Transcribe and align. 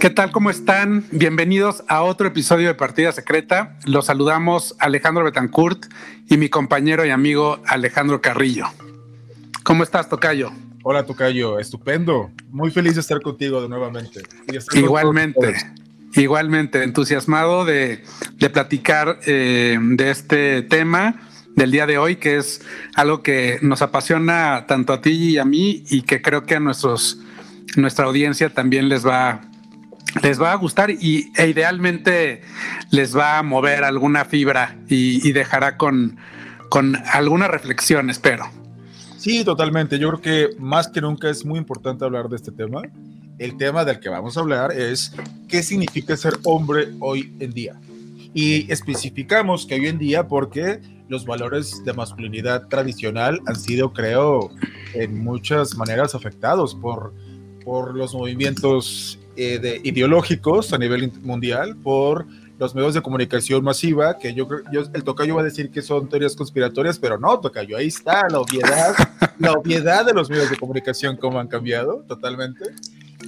¿Qué 0.00 0.08
tal? 0.08 0.32
¿Cómo 0.32 0.48
están? 0.48 1.04
Bienvenidos 1.10 1.84
a 1.86 2.00
otro 2.00 2.26
episodio 2.26 2.68
de 2.68 2.74
Partida 2.74 3.12
Secreta. 3.12 3.76
Los 3.84 4.06
saludamos 4.06 4.74
Alejandro 4.78 5.24
Betancourt 5.24 5.92
y 6.26 6.38
mi 6.38 6.48
compañero 6.48 7.04
y 7.04 7.10
amigo 7.10 7.60
Alejandro 7.66 8.22
Carrillo. 8.22 8.64
¿Cómo 9.62 9.82
estás, 9.82 10.08
Tocayo? 10.08 10.52
Hola, 10.84 11.04
Tocayo. 11.04 11.58
Estupendo. 11.58 12.30
Muy 12.48 12.70
feliz 12.70 12.94
de 12.94 13.02
estar 13.02 13.20
contigo 13.20 13.60
de 13.60 13.68
nuevamente. 13.68 14.22
Igualmente. 14.72 15.56
Igualmente, 16.14 16.82
entusiasmado 16.82 17.66
de, 17.66 18.02
platicar 18.54 19.20
eh, 19.26 19.76
de 19.78 20.10
este 20.10 20.62
tema 20.62 21.28
del 21.54 21.72
día 21.72 21.84
de 21.84 21.98
hoy, 21.98 22.16
que 22.16 22.38
es 22.38 22.62
algo 22.94 23.22
que 23.22 23.58
nos 23.60 23.82
apasiona 23.82 24.64
tanto 24.66 24.94
a 24.94 25.02
ti 25.02 25.10
y 25.10 25.36
a 25.36 25.44
mí 25.44 25.84
y 25.90 26.02
que 26.02 26.22
creo 26.22 26.46
que 26.46 26.54
a 26.54 26.60
nuestros, 26.60 27.20
nuestra 27.76 28.06
audiencia 28.06 28.48
también 28.48 28.88
les 28.88 29.06
va 29.06 29.42
les 30.22 30.40
va 30.40 30.52
a 30.52 30.56
gustar 30.56 30.90
y 30.90 31.32
e 31.36 31.48
idealmente 31.48 32.42
les 32.90 33.16
va 33.16 33.38
a 33.38 33.42
mover 33.42 33.84
alguna 33.84 34.24
fibra 34.24 34.76
y, 34.88 35.32
dejará 35.32 35.76
con, 35.76 36.16
con 36.68 36.96
alguna 37.12 37.48
reflexión, 37.48 38.10
espero. 38.10 38.44
Sí, 39.16 39.44
totalmente. 39.44 39.98
Yo 39.98 40.08
creo 40.08 40.20
que 40.20 40.56
más 40.58 40.88
que 40.88 41.00
nunca 41.00 41.28
es 41.28 41.44
muy 41.44 41.58
importante 41.58 42.04
hablar 42.04 42.28
de 42.28 42.36
este 42.36 42.52
tema. 42.52 42.82
El 43.38 43.56
tema 43.56 43.84
del 43.84 44.00
que 44.00 44.08
vamos 44.08 44.36
a 44.36 44.40
hablar 44.40 44.72
es 44.72 45.14
qué 45.48 45.62
significa 45.62 46.16
ser 46.16 46.34
hombre 46.44 46.88
hoy 47.00 47.34
en 47.38 47.50
día. 47.52 47.78
Y 48.32 48.70
especificamos 48.72 49.66
que 49.66 49.74
hoy 49.74 49.88
en 49.88 49.98
día 49.98 50.26
porque 50.26 50.80
los 51.08 51.26
valores 51.26 51.84
de 51.84 51.92
masculinidad 51.92 52.68
tradicional 52.68 53.40
han 53.46 53.56
sido, 53.56 53.92
creo, 53.92 54.50
en 54.94 55.22
muchas 55.22 55.76
maneras 55.76 56.14
afectados 56.14 56.74
por, 56.74 57.12
por 57.64 57.96
los 57.96 58.14
movimientos 58.14 59.19
eh, 59.36 59.58
de, 59.58 59.80
ideológicos 59.84 60.72
a 60.72 60.78
nivel 60.78 61.12
mundial 61.22 61.76
por 61.76 62.26
los 62.58 62.74
medios 62.74 62.94
de 62.94 63.00
comunicación 63.00 63.64
masiva, 63.64 64.18
que 64.18 64.34
yo, 64.34 64.46
yo 64.70 64.82
el 64.92 65.02
tocayo 65.02 65.36
va 65.36 65.40
a 65.40 65.44
decir 65.44 65.70
que 65.70 65.80
son 65.80 66.08
teorías 66.08 66.36
conspiratorias, 66.36 66.98
pero 66.98 67.18
no, 67.18 67.40
tocayo, 67.40 67.76
ahí 67.76 67.86
está 67.86 68.28
la 68.28 68.40
obviedad, 68.40 68.94
la 69.38 69.52
obviedad 69.52 70.04
de 70.04 70.12
los 70.12 70.28
medios 70.28 70.50
de 70.50 70.56
comunicación, 70.56 71.16
cómo 71.16 71.38
han 71.38 71.48
cambiado 71.48 72.04
totalmente. 72.06 72.64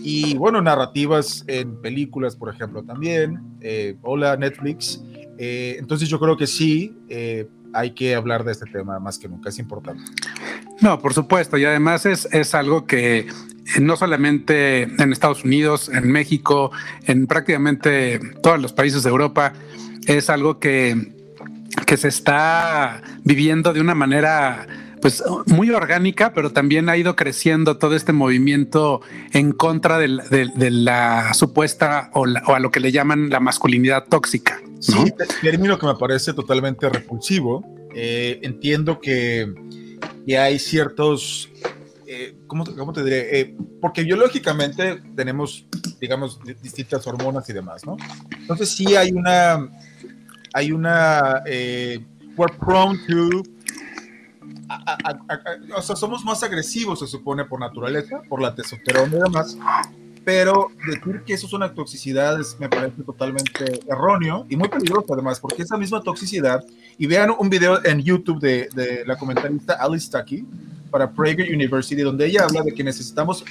Y 0.02 0.36
bueno, 0.36 0.60
narrativas 0.60 1.44
en 1.46 1.80
películas, 1.80 2.36
por 2.36 2.52
ejemplo, 2.52 2.82
también. 2.82 3.40
Eh, 3.60 3.96
hola, 4.02 4.36
Netflix. 4.36 5.02
Eh, 5.38 5.76
entonces 5.78 6.08
yo 6.08 6.18
creo 6.18 6.36
que 6.36 6.46
sí, 6.46 6.94
hay 7.72 7.92
que 7.92 8.14
hablar 8.14 8.44
de 8.44 8.52
este 8.52 8.66
tema 8.70 8.98
más 8.98 9.18
que 9.18 9.28
nunca, 9.28 9.48
es 9.48 9.58
importante. 9.58 10.02
No, 10.80 11.00
por 11.00 11.14
supuesto, 11.14 11.56
y 11.56 11.64
además 11.64 12.06
es, 12.06 12.28
es 12.32 12.54
algo 12.54 12.86
que 12.86 13.28
no 13.80 13.96
solamente 13.96 14.82
en 14.82 15.12
Estados 15.12 15.44
Unidos, 15.44 15.88
en 15.88 16.10
México, 16.10 16.70
en 17.06 17.26
prácticamente 17.26 18.20
todos 18.42 18.60
los 18.60 18.72
países 18.72 19.02
de 19.02 19.10
Europa, 19.10 19.52
es 20.06 20.30
algo 20.30 20.58
que, 20.58 21.12
que 21.86 21.96
se 21.96 22.08
está 22.08 23.02
viviendo 23.24 23.72
de 23.72 23.80
una 23.80 23.94
manera 23.94 24.66
pues 25.02 25.22
muy 25.46 25.68
orgánica, 25.70 26.32
pero 26.32 26.52
también 26.52 26.88
ha 26.88 26.96
ido 26.96 27.16
creciendo 27.16 27.76
todo 27.76 27.96
este 27.96 28.12
movimiento 28.12 29.00
en 29.32 29.50
contra 29.50 29.98
de, 29.98 30.08
la 30.70 31.34
supuesta 31.34 32.10
o, 32.14 32.24
a 32.24 32.60
lo 32.60 32.70
que 32.70 32.78
le 32.78 32.92
llaman 32.92 33.28
la 33.28 33.40
masculinidad 33.40 34.04
tóxica. 34.08 34.60
Sí, 34.78 35.12
término 35.42 35.76
que 35.78 35.86
me 35.86 35.96
parece 35.96 36.32
totalmente 36.32 36.88
repulsivo. 36.88 37.64
Eh, 37.94 38.38
entiendo 38.42 39.00
que, 39.00 39.52
que, 40.24 40.38
hay 40.38 40.58
ciertos 40.60 41.50
eh, 42.14 42.36
¿cómo, 42.46 42.92
te 42.92 43.02
diré? 43.02 43.40
Eh, 43.40 43.56
porque 43.80 44.02
biológicamente 44.02 45.00
tenemos, 45.16 45.64
digamos, 45.98 46.38
distintas 46.60 47.06
hormonas 47.06 47.48
y 47.48 47.54
demás, 47.54 47.86
¿no? 47.86 47.96
Entonces 48.38 48.70
sí 48.70 48.94
hay 48.96 49.12
una, 49.12 49.70
hay 50.52 50.72
una, 50.72 51.42
eh, 51.46 52.04
we're 52.36 52.54
prone 52.58 52.98
to, 53.08 53.42
o 55.74 55.80
sea, 55.80 55.96
somos 55.96 56.22
más 56.22 56.42
agresivos, 56.42 56.98
se 56.98 57.06
supone, 57.06 57.46
por 57.46 57.58
naturaleza, 57.58 58.20
por 58.28 58.42
la 58.42 58.54
testosterona 58.54 59.16
y 59.16 59.20
demás, 59.20 59.56
pero 60.22 60.68
decir 60.86 61.22
que 61.26 61.32
eso 61.32 61.46
es 61.46 61.52
una 61.54 61.72
toxicidad 61.72 62.38
me 62.60 62.68
parece 62.68 63.02
totalmente 63.04 63.80
erróneo 63.88 64.46
y 64.50 64.56
muy 64.56 64.68
peligroso 64.68 65.14
además, 65.14 65.40
porque 65.40 65.62
esa 65.62 65.78
misma 65.78 66.02
toxicidad, 66.02 66.62
y 66.98 67.06
vean 67.06 67.30
un 67.38 67.48
video 67.48 67.82
en 67.86 68.02
YouTube 68.02 68.38
de, 68.38 68.68
de 68.74 69.04
la 69.06 69.16
comentarista 69.16 69.74
Alice 69.74 70.10
Tucky, 70.10 70.46
para 70.92 71.10
Prager 71.10 71.52
University, 71.52 72.02
donde 72.02 72.26
ella 72.26 72.44
habla 72.44 72.62
de 72.62 72.72
que 72.72 72.84
necesitamos 72.84 73.44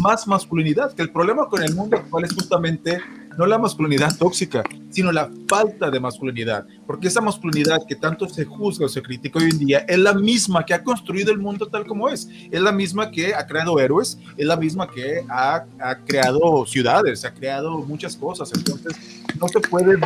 más 0.00 0.26
masculinidad, 0.26 0.92
que 0.92 1.00
el 1.00 1.10
problema 1.10 1.46
con 1.46 1.62
el 1.62 1.74
mundo 1.74 1.96
actual 1.96 2.24
es 2.24 2.34
justamente 2.34 2.98
no 3.38 3.46
la 3.46 3.56
masculinidad 3.56 4.16
tóxica, 4.18 4.64
sino 4.90 5.12
la 5.12 5.30
falta 5.48 5.92
de 5.92 6.00
masculinidad, 6.00 6.66
porque 6.88 7.06
esa 7.06 7.20
masculinidad 7.20 7.86
que 7.86 7.94
tanto 7.94 8.28
se 8.28 8.44
juzga 8.44 8.86
o 8.86 8.88
se 8.88 9.00
critica 9.00 9.38
hoy 9.38 9.48
en 9.48 9.58
día 9.60 9.78
es 9.86 9.98
la 9.98 10.12
misma 10.12 10.66
que 10.66 10.74
ha 10.74 10.82
construido 10.82 11.30
el 11.30 11.38
mundo 11.38 11.68
tal 11.68 11.86
como 11.86 12.08
es, 12.08 12.28
es 12.50 12.60
la 12.60 12.72
misma 12.72 13.12
que 13.12 13.32
ha 13.32 13.46
creado 13.46 13.78
héroes, 13.78 14.18
es 14.36 14.44
la 14.44 14.56
misma 14.56 14.90
que 14.90 15.24
ha, 15.30 15.64
ha 15.80 15.98
creado 16.04 16.66
ciudades, 16.66 17.24
ha 17.24 17.32
creado 17.32 17.78
muchas 17.78 18.16
cosas, 18.16 18.50
entonces 18.52 18.92
no 19.40 19.46
se 19.46 19.60
puede 19.60 19.96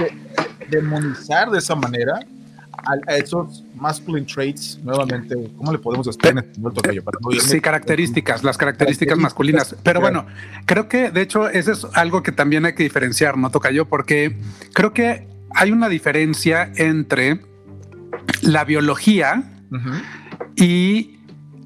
demonizar 0.68 1.50
de 1.50 1.58
esa 1.58 1.74
manera 1.74 2.20
a, 2.78 3.16
esos 3.16 3.64
masculine 3.74 4.26
traits, 4.26 4.78
nuevamente, 4.82 5.50
¿cómo 5.56 5.72
le 5.72 5.78
podemos 5.78 6.06
decir 6.06 6.20
en 6.26 7.40
Sí, 7.40 7.60
características, 7.60 8.42
las 8.42 8.56
características 8.56 9.18
masculinas. 9.18 9.76
Pero 9.82 10.00
bueno, 10.00 10.26
creo 10.66 10.88
que 10.88 11.10
de 11.10 11.22
hecho 11.22 11.48
eso 11.48 11.72
es 11.72 11.86
algo 11.94 12.22
que 12.22 12.32
también 12.32 12.64
hay 12.64 12.74
que 12.74 12.82
diferenciar, 12.82 13.36
¿no, 13.36 13.50
Tocayo? 13.50 13.86
Porque 13.86 14.38
creo 14.72 14.92
que 14.92 15.28
hay 15.54 15.72
una 15.72 15.88
diferencia 15.88 16.72
entre 16.76 17.40
la 18.42 18.64
biología 18.64 19.44
y 20.56 21.18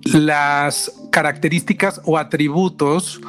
las 0.04 0.92
características 1.10 2.00
o 2.04 2.18
atributos 2.18 3.20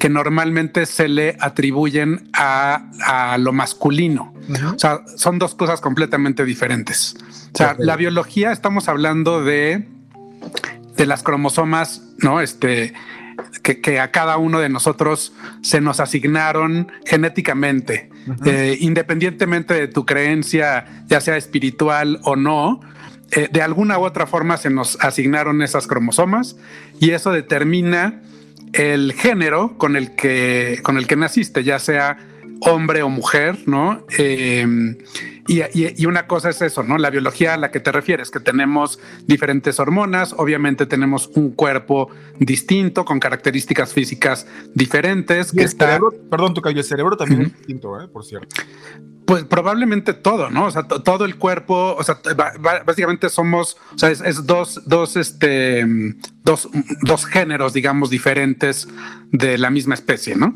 que 0.00 0.08
normalmente 0.08 0.86
se 0.86 1.08
le 1.08 1.36
atribuyen 1.40 2.30
a, 2.32 3.36
lo 3.38 3.52
masculino. 3.52 4.34
O 4.74 4.78
sea, 4.78 5.02
son 5.16 5.38
dos 5.38 5.54
cosas 5.54 5.82
completamente 5.82 6.46
diferentes. 6.46 7.16
O 7.52 7.56
sea, 7.58 7.76
la 7.78 7.96
biología 7.96 8.50
estamos 8.50 8.88
hablando 8.88 9.44
de, 9.44 9.86
de 10.96 11.06
las 11.06 11.22
cromosomas, 11.22 12.02
¿no? 12.22 12.40
Este, 12.40 12.94
que, 13.62 14.00
a 14.00 14.10
cada 14.10 14.38
uno 14.38 14.58
de 14.58 14.70
nosotros 14.70 15.34
se 15.60 15.82
nos 15.82 16.00
asignaron 16.00 16.90
genéticamente, 17.04 18.08
eh, 18.46 18.78
independientemente 18.80 19.74
de 19.74 19.86
tu 19.86 20.06
creencia, 20.06 21.04
ya 21.08 21.20
sea 21.20 21.36
espiritual 21.36 22.20
o 22.22 22.36
no, 22.36 22.80
eh, 23.32 23.48
de 23.52 23.60
alguna 23.60 23.98
u 23.98 24.04
otra 24.04 24.26
forma 24.26 24.56
se 24.56 24.70
nos 24.70 24.96
asignaron 25.02 25.60
esas 25.60 25.86
cromosomas 25.86 26.56
y 27.00 27.10
eso 27.10 27.32
determina 27.32 28.22
el 28.72 29.12
género 29.12 29.76
con 29.78 29.96
el 29.96 30.14
que, 30.14 30.80
con 30.82 30.96
el 30.96 31.06
que 31.06 31.16
naciste, 31.16 31.64
ya 31.64 31.78
sea 31.78 32.18
hombre 32.60 33.02
o 33.02 33.08
mujer, 33.08 33.58
¿no? 33.66 34.04
Em, 34.16 34.96
y, 35.46 36.06
una 36.06 36.26
cosa 36.26 36.50
es 36.50 36.62
eso, 36.62 36.82
¿no? 36.82 36.98
La 36.98 37.10
biología 37.10 37.54
a 37.54 37.56
la 37.56 37.70
que 37.70 37.80
te 37.80 37.92
refieres, 37.92 38.30
que 38.30 38.40
tenemos 38.40 38.98
diferentes 39.26 39.80
hormonas, 39.80 40.34
obviamente 40.36 40.86
tenemos 40.86 41.30
un 41.34 41.50
cuerpo 41.50 42.10
distinto, 42.38 43.04
con 43.04 43.20
características 43.20 43.92
físicas 43.92 44.46
diferentes. 44.74 45.52
que 45.52 45.62
está... 45.62 45.98
perdón, 46.30 46.54
tu 46.54 46.60
el 46.68 46.84
cerebro 46.84 47.16
también 47.16 47.42
es 47.42 47.56
distinto, 47.56 48.00
¿eh? 48.00 48.08
por 48.08 48.24
cierto. 48.24 48.54
Pues 49.24 49.44
probablemente 49.44 50.12
todo, 50.12 50.50
¿no? 50.50 50.66
O 50.66 50.70
sea, 50.70 50.84
todo 50.84 51.24
el 51.24 51.36
cuerpo, 51.36 51.94
o 51.96 52.02
sea, 52.02 52.20
básicamente 52.84 53.28
somos, 53.28 53.76
o 53.94 53.98
sea, 53.98 54.10
es, 54.10 54.46
dos, 54.46 54.82
dos, 54.86 55.16
este, 55.16 55.86
dos, 56.42 56.68
dos, 57.02 57.26
géneros, 57.26 57.72
digamos, 57.72 58.10
diferentes 58.10 58.88
de 59.30 59.58
la 59.58 59.70
misma 59.70 59.94
especie, 59.94 60.34
¿no? 60.34 60.54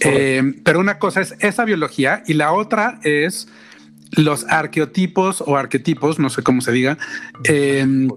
Eh, 0.00 0.54
pero 0.64 0.80
una 0.80 0.98
cosa 0.98 1.20
es 1.20 1.34
esa 1.40 1.64
biología 1.64 2.22
y 2.26 2.34
la 2.34 2.52
otra 2.52 3.00
es 3.02 3.48
los 4.12 4.44
arqueotipos 4.48 5.42
o 5.46 5.56
arquetipos, 5.56 6.18
no 6.18 6.30
sé 6.30 6.42
cómo 6.42 6.60
se 6.60 6.72
diga, 6.72 6.98
em, 7.44 8.08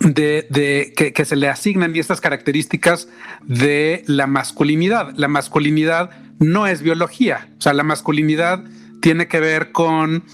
de, 0.00 0.92
que, 0.96 1.12
que, 1.12 1.24
se 1.24 1.36
le 1.36 1.48
asignan 1.48 1.94
y 1.96 1.98
estas 1.98 2.20
características 2.20 3.08
de 3.44 4.04
la 4.06 4.26
masculinidad. 4.26 5.12
La 5.16 5.28
masculinidad 5.28 6.10
no 6.38 6.66
es 6.66 6.82
biología, 6.82 7.48
o 7.58 7.60
sea, 7.60 7.72
la 7.72 7.82
masculinidad 7.82 8.62
tiene 9.00 9.26
que 9.28 9.40
ver 9.40 9.72
con 9.72 10.24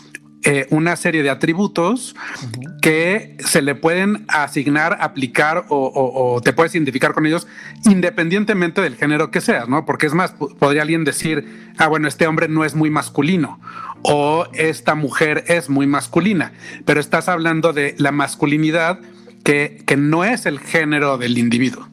eh, 0.45 0.67
una 0.71 0.97
serie 0.97 1.23
de 1.23 1.31
atributos 1.31 2.17
que 2.81 3.37
se 3.39 3.63
le 3.63 3.77
pueden 3.77 4.25
asignar, 4.27 4.99
aplicar 5.01 5.67
o, 5.69 6.41
te 6.43 6.53
puedes 6.53 6.75
identificar 6.75 7.13
con 7.13 7.27
ellos 7.27 7.47
independientemente 7.85 8.81
del 8.81 8.97
género 8.97 9.31
que 9.31 9.41
seas, 9.41 9.69
¿no? 9.69 9.85
Porque 9.87 10.07
es 10.07 10.15
más, 10.15 10.33
podría 10.33 10.83
alguien 10.83 11.05
decir, 11.05 11.73
ah, 11.79 11.87
bueno, 11.87 12.09
este 12.09 12.27
hombre 12.27 12.49
no 12.49 12.65
es 12.65 12.75
muy 12.75 12.91
masculino 12.91 13.61
o 14.03 14.49
esta 14.55 14.97
mujer 14.97 15.45
es 15.47 15.71
muy 15.71 15.87
masculina, 15.87 16.53
pero 16.85 16.99
estás 16.99 17.29
hablando 17.29 17.73
de 17.73 17.95
la 17.99 18.11
masculinidad 18.11 18.99
que, 19.45 19.83
que 19.87 19.97
no 19.97 20.25
es 20.25 20.47
el 20.47 20.59
género 20.59 21.19
del 21.19 21.39
individuo. 21.39 21.92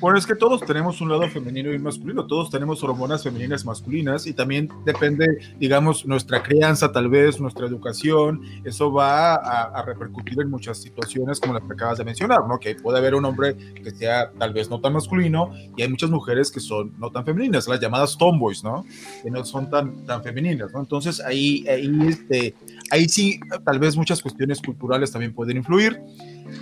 Bueno, 0.00 0.16
es 0.16 0.26
que 0.26 0.34
todos 0.34 0.62
tenemos 0.62 1.02
un 1.02 1.10
lado 1.10 1.28
femenino 1.28 1.74
y 1.74 1.78
masculino, 1.78 2.26
todos 2.26 2.48
tenemos 2.48 2.82
hormonas 2.82 3.22
femeninas 3.22 3.66
masculinas 3.66 4.26
y 4.26 4.32
también 4.32 4.70
depende, 4.86 5.26
digamos, 5.58 6.06
nuestra 6.06 6.42
crianza, 6.42 6.90
tal 6.90 7.10
vez, 7.10 7.38
nuestra 7.38 7.66
educación, 7.66 8.40
eso 8.64 8.90
va 8.90 9.34
a, 9.34 9.82
repercutir 9.82 10.40
en 10.40 10.48
muchas 10.48 10.78
situaciones 10.78 11.38
como 11.38 11.52
las 11.52 11.62
que 11.64 11.72
acabas 11.74 11.98
de 11.98 12.04
mencionar, 12.04 12.40
¿no? 12.48 12.58
Que 12.58 12.76
puede 12.76 12.98
haber 12.98 13.14
un 13.14 13.26
hombre 13.26 13.54
que 13.74 13.90
sea 13.90 14.30
tal 14.38 14.54
vez 14.54 14.70
no 14.70 14.80
tan 14.80 14.94
masculino 14.94 15.52
y 15.76 15.82
hay 15.82 15.88
muchas 15.88 16.08
mujeres 16.08 16.50
que 16.50 16.60
son 16.60 16.94
no 16.98 17.10
tan 17.10 17.26
femeninas, 17.26 17.68
las 17.68 17.78
llamadas 17.78 18.16
tomboys, 18.16 18.64
¿no? 18.64 18.86
Que 19.22 19.30
no 19.30 19.44
son 19.44 19.68
tan, 19.68 20.06
tan 20.06 20.22
femeninas, 20.22 20.72
¿no? 20.72 20.80
Entonces 20.80 21.20
ahí, 21.20 21.66
ahí, 21.68 21.90
este, 22.08 22.54
ahí 22.90 23.06
sí, 23.06 23.38
tal 23.66 23.78
vez 23.78 23.96
muchas 23.96 24.22
cuestiones 24.22 24.62
culturales 24.62 25.12
también 25.12 25.34
pueden 25.34 25.58
influir. 25.58 26.00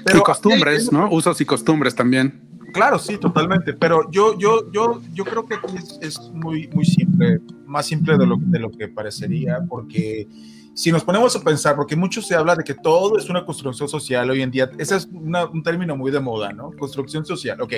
Pero 0.05 0.19
y 0.19 0.23
costumbres, 0.23 0.90
¿no? 0.90 1.08
Usos 1.11 1.40
y 1.40 1.44
costumbres 1.44 1.94
también. 1.94 2.48
Claro, 2.73 2.99
sí, 2.99 3.19
totalmente. 3.19 3.73
Pero 3.73 4.11
yo, 4.11 4.38
yo, 4.38 4.70
yo, 4.73 5.00
yo 5.12 5.25
creo 5.25 5.47
que 5.47 5.55
aquí 5.55 5.76
es, 6.00 6.20
muy, 6.32 6.69
muy 6.69 6.85
simple, 6.85 7.41
más 7.67 7.87
simple 7.87 8.17
de 8.19 8.26
lo, 8.26 8.37
de 8.38 8.59
lo 8.59 8.70
que 8.70 8.88
parecería, 8.88 9.61
porque 9.69 10.29
si 10.75 10.93
nos 10.93 11.03
ponemos 11.03 11.35
a 11.35 11.43
pensar, 11.43 11.75
porque 11.75 11.97
mucho 11.97 12.23
se 12.23 12.35
habla 12.35 12.55
de 12.55 12.62
que 12.62 12.75
todo 12.75 13.19
es 13.19 13.29
una 13.29 13.44
construcción 13.44 13.88
social 13.88 14.31
hoy 14.31 14.43
en 14.43 14.50
día, 14.50 14.70
ese 14.79 14.97
es 14.97 15.06
un 15.06 15.62
término 15.65 15.97
muy 15.97 16.12
de 16.12 16.20
moda, 16.20 16.53
¿no? 16.53 16.70
Construcción 16.79 17.26
social, 17.26 17.61
ok. 17.61 17.73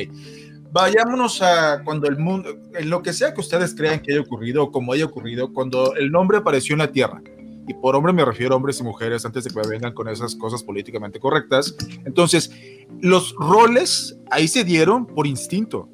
Vayámonos 0.72 1.40
a 1.40 1.82
cuando 1.82 2.08
el 2.08 2.18
mundo, 2.18 2.50
en 2.74 2.90
lo 2.90 3.02
que 3.02 3.12
sea 3.12 3.32
que 3.32 3.40
ustedes 3.40 3.74
crean 3.74 4.00
que 4.00 4.12
haya 4.12 4.20
ocurrido 4.20 4.70
como 4.70 4.92
haya 4.92 5.06
ocurrido, 5.06 5.52
cuando 5.52 5.94
el 5.94 6.10
nombre 6.12 6.38
apareció 6.38 6.74
en 6.74 6.80
la 6.80 6.92
Tierra, 6.92 7.22
y 7.66 7.74
por 7.74 7.94
hombre 7.94 8.12
me 8.12 8.24
refiero 8.24 8.54
a 8.54 8.56
hombres 8.56 8.80
y 8.80 8.82
mujeres 8.82 9.24
antes 9.24 9.44
de 9.44 9.50
que 9.50 9.68
vengan 9.68 9.92
con 9.92 10.08
esas 10.08 10.34
cosas 10.34 10.62
políticamente 10.62 11.20
correctas. 11.20 11.76
Entonces, 12.04 12.50
los 13.00 13.34
roles 13.34 14.18
ahí 14.30 14.48
se 14.48 14.64
dieron 14.64 15.06
por 15.06 15.26
instinto, 15.26 15.88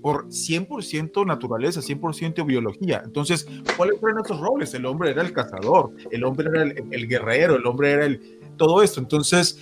por 0.00 0.28
100% 0.28 1.26
naturaleza, 1.26 1.80
100% 1.80 2.46
biología. 2.46 3.02
Entonces, 3.04 3.46
¿cuáles 3.76 4.02
eran 4.02 4.24
esos 4.24 4.40
roles? 4.40 4.72
El 4.74 4.86
hombre 4.86 5.10
era 5.10 5.22
el 5.22 5.32
cazador, 5.32 5.92
el 6.10 6.24
hombre 6.24 6.48
era 6.48 6.62
el, 6.62 7.08
guerrero, 7.08 7.56
el 7.56 7.66
hombre 7.66 7.92
era 7.92 8.06
el 8.06 8.38
todo 8.56 8.82
esto. 8.82 9.00
Entonces, 9.00 9.58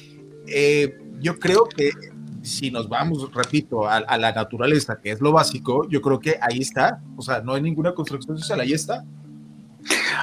eh, 0.47 0.99
yo 1.21 1.39
creo 1.39 1.65
que 1.65 1.91
si 2.43 2.71
nos 2.71 2.89
vamos, 2.89 3.33
repito, 3.35 3.87
a, 3.87 3.97
a, 3.99 4.19
la 4.19 4.33
naturaleza, 4.33 4.99
que 5.01 5.11
es 5.11 5.21
lo 5.21 5.33
básico, 5.33 5.87
yo 5.89 6.01
creo 6.01 6.19
que 6.21 6.37
ahí 6.41 6.61
está. 6.61 7.03
O 7.17 7.23
sea, 7.23 7.43
no 7.43 7.53
hay 7.53 7.63
ninguna 7.63 7.95
construcción 7.95 8.39
social, 8.39 8.61
ahí 8.61 8.73
está. 8.73 9.05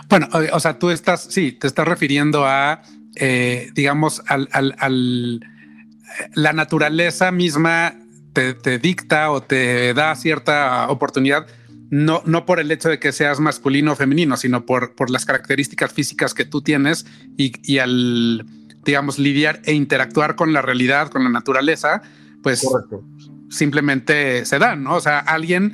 Bueno, 0.09 0.27
o 0.54 0.59
sea, 0.59 0.80
tú 0.80 0.89
estás, 0.89 1.27
sí, 1.30 1.51
te 1.51 1.68
estás 1.68 1.88
refiriendo 1.88 2.45
a, 2.45 2.81
eh, 3.15 3.69
digamos, 3.74 4.21
al, 4.27 4.50
al, 4.51 5.42
la 6.33 6.54
naturaleza 6.54 7.31
misma 7.31 7.95
te, 8.33 8.77
dicta 8.77 9.31
o 9.31 9.42
te 9.42 9.94
da 9.94 10.15
cierta 10.15 10.88
oportunidad, 10.89 11.48
no, 11.89 12.21
no 12.25 12.45
por 12.45 12.59
el 12.59 12.71
hecho 12.71 12.89
de 12.89 13.00
que 13.00 13.12
seas 13.12 13.39
masculino 13.39 13.94
o 13.94 13.95
femenino, 13.95 14.38
sino 14.38 14.65
por, 14.65 14.94
por 14.94 15.09
las 15.09 15.25
características 15.25 15.92
físicas 15.92 16.33
que 16.33 16.45
tú 16.45 16.62
tienes 16.62 17.06
y, 17.38 17.54
y 17.63 17.80
al, 17.80 18.45
digamos, 18.86 19.18
lidiar 19.18 19.62
e 19.65 19.74
interactuar 19.74 20.36
con 20.36 20.54
la 20.54 20.62
realidad, 20.62 21.09
con 21.09 21.24
la 21.24 21.30
naturaleza, 21.30 22.01
pues 22.44 22.68
simplemente 23.50 24.45
se 24.45 24.59
dan, 24.59 24.83
¿no? 24.83 24.95
O 24.95 25.01
sea, 25.01 25.19
alguien 25.19 25.74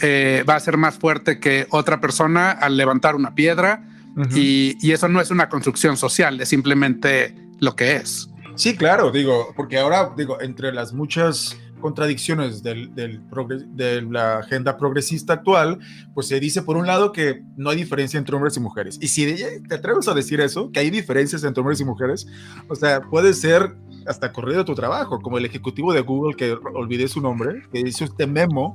eh, 0.00 0.44
va 0.48 0.56
a 0.56 0.60
ser 0.60 0.76
más 0.76 0.98
fuerte 0.98 1.38
que 1.38 1.66
otra 1.70 2.00
persona 2.00 2.50
al 2.50 2.76
levantar 2.76 3.14
una 3.14 3.34
piedra 3.34 3.88
y, 4.34 4.92
eso 4.92 5.08
no 5.08 5.20
es 5.20 5.30
una 5.30 5.48
construcción 5.48 5.96
social, 5.96 6.40
es 6.40 6.48
simplemente 6.48 7.34
lo 7.60 7.76
que 7.76 7.96
es. 7.96 8.28
Sí, 8.56 8.76
claro, 8.76 9.10
digo, 9.10 9.52
porque 9.56 9.78
ahora, 9.78 10.12
digo, 10.16 10.40
entre 10.40 10.72
las 10.72 10.92
muchas 10.92 11.56
contradicciones 11.80 12.62
del, 12.62 12.94
de 12.94 14.02
la 14.02 14.38
agenda 14.38 14.76
progresista 14.76 15.32
actual, 15.34 15.78
pues 16.14 16.28
se 16.28 16.38
dice 16.38 16.62
por 16.62 16.76
un 16.76 16.86
lado 16.86 17.12
que 17.12 17.42
no 17.56 17.70
hay 17.70 17.76
diferencia 17.76 18.18
entre 18.18 18.36
hombres 18.36 18.56
y 18.56 18.60
mujeres. 18.60 18.98
Y 19.00 19.08
si 19.08 19.34
te 19.68 19.74
atreves 19.74 20.06
a 20.08 20.14
decir 20.14 20.40
eso, 20.40 20.70
que 20.70 20.80
hay 20.80 20.90
diferencias 20.90 21.42
entre 21.44 21.60
hombres 21.60 21.80
y 21.80 21.84
mujeres, 21.84 22.26
o 22.68 22.74
sea, 22.74 23.00
puede 23.02 23.32
ser 23.34 23.74
hasta 24.06 24.32
corrido 24.32 24.64
tu 24.64 24.74
trabajo, 24.74 25.20
como 25.20 25.38
el 25.38 25.44
ejecutivo 25.44 25.92
de 25.92 26.00
Google, 26.00 26.36
que 26.36 26.52
olvidé 26.74 27.08
su 27.08 27.20
nombre, 27.20 27.62
que 27.72 27.82
dice 27.82 28.04
este 28.04 28.26
memo 28.26 28.72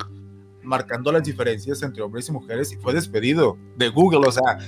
marcando 0.67 1.11
las 1.11 1.23
diferencias 1.23 1.81
entre 1.81 2.03
hombres 2.03 2.27
y 2.29 2.31
mujeres 2.31 2.71
y 2.71 2.75
fue 2.75 2.93
despedido 2.93 3.57
de 3.77 3.89
Google. 3.89 4.27
O 4.27 4.31
sea, 4.31 4.59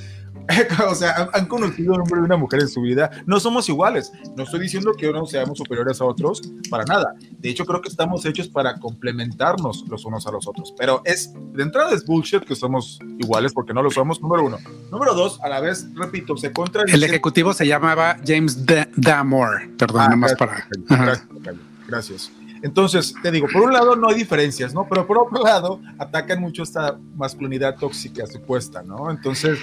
o 0.89 0.95
sea, 0.95 1.29
han, 1.33 1.45
conocido 1.45 1.93
un 1.93 2.01
hombre 2.01 2.21
y 2.21 2.23
una 2.23 2.37
mujer 2.37 2.61
en 2.61 2.67
su 2.67 2.81
vida. 2.81 3.11
No 3.25 3.39
somos 3.39 3.67
iguales. 3.69 4.11
No 4.35 4.43
estoy 4.43 4.59
diciendo 4.61 4.93
que 4.93 5.07
unos 5.07 5.29
seamos 5.29 5.57
superiores 5.57 6.01
a 6.01 6.05
otros, 6.05 6.41
para 6.69 6.85
nada. 6.85 7.13
De 7.37 7.49
hecho, 7.49 7.65
creo 7.65 7.81
que 7.81 7.89
estamos 7.89 8.25
hechos 8.25 8.47
para 8.47 8.79
complementarnos 8.79 9.85
los 9.87 10.05
unos 10.05 10.25
a 10.27 10.31
los 10.31 10.47
otros. 10.47 10.73
Pero 10.77 11.01
es, 11.05 11.33
de 11.53 11.63
entrada 11.63 11.93
es 11.93 12.05
bullshit 12.05 12.43
que 12.43 12.55
somos 12.55 12.99
iguales 13.19 13.53
porque 13.53 13.73
no 13.73 13.81
lo 13.81 13.91
somos, 13.91 14.21
número 14.21 14.45
uno. 14.45 14.57
Número 14.91 15.13
dos, 15.13 15.39
a 15.41 15.49
la 15.49 15.59
vez, 15.59 15.87
repito, 15.93 16.35
se 16.37 16.51
contra 16.51 16.83
El 16.87 17.03
ejecutivo 17.03 17.53
se 17.53 17.67
llamaba 17.67 18.17
James 18.25 18.65
Damore. 18.95 19.69
Perdón, 19.77 20.01
ah, 20.01 20.15
más 20.15 20.35
para... 20.35 20.67
Gracias. 20.87 21.27
gracias. 21.87 22.38
Entonces, 22.61 23.13
te 23.21 23.31
digo, 23.31 23.47
por 23.51 23.63
un 23.63 23.73
lado 23.73 23.95
no 23.95 24.09
hay 24.09 24.15
diferencias, 24.15 24.73
¿no? 24.73 24.87
Pero 24.87 25.07
por 25.07 25.17
otro 25.17 25.43
lado, 25.43 25.79
atacan 25.97 26.41
mucho 26.41 26.63
esta 26.63 26.97
masculinidad 27.15 27.75
tóxica 27.77 28.25
supuesta, 28.27 28.83
¿no? 28.83 29.09
Entonces, 29.11 29.59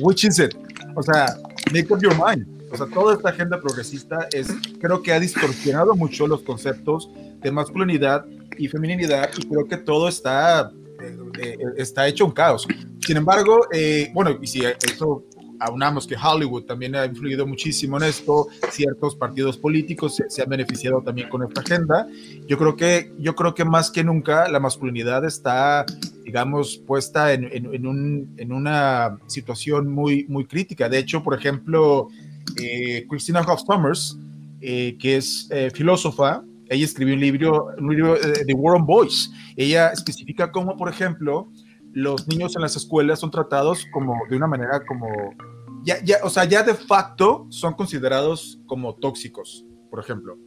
which 0.00 0.24
is 0.24 0.38
it? 0.38 0.54
O 0.94 1.02
sea, 1.02 1.36
make 1.72 1.92
up 1.92 2.00
your 2.00 2.14
mind. 2.14 2.46
O 2.72 2.76
sea, 2.76 2.86
toda 2.86 3.14
esta 3.14 3.30
agenda 3.30 3.60
progresista 3.60 4.28
es, 4.32 4.48
creo 4.80 5.02
que 5.02 5.12
ha 5.12 5.20
distorsionado 5.20 5.94
mucho 5.96 6.26
los 6.26 6.42
conceptos 6.42 7.10
de 7.40 7.50
masculinidad 7.50 8.24
y 8.58 8.68
feminidad 8.68 9.30
y 9.36 9.48
creo 9.48 9.66
que 9.66 9.76
todo 9.76 10.08
está, 10.08 10.70
eh, 11.00 11.16
eh, 11.40 11.58
está 11.76 12.06
hecho 12.06 12.24
un 12.24 12.32
caos. 12.32 12.66
Sin 13.04 13.16
embargo, 13.16 13.66
eh, 13.72 14.10
bueno, 14.14 14.38
y 14.40 14.46
si 14.46 14.62
eso 14.64 15.24
aunamos 15.60 16.06
que 16.06 16.16
Hollywood 16.16 16.64
también 16.64 16.96
ha 16.96 17.04
influido 17.04 17.46
muchísimo 17.46 17.98
en 17.98 18.04
esto, 18.04 18.48
ciertos 18.70 19.14
partidos 19.14 19.56
políticos 19.56 20.20
se, 20.28 20.42
han 20.42 20.48
beneficiado 20.48 21.02
también 21.02 21.28
con 21.28 21.42
esta 21.42 21.60
agenda. 21.60 22.08
Yo 22.48 22.58
creo 22.58 22.76
que, 22.76 23.12
yo 23.18 23.34
creo 23.34 23.54
que 23.54 23.64
más 23.64 23.90
que 23.90 24.02
nunca 24.02 24.48
la 24.48 24.58
masculinidad 24.58 25.24
está, 25.24 25.84
digamos, 26.24 26.78
puesta 26.78 27.32
en, 27.32 27.48
en, 27.52 27.86
un, 27.86 28.34
en 28.38 28.52
una 28.52 29.18
situación 29.26 29.88
muy, 29.88 30.24
muy 30.28 30.46
crítica. 30.46 30.88
De 30.88 30.98
hecho, 30.98 31.22
por 31.22 31.38
ejemplo, 31.38 32.08
eh, 32.60 33.06
Christina 33.08 33.40
Hoff 33.42 33.62
Summers, 33.66 34.18
eh, 34.60 34.96
que 34.98 35.16
es 35.16 35.46
eh, 35.50 35.70
filósofa, 35.74 36.42
ella 36.68 36.84
escribió 36.84 37.14
un 37.14 37.20
libro, 37.20 37.66
un 37.78 37.94
libro 37.94 38.14
de 38.14 38.54
War 38.54 38.76
on 38.76 38.86
Boys. 38.86 39.30
Ella 39.56 39.88
especifica 39.88 40.52
cómo, 40.52 40.76
por 40.76 40.88
ejemplo, 40.88 41.50
los 41.92 42.28
niños 42.28 42.54
en 42.56 42.62
las 42.62 42.76
escuelas 42.76 43.18
son 43.18 43.30
tratados 43.30 43.86
como 43.92 44.16
de 44.28 44.36
una 44.36 44.46
manera 44.46 44.84
como 44.86 45.08
ya, 45.84 46.02
ya, 46.04 46.18
o 46.22 46.30
sea, 46.30 46.44
ya 46.44 46.62
de 46.62 46.74
facto 46.74 47.46
son 47.50 47.74
considerados 47.74 48.60
como 48.66 48.94
tóxicos, 48.94 49.64
por 49.90 50.00
ejemplo. 50.00 50.38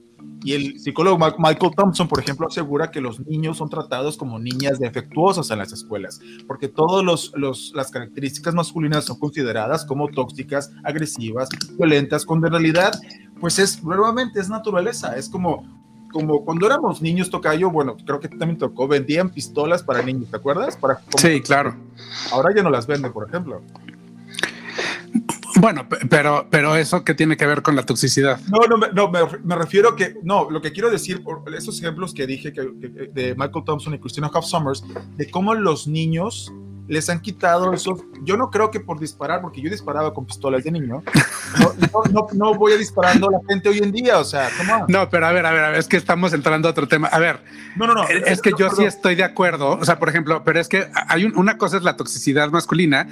Y 0.44 0.54
el 0.54 0.80
psicólogo 0.80 1.18
Michael 1.18 1.74
Thompson, 1.76 2.08
por 2.08 2.20
ejemplo, 2.20 2.48
asegura 2.48 2.92
que 2.92 3.02
los 3.02 3.20
niños 3.26 3.58
son 3.58 3.70
tratados 3.70 4.18
como 4.18 4.40
niñas 4.40 4.80
defectuosas 4.80 5.50
en 5.52 5.60
las 5.60 5.72
escuelas, 5.72 6.20
porque 6.48 6.68
todas 6.68 7.04
los, 7.04 7.74
las 7.74 7.92
características 7.92 8.54
masculinas 8.54 9.06
son 9.06 9.20
consideradas 9.20 9.86
como 9.86 10.10
tóxicas, 10.10 10.72
agresivas, 10.84 11.50
violentas, 11.78 12.26
cuando 12.26 12.48
en 12.48 12.54
realidad, 12.54 12.94
pues 13.40 13.60
es, 13.60 13.84
nuevamente, 13.84 14.40
es 14.40 14.50
naturaleza, 14.50 15.16
es 15.18 15.30
como 15.30 15.84
como 16.14 16.46
cuando 16.46 16.68
éramos 16.68 17.02
niños, 17.02 17.32
Tocayo, 17.32 17.72
bueno, 17.72 17.98
creo 18.06 18.20
que 18.20 18.30
también 18.30 18.60
tocó, 18.60 18.88
vendían 18.88 19.32
pistolas 19.32 19.82
para 19.82 20.04
niños, 20.04 20.30
¿te 20.30 20.38
acuerdas? 20.38 20.78
Para, 20.78 21.02
sí, 21.18 21.42
claro. 21.42 21.76
Ahora 22.32 22.54
ya 22.56 22.62
no 22.62 22.70
las 22.70 22.86
venden, 22.86 23.12
por 23.12 23.28
ejemplo. 23.28 23.64
Bueno, 25.60 25.88
pero, 26.10 26.48
pero 26.50 26.76
eso 26.76 27.04
que 27.04 27.14
tiene 27.14 27.38
que 27.38 27.46
ver 27.46 27.62
con 27.62 27.76
la 27.76 27.84
toxicidad. 27.84 28.40
No, 28.50 28.60
no, 28.68 28.88
no 28.88 29.12
me, 29.12 29.56
refiero 29.56 29.96
que, 29.96 30.16
no, 30.24 30.50
lo 30.50 30.62
que 30.62 30.72
quiero 30.72 30.90
decir, 30.90 31.24
por 31.24 31.44
esos 31.54 31.80
ejemplos 31.80 32.14
que 32.14 32.26
dije 32.26 32.54
que, 32.54 32.62
de 32.62 33.36
Michael 33.36 33.64
Thompson 33.66 33.94
y 33.94 34.00
Christina 34.00 34.32
Hoff 34.34 34.46
Summers, 34.46 34.84
de 35.16 35.30
cómo 35.30 35.54
los 35.54 35.88
niños 35.88 36.52
les 36.88 37.10
han 37.10 37.22
quitado 37.22 37.74
eso. 37.74 37.98
Yo 38.24 38.38
no 38.38 38.50
creo 38.50 38.72
que 38.72 38.80
por 38.80 39.00
disparar, 39.00 39.42
porque 39.42 39.62
yo 39.62 39.70
disparaba 39.70 40.14
con 40.14 40.26
pistolas 40.26 40.64
de 40.64 40.72
niño, 40.72 41.04
no, 42.12 42.28
no, 42.34 42.56
voy 42.56 42.74
a 42.74 42.78
disparando 42.78 43.30
a 43.30 43.32
la 43.32 43.40
gente 43.48 43.70
hoy 43.70 43.80
en 43.80 43.92
día, 43.92 44.20
o 44.20 44.24
sea, 44.24 44.50
¿cómo? 44.58 44.86
No, 44.88 45.10
pero 45.10 45.28
a 45.28 45.32
ver, 45.32 45.46
a 45.46 45.52
ver, 45.52 45.64
a 45.64 45.70
ver, 45.70 45.80
es 45.80 45.88
que 45.88 45.98
estamos 45.98 46.34
entrando 46.34 46.68
a 46.68 46.72
otro 46.72 46.88
tema. 46.88 47.08
A 47.08 47.20
ver, 47.20 47.44
no, 47.76 47.88
no, 47.88 47.94
no. 47.94 48.04
Es, 48.08 48.42
que 48.42 48.52
yo 48.58 48.70
sí 48.72 48.84
estoy 48.84 49.16
de 49.16 49.24
acuerdo, 49.24 49.78
o 49.78 49.86
sea, 49.86 50.00
por 50.00 50.10
ejemplo, 50.10 50.44
pero 50.44 50.60
es 50.60 50.68
que 50.68 50.88
hay 51.08 51.26
una 51.26 51.58
cosa 51.58 51.78
es 51.78 51.84
la 51.84 51.96
toxicidad 51.96 52.50
masculina 52.50 53.08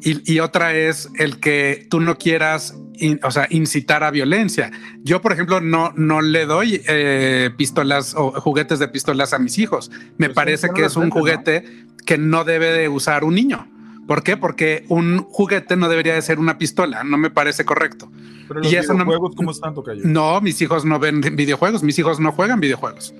y, 0.00 0.36
otra 0.40 0.74
es 0.74 1.08
el 1.18 1.40
que 1.40 1.86
tú 1.90 2.00
no 2.00 2.18
quieras 2.18 2.74
o 3.22 3.30
sea, 3.30 3.46
incitar 3.50 4.04
a 4.04 4.10
violencia. 4.10 4.70
Yo, 5.02 5.20
por 5.20 5.32
ejemplo, 5.32 5.60
no, 5.60 5.92
no 5.96 6.20
le 6.20 6.46
doy 6.46 6.82
eh, 6.86 7.50
pistolas 7.56 8.14
o 8.16 8.32
juguetes 8.40 8.78
de 8.78 8.88
pistolas 8.88 9.32
a 9.32 9.38
mis 9.38 9.58
hijos. 9.58 9.90
Me 10.18 10.28
pues 10.28 10.34
parece 10.34 10.68
que 10.70 10.84
es 10.84 10.96
un 10.96 11.10
juguete 11.10 11.85
que 12.06 12.16
no 12.16 12.44
debe 12.44 12.72
de 12.72 12.88
usar 12.88 13.24
un 13.24 13.34
niño. 13.34 13.68
¿Por 14.06 14.22
qué? 14.22 14.36
Porque 14.36 14.84
un 14.88 15.24
juguete 15.24 15.76
no 15.76 15.88
debería 15.88 16.14
de 16.14 16.22
ser 16.22 16.38
una 16.38 16.58
pistola, 16.58 17.02
no 17.02 17.18
me 17.18 17.28
parece 17.28 17.64
correcto. 17.64 18.10
Pero 18.46 18.60
los 18.60 18.72
y 18.72 18.76
videojuegos, 18.76 19.30
no, 19.32 19.36
¿cómo 19.36 19.50
están, 19.50 19.74
No, 20.04 20.40
mis 20.40 20.62
hijos 20.62 20.84
no 20.84 20.98
ven 21.00 21.20
videojuegos, 21.20 21.82
mis 21.82 21.98
hijos 21.98 22.20
no 22.20 22.30
juegan 22.30 22.60
videojuegos. 22.60 23.12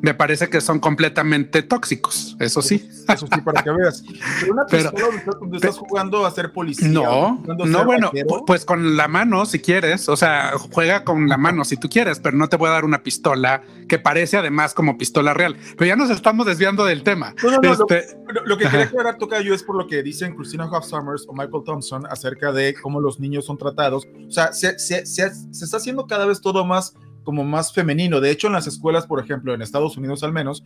Me 0.00 0.14
parece 0.14 0.48
que 0.48 0.60
son 0.60 0.80
completamente 0.80 1.62
tóxicos, 1.62 2.36
eso 2.40 2.62
sí. 2.62 2.88
Eso 3.08 3.26
sí, 3.26 3.40
para 3.42 3.62
que 3.62 3.70
veas. 3.70 4.02
Pero 4.40 4.52
una 4.52 4.66
pistola 4.66 5.22
donde 5.40 5.56
estás 5.56 5.78
jugando 5.78 6.24
a 6.26 6.30
ser 6.30 6.52
policía. 6.52 6.88
No, 6.88 7.42
no, 7.46 7.84
bueno, 7.84 8.10
pues 8.46 8.64
con 8.64 8.96
la 8.96 9.08
mano 9.08 9.46
si 9.46 9.60
quieres, 9.60 10.08
o 10.08 10.16
sea, 10.16 10.52
juega 10.72 11.04
con 11.04 11.28
la 11.28 11.36
mano 11.36 11.64
si 11.64 11.76
tú 11.76 11.88
quieres, 11.88 12.20
pero 12.20 12.36
no 12.36 12.48
te 12.48 12.56
voy 12.56 12.68
a 12.68 12.72
dar 12.72 12.84
una 12.84 13.02
pistola 13.02 13.62
que 13.88 13.98
parece 13.98 14.36
además 14.36 14.74
como 14.74 14.96
pistola 14.98 15.34
real. 15.34 15.56
Pero 15.76 15.86
ya 15.86 15.96
nos 15.96 16.10
estamos 16.10 16.46
desviando 16.46 16.84
del 16.84 17.02
tema. 17.02 17.34
No, 17.42 17.58
no, 17.58 17.72
este, 17.72 18.16
lo, 18.44 18.56
que 18.56 18.68
quería 18.68 18.86
aclarar, 18.86 19.16
yo 19.42 19.54
es 19.54 19.62
por 19.62 19.76
lo 19.76 19.86
que 19.86 20.02
dicen 20.02 20.34
Christina 20.34 20.66
Hoff 20.66 20.86
Summers 20.86 21.26
o 21.28 21.32
Michael 21.32 21.62
Thompson 21.64 22.06
acerca 22.06 22.52
de 22.52 22.74
cómo 22.74 23.00
los 23.00 23.20
niños 23.20 23.44
son 23.46 23.58
tratados. 23.58 24.06
O 24.26 24.30
sea, 24.30 24.52
se, 24.52 24.78
se, 24.78 25.04
se 25.06 25.24
está 25.26 25.76
haciendo 25.76 26.06
cada 26.06 26.26
vez 26.26 26.40
todo 26.40 26.64
más 26.64 26.94
como 27.24 27.44
más 27.44 27.72
femenino. 27.72 28.20
De 28.20 28.30
hecho, 28.30 28.46
en 28.46 28.52
las 28.52 28.66
escuelas, 28.66 29.06
por 29.06 29.22
ejemplo, 29.22 29.54
en 29.54 29.62
Estados 29.62 29.96
Unidos 29.96 30.22
al 30.22 30.32
menos, 30.32 30.62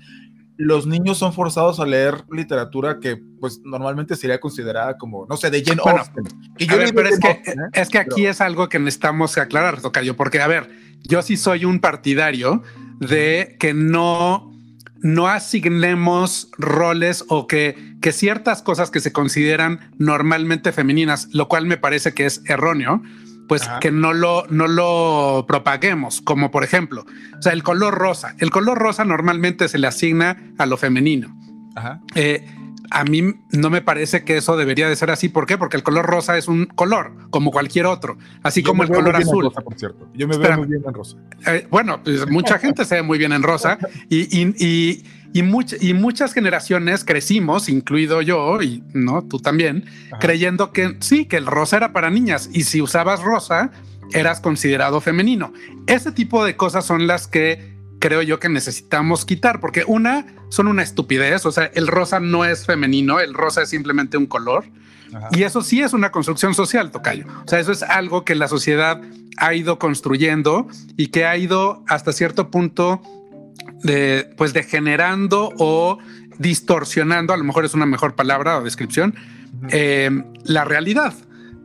los 0.58 0.86
niños 0.86 1.18
son 1.18 1.32
forzados 1.32 1.78
a 1.78 1.86
leer 1.86 2.24
literatura 2.30 2.98
que 3.00 3.16
pues 3.40 3.60
normalmente 3.64 4.16
sería 4.16 4.40
considerada 4.40 4.98
como, 4.98 5.24
no 5.26 5.36
sé, 5.36 5.50
de 5.50 5.62
Jane 5.64 5.80
Austen. 5.84 6.24
pero 6.58 7.08
es, 7.08 7.20
que, 7.20 7.28
¿eh? 7.28 7.54
es 7.72 7.88
que 7.88 7.98
aquí 7.98 8.26
es 8.26 8.40
algo 8.40 8.68
que 8.68 8.80
necesitamos 8.80 9.38
aclarar, 9.38 9.80
Tocayo, 9.80 10.16
porque 10.16 10.40
a 10.40 10.48
ver, 10.48 10.68
yo 11.02 11.22
sí 11.22 11.36
soy 11.36 11.64
un 11.64 11.78
partidario 11.78 12.62
de 12.98 13.56
que 13.60 13.72
no, 13.72 14.52
no 15.00 15.28
asignemos 15.28 16.50
roles 16.58 17.24
o 17.28 17.46
que, 17.46 17.96
que 18.00 18.10
ciertas 18.10 18.60
cosas 18.60 18.90
que 18.90 18.98
se 18.98 19.12
consideran 19.12 19.92
normalmente 19.98 20.72
femeninas, 20.72 21.28
lo 21.32 21.46
cual 21.46 21.66
me 21.66 21.76
parece 21.76 22.14
que 22.14 22.26
es 22.26 22.42
erróneo, 22.46 23.00
pues 23.48 23.68
que 23.80 23.90
no 23.90 24.12
lo, 24.12 24.44
no 24.50 24.68
lo 24.68 25.46
propaguemos, 25.48 26.20
como 26.20 26.50
por 26.50 26.62
ejemplo, 26.62 27.06
o 27.36 27.42
sea, 27.42 27.52
el 27.52 27.62
color 27.62 27.94
rosa. 27.94 28.34
El 28.38 28.50
color 28.50 28.78
rosa 28.78 29.04
normalmente 29.04 29.68
se 29.68 29.78
le 29.78 29.86
asigna 29.86 30.36
a 30.58 30.66
lo 30.66 30.76
femenino. 30.76 31.34
Eh, 32.14 32.46
a 32.90 33.04
mí 33.04 33.34
no 33.50 33.70
me 33.70 33.82
parece 33.82 34.24
que 34.24 34.36
eso 34.36 34.56
debería 34.56 34.88
de 34.88 34.96
ser 34.96 35.10
así. 35.10 35.28
¿Por 35.28 35.46
qué? 35.46 35.58
Porque 35.58 35.76
el 35.76 35.82
color 35.82 36.06
rosa 36.06 36.36
es 36.38 36.48
un 36.48 36.66
color, 36.66 37.12
como 37.30 37.50
cualquier 37.50 37.86
otro, 37.86 38.18
así 38.42 38.62
como 38.62 38.82
el 38.82 38.88
color 38.88 39.16
azul. 39.16 39.50
por 39.52 39.78
cierto. 39.78 40.08
Yo 40.14 40.28
me 40.28 40.36
veo 40.36 40.58
muy 40.58 40.66
bien 40.68 40.82
en 40.86 40.94
rosa. 40.94 41.16
Eh, 41.46 41.66
bueno, 41.70 42.02
pues 42.02 42.28
mucha 42.30 42.58
gente 42.58 42.84
se 42.84 42.96
ve 42.96 43.02
muy 43.02 43.18
bien 43.18 43.32
en 43.32 43.42
rosa 43.42 43.78
y, 44.08 44.40
y 44.40 45.04
y, 45.32 45.42
y 45.80 45.94
muchas 45.94 46.32
generaciones 46.32 47.04
crecimos, 47.04 47.68
incluido 47.68 48.22
yo 48.22 48.62
y 48.62 48.82
no 48.94 49.22
tú 49.22 49.38
también, 49.38 49.84
creyendo 50.20 50.72
que 50.72 50.96
sí, 51.00 51.26
que 51.26 51.36
el 51.36 51.46
rosa 51.46 51.76
era 51.76 51.92
para 51.92 52.10
niñas 52.10 52.48
y 52.52 52.62
si 52.62 52.80
usabas 52.80 53.22
rosa 53.22 53.70
eras 54.12 54.40
considerado 54.40 55.00
femenino. 55.00 55.52
Ese 55.86 56.12
tipo 56.12 56.44
de 56.44 56.56
cosas 56.56 56.86
son 56.86 57.06
las 57.06 57.26
que 57.26 57.77
creo 57.98 58.22
yo 58.22 58.38
que 58.38 58.48
necesitamos 58.48 59.24
quitar, 59.24 59.60
porque 59.60 59.84
una 59.86 60.26
son 60.48 60.68
una 60.68 60.82
estupidez, 60.82 61.44
o 61.46 61.52
sea, 61.52 61.70
el 61.74 61.86
rosa 61.86 62.20
no 62.20 62.44
es 62.44 62.64
femenino, 62.66 63.20
el 63.20 63.34
rosa 63.34 63.62
es 63.62 63.70
simplemente 63.70 64.16
un 64.16 64.26
color. 64.26 64.64
Y 65.32 65.44
eso 65.44 65.62
sí 65.62 65.80
es 65.80 65.94
una 65.94 66.10
construcción 66.12 66.52
social, 66.52 66.90
Tocayo. 66.90 67.24
O 67.44 67.48
sea, 67.48 67.58
eso 67.58 67.72
es 67.72 67.82
algo 67.82 68.26
que 68.26 68.34
la 68.34 68.46
sociedad 68.46 69.00
ha 69.38 69.54
ido 69.54 69.78
construyendo 69.78 70.68
y 70.98 71.08
que 71.08 71.24
ha 71.24 71.36
ido 71.36 71.82
hasta 71.88 72.12
cierto 72.12 72.50
punto 72.50 73.00
de, 73.82 74.30
pues 74.36 74.52
degenerando 74.52 75.52
o 75.58 75.98
distorsionando, 76.38 77.32
a 77.32 77.36
lo 77.36 77.44
mejor 77.44 77.64
es 77.64 77.74
una 77.74 77.86
mejor 77.86 78.14
palabra 78.14 78.58
o 78.58 78.62
descripción, 78.62 79.14
eh, 79.70 80.10
la 80.44 80.64
realidad. 80.64 81.14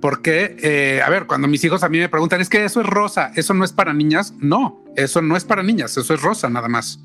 Porque, 0.03 0.57
eh, 0.61 1.01
a 1.01 1.09
ver, 1.09 1.27
cuando 1.27 1.47
mis 1.47 1.63
hijos 1.63 1.81
a 1.81 1.87
mí 1.87 1.97
me 1.97 2.09
preguntan, 2.09 2.41
es 2.41 2.49
que 2.49 2.65
eso 2.65 2.81
es 2.81 2.85
rosa, 2.85 3.31
eso 3.37 3.53
no 3.53 3.63
es 3.63 3.71
para 3.71 3.93
niñas. 3.93 4.33
No, 4.37 4.83
eso 4.97 5.21
no 5.21 5.37
es 5.37 5.45
para 5.45 5.63
niñas, 5.63 5.95
eso 5.95 6.13
es 6.13 6.21
rosa 6.21 6.49
nada 6.49 6.67
más. 6.67 6.99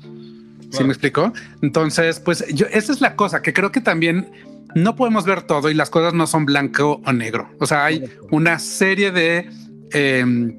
¿Sí 0.69 0.83
me 0.83 0.89
explicó? 0.89 1.31
Entonces, 1.61 2.19
pues 2.19 2.45
yo, 2.53 2.65
esa 2.65 2.91
es 2.91 2.99
la 2.99 3.15
cosa 3.15 3.41
que 3.41 3.53
creo 3.53 3.71
que 3.71 3.79
también 3.79 4.29
no 4.75 4.97
podemos 4.97 5.23
ver 5.23 5.43
todo 5.43 5.69
y 5.69 5.75
las 5.75 5.89
cosas 5.89 6.13
no 6.13 6.27
son 6.27 6.45
blanco 6.45 7.01
o 7.05 7.13
negro. 7.13 7.49
O 7.61 7.67
sea, 7.67 7.85
hay 7.85 8.03
una 8.31 8.59
serie 8.59 9.11
de, 9.11 9.49
em, 9.93 10.57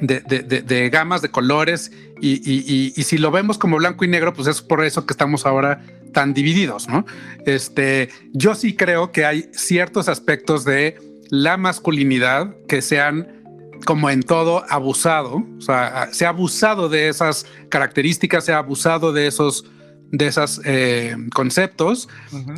de, 0.00 0.20
de, 0.66 0.88
gamas 0.88 1.20
de 1.20 1.30
colores 1.30 1.92
y, 2.22 2.90
si 3.02 3.18
lo 3.18 3.30
vemos 3.30 3.58
como 3.58 3.76
blanco 3.76 4.06
y 4.06 4.08
negro, 4.08 4.32
pues 4.32 4.48
es 4.48 4.62
por 4.62 4.82
eso 4.82 5.04
que 5.04 5.12
estamos 5.12 5.44
ahora 5.44 5.84
tan 6.14 6.32
divididos, 6.32 6.88
¿no? 6.88 7.04
Este, 7.44 8.08
yo 8.32 8.54
sí 8.54 8.76
creo 8.76 9.12
que 9.12 9.26
hay 9.26 9.50
ciertos 9.52 10.08
aspectos 10.08 10.64
de 10.64 11.11
la 11.32 11.56
masculinidad 11.56 12.54
que 12.68 12.82
se 12.82 13.00
han, 13.00 13.42
como 13.86 14.10
en 14.10 14.22
todo, 14.22 14.66
abusado, 14.68 15.42
o 15.56 15.60
sea, 15.62 16.10
se 16.12 16.26
ha 16.26 16.28
abusado 16.28 16.90
de 16.90 17.08
esas 17.08 17.46
características, 17.70 18.44
se 18.44 18.52
ha 18.52 18.58
abusado 18.58 19.14
de 19.14 19.26
esos 19.26 19.64
de 20.10 20.26
esos 20.26 20.60
eh, 20.66 21.16
conceptos 21.34 22.06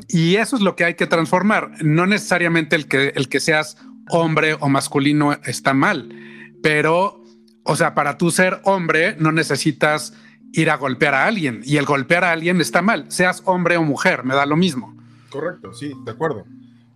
y 0.09 0.35
eso 0.35 0.57
es 0.57 0.62
lo 0.62 0.75
que 0.75 0.85
hay 0.85 0.95
que 0.95 1.07
transformar. 1.07 1.71
No 1.85 2.04
necesariamente 2.04 2.75
el 2.75 2.88
que, 2.88 3.12
el 3.14 3.28
que 3.28 3.38
seas 3.38 3.76
hombre 4.11 4.57
o 4.59 4.69
masculino 4.69 5.35
está 5.45 5.73
mal, 5.73 6.12
pero 6.61 7.23
o 7.62 7.76
sea, 7.76 7.95
para 7.95 8.19
tú 8.19 8.33
ser 8.33 8.61
hombre 8.64 9.14
no 9.21 9.31
necesitas 9.31 10.14
ir 10.52 10.69
a 10.69 10.76
golpear 10.76 11.14
a 11.14 11.26
alguien 11.26 11.61
y 11.64 11.76
el 11.76 11.85
golpear 11.85 12.25
a 12.25 12.33
alguien 12.33 12.61
está 12.61 12.83
mal, 12.83 13.07
seas 13.12 13.40
hombre 13.45 13.76
o 13.76 13.85
mujer, 13.85 14.25
me 14.25 14.35
da 14.35 14.47
lo 14.47 14.57
mismo. 14.57 14.97
Correcto, 15.31 15.73
sí, 15.73 15.93
de 16.04 16.11
acuerdo. 16.11 16.45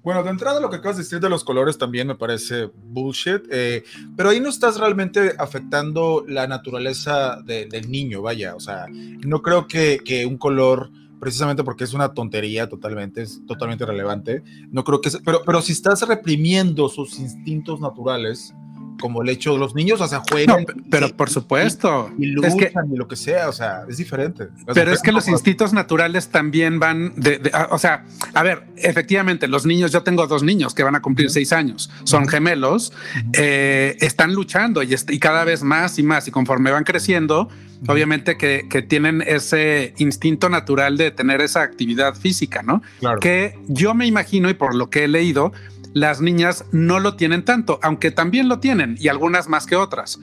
Bueno, 0.09 0.23
de 0.23 0.31
entrada 0.31 0.59
lo 0.59 0.71
que 0.71 0.77
acabas 0.77 0.97
de 0.97 1.03
decir 1.03 1.21
de 1.21 1.29
los 1.29 1.45
colores 1.45 1.77
también 1.77 2.07
me 2.07 2.15
parece 2.15 2.71
bullshit, 2.83 3.43
eh, 3.51 3.85
pero 4.17 4.31
ahí 4.31 4.41
no 4.41 4.49
estás 4.49 4.81
realmente 4.81 5.35
afectando 5.39 6.25
la 6.27 6.47
naturaleza 6.47 7.43
del 7.43 7.91
niño, 7.91 8.23
vaya, 8.23 8.57
o 8.57 8.61
sea, 8.61 8.87
no 8.89 9.43
creo 9.43 9.69
que, 9.69 10.01
que, 10.03 10.25
un 10.25 10.39
color, 10.39 10.91
precisamente 11.21 11.63
porque 11.63 11.85
es 11.85 11.93
una 11.93 12.15
tontería 12.15 12.71
totalmente, 12.71 13.21
es 13.21 13.43
totalmente 13.47 13.85
relevante, 13.85 14.43
no 14.71 14.83
creo 14.83 15.03
que, 15.03 15.11
pero, 15.23 15.43
pero 15.45 15.61
si 15.61 15.73
estás 15.73 16.01
reprimiendo 16.09 16.89
sus 16.89 17.19
instintos 17.19 17.79
naturales, 17.79 18.55
como 19.01 19.23
el 19.23 19.29
hecho 19.29 19.53
de 19.53 19.59
los 19.59 19.75
niños, 19.75 20.01
o 20.01 20.09
sea, 20.09 20.23
juegan. 20.29 20.67
pero 20.91 21.09
por 21.17 21.31
supuesto. 21.31 22.11
Y, 22.19 22.27
luchan 22.27 22.51
es 22.51 22.57
que, 22.57 22.73
y 22.93 22.97
lo 22.97 23.09
que 23.09 23.17
sea, 23.17 23.49
o 23.49 23.53
sea, 23.53 23.83
es 23.89 23.97
diferente. 23.97 24.49
pero 24.75 24.93
es 24.93 25.03
que 25.03 25.13
los 25.13 25.29
instintos 25.29 25.73
naturales 25.73 26.29
también 26.29 26.79
van 26.79 27.13
de, 27.17 27.51
ah, 27.53 27.69
o 27.71 27.79
sea, 27.79 28.05
a 28.35 28.43
ver, 28.43 28.65
efectivamente, 28.77 29.49
los 29.49 29.67
niños, 29.67 29.93
yo 29.93 30.03
tengo 30.03 30.27
dos 30.27 30.43
niños 30.43 30.75
que 30.75 30.83
van 30.83 30.95
a 30.95 31.03
cumplir 31.03 31.31
seis 31.31 31.53
años, 31.53 31.91
son 32.05 32.29
gemelos, 32.29 32.93
eh, 33.33 33.97
están 34.01 34.35
luchando 34.35 34.83
y, 34.83 34.95
y, 35.09 35.19
cada 35.19 35.45
vez 35.45 35.63
más 35.63 35.99
y 35.99 36.03
más, 36.03 36.29
y 36.29 36.31
conforme 36.31 36.71
van 36.71 36.85
creciendo, 36.85 37.49
obviamente 37.87 38.37
que, 38.37 38.67
que, 38.69 38.83
tienen 38.83 39.23
ese 39.27 39.95
instinto 39.99 40.49
natural 40.49 40.97
de 40.97 41.11
tener 41.11 41.41
esa 41.41 41.63
actividad 41.63 42.15
física, 42.15 42.63
¿no? 42.63 42.83
Claro. 42.99 43.21
Que 43.21 43.59
yo 43.69 43.95
me 43.95 44.07
imagino 44.07 44.51
y 44.51 44.55
por 44.55 44.75
lo 44.75 44.91
que 44.91 45.05
he 45.05 45.09
leído, 45.09 45.53
las 46.01 46.21
niñas 46.21 46.65
no 46.73 47.01
lo 47.01 47.17
tienen 47.17 47.45
tanto, 47.45 47.79
aunque 47.83 48.11
también 48.11 48.49
lo 48.49 48.59
tienen 48.59 48.97
y 48.99 49.09
algunas 49.09 49.49
más 49.49 49.67
que 49.67 49.77
otras. 49.77 50.19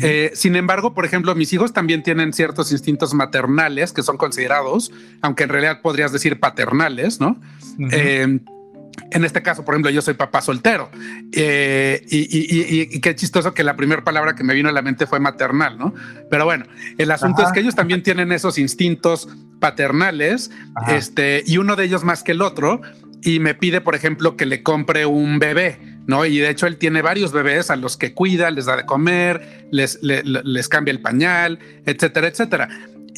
Eh, 0.00 0.30
sin 0.34 0.54
embargo, 0.54 0.94
por 0.94 1.04
ejemplo, 1.04 1.34
mis 1.34 1.52
hijos 1.52 1.72
también 1.72 2.02
tienen 2.04 2.32
ciertos 2.32 2.70
instintos 2.70 3.12
maternales 3.12 3.92
que 3.92 4.02
son 4.02 4.18
considerados, 4.18 4.92
aunque 5.20 5.44
en 5.44 5.48
realidad 5.48 5.80
podrías 5.82 6.12
decir 6.12 6.38
paternales, 6.38 7.18
¿no? 7.18 7.40
Eh, 7.90 8.38
en 9.10 9.24
este 9.24 9.42
caso, 9.42 9.64
por 9.64 9.74
ejemplo, 9.74 9.90
yo 9.90 10.02
soy 10.02 10.14
papá 10.14 10.40
soltero 10.40 10.90
eh, 11.32 12.04
y, 12.10 13.00
qué 13.00 13.14
chistoso 13.14 13.54
que 13.54 13.64
la 13.64 13.74
primera 13.76 14.04
palabra 14.04 14.34
que 14.34 14.44
me 14.44 14.54
vino 14.54 14.68
a 14.68 14.72
la 14.72 14.82
mente 14.82 15.06
fue 15.06 15.18
maternal, 15.18 15.78
¿no? 15.78 15.94
Pero 16.30 16.44
bueno, 16.44 16.66
el 16.98 17.10
asunto 17.10 17.42
es 17.42 17.50
que 17.52 17.60
ellos 17.60 17.74
también 17.74 18.02
tienen 18.02 18.30
esos 18.32 18.58
instintos 18.58 19.28
paternales, 19.58 20.50
este, 20.88 21.42
y 21.46 21.58
uno 21.58 21.76
de 21.76 21.84
ellos 21.84 22.04
más 22.04 22.22
que 22.22 22.32
el 22.32 22.42
otro, 22.42 22.80
y 23.22 23.40
me 23.40 23.54
pide, 23.54 23.80
por 23.80 23.94
ejemplo, 23.94 24.36
que 24.36 24.46
le 24.46 24.62
compre 24.62 25.06
un 25.06 25.38
bebé, 25.38 25.78
¿no? 26.06 26.24
Y 26.26 26.38
de 26.38 26.50
hecho 26.50 26.66
él 26.66 26.76
tiene 26.76 27.02
varios 27.02 27.32
bebés 27.32 27.70
a 27.70 27.76
los 27.76 27.96
que 27.96 28.14
cuida, 28.14 28.50
les 28.50 28.66
da 28.66 28.76
de 28.76 28.86
comer, 28.86 29.66
les, 29.70 29.98
les, 30.02 30.68
cambia 30.68 30.92
el 30.92 31.00
pañal, 31.00 31.58
etcétera, 31.84 32.28
etcétera. 32.28 32.68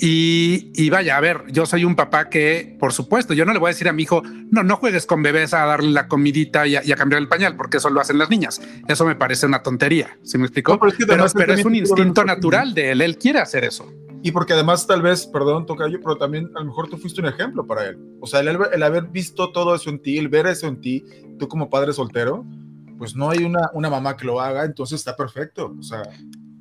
Y, 0.05 0.91
vaya, 0.91 1.17
a 1.17 1.21
ver, 1.21 1.45
yo 1.49 1.65
soy 1.67 1.85
un 1.85 1.95
papá 1.95 2.29
que, 2.29 2.77
por 2.81 2.93
supuesto, 2.93 3.35
yo 3.35 3.45
no 3.45 3.53
le 3.53 3.59
voy 3.59 3.69
a 3.69 3.73
decir 3.73 3.89
a 3.89 3.93
mi 3.93 4.03
hijo, 4.03 4.23
no, 4.51 4.65
no 4.65 4.77
juegues 4.77 5.07
con 5.07 5.23
bebés 5.23 5.55
a 5.55 5.65
darle 5.65 5.91
la 5.91 6.09
comidita 6.09 6.67
y 6.67 6.77
a, 6.77 6.97
cambiar 6.97 7.21
el 7.21 7.29
pañal, 7.29 7.57
porque 7.57 7.77
eso 7.77 7.91
lo 7.91 8.01
hacen 8.01 8.19
las 8.19 8.29
niñas. 8.29 8.61
Eso 8.89 9.05
me 9.05 9.15
parece 9.15 9.47
una 9.47 9.63
tontería, 9.63 10.19
¿sí 10.25 10.39
me 10.39 10.45
explicó? 10.45 10.81
pero, 10.81 11.27
pero 11.35 11.55
es 11.55 11.65
un 11.65 11.77
instinto 11.77 12.25
natural 12.25 12.75
de 12.75 12.93
él, 12.93 13.01
él 13.03 13.17
quiere 13.17 13.39
hacer 13.39 13.65
eso. 13.65 13.93
Y 14.23 14.31
porque 14.31 14.53
además 14.53 14.87
tal 14.87 15.03
vez, 15.03 15.27
perdón, 15.27 15.67
Tocayo, 15.67 15.99
pero 16.01 16.17
también 16.17 16.49
a 16.55 16.61
lo 16.61 16.67
mejor 16.67 16.89
tú 16.89 16.97
fuiste 16.97 17.21
un 17.21 17.27
ejemplo 17.27 17.67
para 17.67 17.87
él. 17.89 17.99
O 18.21 18.27
sea, 18.27 18.41
el, 18.41 18.83
haber 18.83 19.07
visto 19.09 19.51
todo 19.51 19.75
eso 19.75 19.91
en 19.91 20.01
ti, 20.01 20.17
el 20.17 20.29
ver 20.29 20.47
eso 20.47 20.69
en 20.69 20.81
ti, 20.81 21.05
tú 21.39 21.49
como 21.49 21.69
padre 21.69 21.93
soltero, 21.93 22.47
pues 22.99 23.17
no 23.17 23.31
hay 23.31 23.39
una, 23.43 23.69
una 23.75 23.91
mamá 23.91 24.17
que 24.17 24.27
lo 24.27 24.41
haga, 24.41 24.65
entonces 24.65 25.01
está 25.01 25.17
perfecto. 25.17 25.75
O 25.77 25.83
sea, 25.83 26.03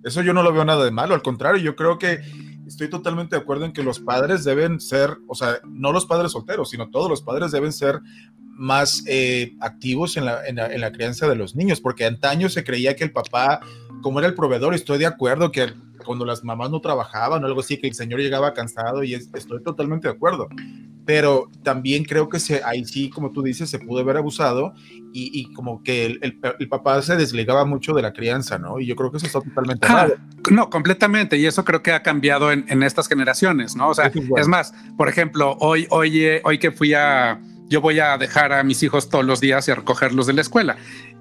eso 0.03 0.23
yo 0.23 0.33
no 0.33 0.41
lo 0.41 0.51
veo 0.51 0.65
nada 0.65 0.83
de 0.83 0.89
malo, 0.89 1.13
al 1.13 1.21
contrario, 1.21 1.61
yo 1.61 1.75
creo 1.75 1.99
que 1.99 2.19
estoy 2.65 2.89
totalmente 2.89 3.35
de 3.35 3.41
acuerdo 3.41 3.65
en 3.65 3.73
que 3.73 3.83
los 3.83 3.99
padres 3.99 4.43
deben 4.43 4.79
ser, 4.79 5.17
o 5.27 5.35
sea, 5.35 5.59
no 5.67 5.91
los 5.91 6.07
padres 6.07 6.31
solteros, 6.31 6.71
sino 6.71 6.89
todos 6.89 7.09
los 7.09 7.21
padres 7.21 7.51
deben 7.51 7.73
ser 7.73 7.99
más 8.37 9.03
eh, 9.07 9.55
activos 9.59 10.17
en 10.17 10.25
la, 10.25 10.47
en, 10.47 10.55
la, 10.55 10.73
en 10.73 10.81
la, 10.81 10.91
crianza 10.91 11.27
de 11.27 11.35
los 11.35 11.55
niños, 11.55 11.81
porque 11.81 12.05
antaño 12.05 12.49
se 12.49 12.63
creía 12.63 12.95
que 12.95 13.03
el 13.03 13.11
papá, 13.11 13.59
como 14.01 14.19
era 14.19 14.27
el 14.27 14.35
proveedor, 14.35 14.73
estoy 14.73 14.97
de 14.97 15.05
acuerdo 15.05 15.51
que 15.51 15.73
cuando 16.01 16.25
las 16.25 16.43
mamás 16.43 16.69
no 16.69 16.81
trabajaban 16.81 17.43
o 17.43 17.47
algo 17.47 17.61
así, 17.61 17.77
que 17.77 17.87
el 17.87 17.93
señor 17.93 18.19
llegaba 18.19 18.53
cansado 18.53 19.03
y 19.03 19.13
estoy 19.13 19.63
totalmente 19.63 20.07
de 20.07 20.13
acuerdo. 20.13 20.47
Pero 21.05 21.49
también 21.63 22.03
creo 22.03 22.29
que 22.29 22.39
se, 22.39 22.63
ahí 22.63 22.85
sí, 22.85 23.09
como 23.09 23.31
tú 23.31 23.41
dices, 23.41 23.69
se 23.69 23.79
pudo 23.79 24.01
haber 24.01 24.17
abusado 24.17 24.73
y, 25.13 25.51
como 25.53 25.83
que 25.83 26.05
el, 26.05 26.39
el, 26.59 26.69
papá 26.69 27.01
se 27.01 27.15
desligaba 27.15 27.65
mucho 27.65 27.93
de 27.93 28.01
la 28.01 28.13
crianza, 28.13 28.57
¿no? 28.59 28.79
Y 28.79 28.85
yo 28.85 28.95
creo 28.95 29.11
que 29.11 29.17
eso 29.17 29.25
está 29.25 29.41
totalmente 29.41 29.87
ah, 29.89 29.93
mal. 29.93 30.19
No, 30.51 30.69
completamente. 30.69 31.37
Y 31.37 31.45
eso 31.45 31.65
creo 31.65 31.81
que 31.81 31.91
ha 31.91 32.03
cambiado 32.03 32.51
en, 32.51 32.65
en 32.69 32.83
estas 32.83 33.07
generaciones, 33.07 33.75
¿no? 33.75 33.89
O 33.89 33.93
sea, 33.93 34.11
es, 34.37 34.47
más, 34.47 34.73
por 34.95 35.09
ejemplo, 35.09 35.57
hoy, 35.59 35.87
hoy, 35.89 36.39
hoy 36.43 36.59
que 36.59 36.71
fui 36.71 36.93
a, 36.93 37.41
yo 37.67 37.81
voy 37.81 37.99
a 37.99 38.17
dejar 38.17 38.53
a 38.53 38.63
mis 38.63 38.83
hijos 38.83 39.09
todos 39.09 39.25
los 39.25 39.39
días 39.41 39.67
y 39.67 39.71
a 39.71 39.75
recogerlos 39.75 40.27
de 40.27 40.33
la 40.33 40.41
escuela. 40.41 40.77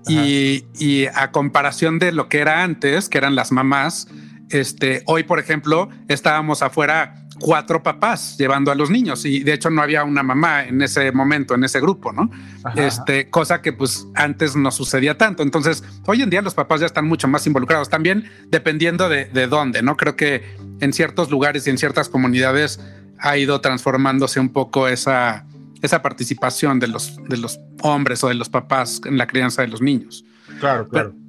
Y, 0.09 0.65
y, 0.79 1.07
a 1.07 1.31
comparación 1.31 1.99
de 1.99 2.11
lo 2.13 2.29
que 2.29 2.39
era 2.39 2.63
antes, 2.63 3.09
que 3.09 3.19
eran 3.19 3.35
las 3.35 3.53
mamás, 3.53 4.09
este, 4.51 5.03
hoy, 5.07 5.25
por 5.25 5.39
ejemplo, 5.39 5.89
estábamos 6.09 6.63
afuera 6.63 7.27
cuatro 7.41 7.83
papás 7.83 8.37
llevando 8.39 8.71
a 8.71 8.75
los 8.75 8.91
niños 8.91 9.25
y 9.25 9.41
de 9.41 9.55
hecho 9.55 9.71
no 9.71 9.81
había 9.81 10.05
una 10.05 10.23
mamá 10.23 10.65
en 10.65 10.83
ese 10.83 11.11
momento, 11.11 11.55
en 11.55 11.65
ese 11.65 11.81
grupo, 11.81 12.13
¿no? 12.13 12.31
Este, 12.77 13.31
cosa 13.31 13.63
que 13.63 13.73
pues 13.73 14.07
antes 14.15 14.55
no 14.55 14.71
sucedía 14.71 15.17
tanto. 15.17 15.43
Entonces, 15.43 15.83
hoy 16.07 16.23
en 16.23 16.31
día 16.31 16.43
los 16.43 16.55
papás 16.55 16.81
ya 16.81 16.87
están 16.87 17.07
mucho 17.07 17.29
más 17.29 17.47
involucrados 17.47 17.89
también 17.89 18.31
dependiendo 18.49 19.09
de, 19.09 19.25
de 19.25 19.47
dónde, 19.47 19.83
¿no? 19.83 19.97
Creo 19.97 20.17
que 20.17 20.45
en 20.81 20.93
ciertos 20.93 21.31
lugares 21.31 21.67
y 21.67 21.71
en 21.71 21.79
ciertas 21.79 22.09
comunidades 22.09 22.81
ha 23.19 23.37
ido 23.37 23.61
transformándose 23.61 24.41
un 24.41 24.51
poco 24.51 24.89
esa, 24.89 25.47
esa 25.83 26.03
participación 26.03 26.79
de 26.79 26.89
los, 26.89 27.17
de 27.29 27.37
los 27.37 27.59
hombres 27.83 28.23
o 28.25 28.29
de 28.29 28.35
los 28.35 28.49
papás 28.49 29.01
en 29.05 29.19
la 29.19 29.27
crianza 29.27 29.63
de 29.63 29.69
los 29.69 29.81
niños. 29.81 30.25
Claro, 30.59 30.89
claro. 30.89 31.13
Pero 31.13 31.20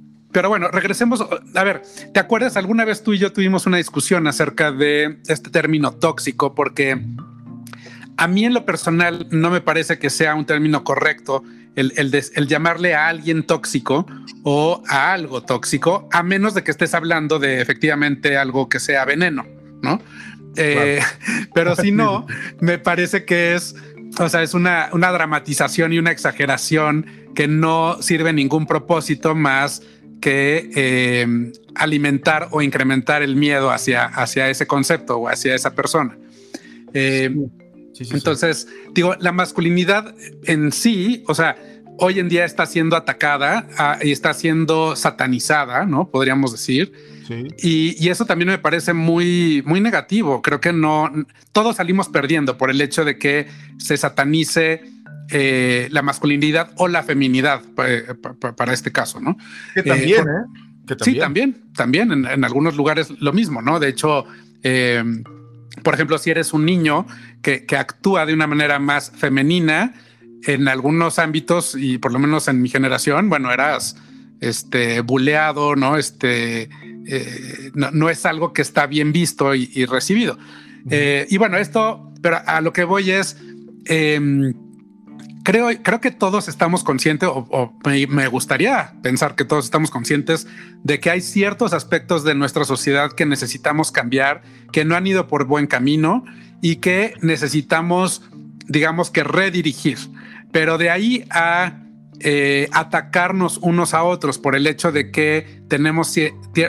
bueno, 0.48 0.68
regresemos. 0.68 1.24
A 1.54 1.64
ver, 1.64 1.82
¿te 2.12 2.20
acuerdas? 2.20 2.56
Alguna 2.56 2.84
vez 2.84 3.02
tú 3.02 3.12
y 3.12 3.18
yo 3.18 3.32
tuvimos 3.32 3.66
una 3.66 3.76
discusión 3.76 4.26
acerca 4.26 4.72
de 4.72 5.18
este 5.28 5.50
término 5.50 5.92
tóxico, 5.92 6.54
porque 6.54 7.00
a 8.16 8.28
mí 8.28 8.44
en 8.44 8.54
lo 8.54 8.64
personal 8.64 9.26
no 9.30 9.50
me 9.50 9.60
parece 9.60 9.98
que 9.98 10.10
sea 10.10 10.34
un 10.34 10.46
término 10.46 10.84
correcto 10.84 11.42
el, 11.74 11.92
el, 11.96 12.46
llamarle 12.46 12.94
a 12.94 13.08
alguien 13.08 13.44
tóxico 13.44 14.06
o 14.42 14.82
a 14.88 15.12
algo 15.12 15.42
tóxico, 15.42 16.08
a 16.12 16.22
menos 16.22 16.54
de 16.54 16.62
que 16.62 16.70
estés 16.70 16.94
hablando 16.94 17.38
de 17.38 17.60
efectivamente 17.60 18.36
algo 18.36 18.68
que 18.68 18.78
sea 18.78 19.04
veneno, 19.04 19.46
¿no? 19.82 20.00
Eh, 20.56 21.00
pero 21.54 21.74
si 21.76 21.92
no, 21.92 22.26
me 22.60 22.78
parece 22.78 23.24
que 23.24 23.54
es, 23.54 23.74
o 24.18 24.28
sea, 24.28 24.42
es 24.42 24.52
una, 24.52 24.90
una 24.92 25.10
dramatización 25.10 25.92
y 25.92 25.98
una 25.98 26.10
exageración 26.10 27.06
que 27.34 27.48
no 27.48 28.02
sirve 28.02 28.32
ningún 28.34 28.66
propósito 28.66 29.34
más 29.34 29.82
que 30.22 30.70
eh, 30.74 31.52
alimentar 31.74 32.48
o 32.52 32.62
incrementar 32.62 33.22
el 33.22 33.36
miedo 33.36 33.70
hacia, 33.70 34.06
hacia 34.06 34.48
ese 34.48 34.66
concepto 34.66 35.18
o 35.18 35.28
hacia 35.28 35.54
esa 35.54 35.74
persona. 35.74 36.16
Eh, 36.94 37.34
entonces, 38.10 38.68
digo, 38.94 39.16
la 39.18 39.32
masculinidad 39.32 40.14
en 40.44 40.72
sí, 40.72 41.24
o 41.28 41.34
sea, 41.34 41.56
hoy 41.98 42.20
en 42.20 42.28
día 42.28 42.44
está 42.44 42.64
siendo 42.64 42.96
atacada 42.96 43.66
ah, 43.76 43.98
y 44.02 44.12
está 44.12 44.32
siendo 44.32 44.96
satanizada, 44.96 45.84
¿no? 45.84 46.08
Podríamos 46.08 46.52
decir. 46.52 46.92
Y, 47.62 48.08
eso 48.08 48.26
también 48.26 48.48
me 48.50 48.58
parece 48.58 48.92
muy, 48.92 49.62
muy 49.64 49.80
negativo. 49.80 50.42
Creo 50.42 50.60
que 50.60 50.72
no, 50.72 51.10
todos 51.52 51.76
salimos 51.76 52.08
perdiendo 52.08 52.58
por 52.58 52.70
el 52.70 52.80
hecho 52.80 53.04
de 53.04 53.16
que 53.16 53.48
se 53.78 53.96
satanice 53.96 54.82
eh, 55.34 55.88
la 55.90 56.02
masculinidad 56.02 56.72
o 56.76 56.88
la 56.88 57.02
feminidad 57.02 57.62
eh, 57.86 58.14
para, 58.54 58.74
este 58.74 58.92
caso, 58.92 59.18
¿no? 59.18 59.38
Que 59.72 59.80
eh, 59.80 59.82
también, 59.82 60.24
¿eh? 60.28 60.94
Sí, 61.00 61.16
también, 61.16 61.62
también 61.74 62.12
en, 62.12 62.44
algunos 62.44 62.76
lugares 62.76 63.08
lo 63.18 63.32
mismo, 63.32 63.62
¿no? 63.62 63.80
De 63.80 63.88
hecho, 63.88 64.26
por 65.82 65.94
ejemplo, 65.94 66.18
si 66.18 66.30
eres 66.30 66.52
un 66.52 66.66
niño 66.66 67.06
que, 67.40 67.64
actúa 67.78 68.26
de 68.26 68.34
una 68.34 68.46
manera 68.46 68.78
más 68.78 69.10
femenina, 69.10 69.94
en 70.44 70.68
algunos 70.68 71.18
ámbitos 71.18 71.76
y 71.78 71.96
por 71.96 72.12
lo 72.12 72.18
menos 72.18 72.48
en 72.48 72.60
mi 72.60 72.68
generación, 72.68 73.30
bueno, 73.30 73.50
eras 73.52 73.96
este 74.40 75.00
buleado, 75.00 75.76
no? 75.76 75.96
Este 75.96 76.68
no, 77.72 78.10
es 78.10 78.26
algo 78.26 78.52
que 78.52 78.60
está 78.60 78.86
bien 78.86 79.12
visto 79.12 79.54
y, 79.54 79.86
recibido. 79.86 80.36
y 80.90 81.38
bueno, 81.38 81.56
esto, 81.56 82.12
pero 82.20 82.36
a 82.44 82.60
lo 82.60 82.74
que 82.74 82.84
voy 82.84 83.12
es 83.12 83.38
em, 83.86 84.52
creo, 85.42 86.00
que 86.00 86.10
todos 86.10 86.48
estamos 86.48 86.84
conscientes, 86.84 87.28
o, 87.32 87.72
me, 87.84 88.26
gustaría 88.28 88.94
pensar 89.02 89.34
que 89.34 89.44
todos 89.44 89.64
estamos 89.64 89.90
conscientes 89.90 90.46
de 90.82 91.00
que 91.00 91.10
hay 91.10 91.20
ciertos 91.20 91.72
aspectos 91.72 92.24
de 92.24 92.34
nuestra 92.34 92.64
sociedad 92.64 93.12
que 93.12 93.26
necesitamos 93.26 93.92
cambiar, 93.92 94.42
que 94.72 94.84
no 94.84 94.96
han 94.96 95.06
ido 95.06 95.26
por 95.26 95.44
buen 95.46 95.66
camino 95.66 96.24
y 96.60 96.76
que 96.76 97.14
necesitamos, 97.20 98.22
digamos 98.68 99.10
que 99.10 99.24
redirigir. 99.24 99.98
Pero 100.52 100.78
de 100.78 100.90
ahí 100.90 101.24
a 101.30 101.78
eh, 102.20 102.68
atacarnos 102.72 103.58
unos 103.58 103.94
a 103.94 104.04
otros 104.04 104.38
por 104.38 104.54
el 104.54 104.66
hecho 104.66 104.92
de 104.92 105.10
que 105.10 105.62
tenemos 105.68 106.14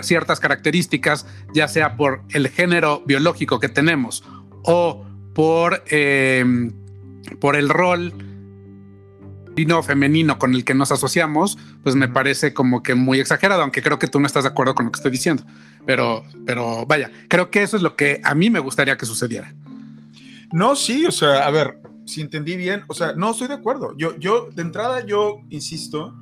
ciertas 0.02 0.40
características, 0.40 1.28
ya 1.54 1.68
sea 1.68 1.96
por 1.96 2.24
el 2.32 2.48
género 2.48 3.04
biológico 3.06 3.60
que 3.60 3.70
tenemos 3.70 4.24
o 4.64 5.06
por, 5.36 5.84
eh, 5.90 6.72
por 7.40 7.56
el 7.56 7.70
rol 7.70 8.33
o 9.76 9.84
femenino 9.84 10.40
con 10.40 10.56
el 10.56 10.66
que 10.66 10.74
nos 10.74 10.92
asociamos, 10.92 11.58
pues 11.84 11.96
me 11.96 12.08
parece 12.08 12.54
como 12.54 12.82
que 12.84 12.96
muy 12.96 13.20
exagerado, 13.20 13.62
aunque 13.62 13.82
creo 13.82 14.00
que 14.00 14.08
tú 14.08 14.20
no 14.20 14.28
estás 14.28 14.44
de 14.44 14.50
acuerdo 14.50 14.76
con 14.76 14.86
lo 14.86 14.92
que 14.92 14.98
estoy 14.98 15.12
diciendo. 15.12 15.44
Pero, 15.86 16.24
pero 16.46 16.86
vaya, 16.86 17.12
creo 17.28 17.52
que 17.52 17.62
eso 17.62 17.78
es 17.78 17.84
lo 17.84 17.96
que 17.96 18.20
a 18.24 18.34
mí 18.36 18.50
me 18.50 18.60
gustaría 18.60 18.98
que 18.98 19.06
sucediera. 19.06 19.54
No, 20.52 20.76
sí, 20.76 21.06
o 21.06 21.12
sea, 21.12 21.46
a 21.46 21.52
ver, 21.52 21.80
si 22.06 22.22
entendí 22.22 22.56
bien, 22.56 22.84
o 22.88 22.94
sea, 22.94 23.14
no 23.16 23.32
estoy 23.32 23.48
de 23.48 23.56
acuerdo. 23.56 23.96
Yo, 23.98 24.18
yo, 24.18 24.50
de 24.54 24.62
entrada, 24.62 25.06
yo 25.06 25.42
insisto 25.50 26.16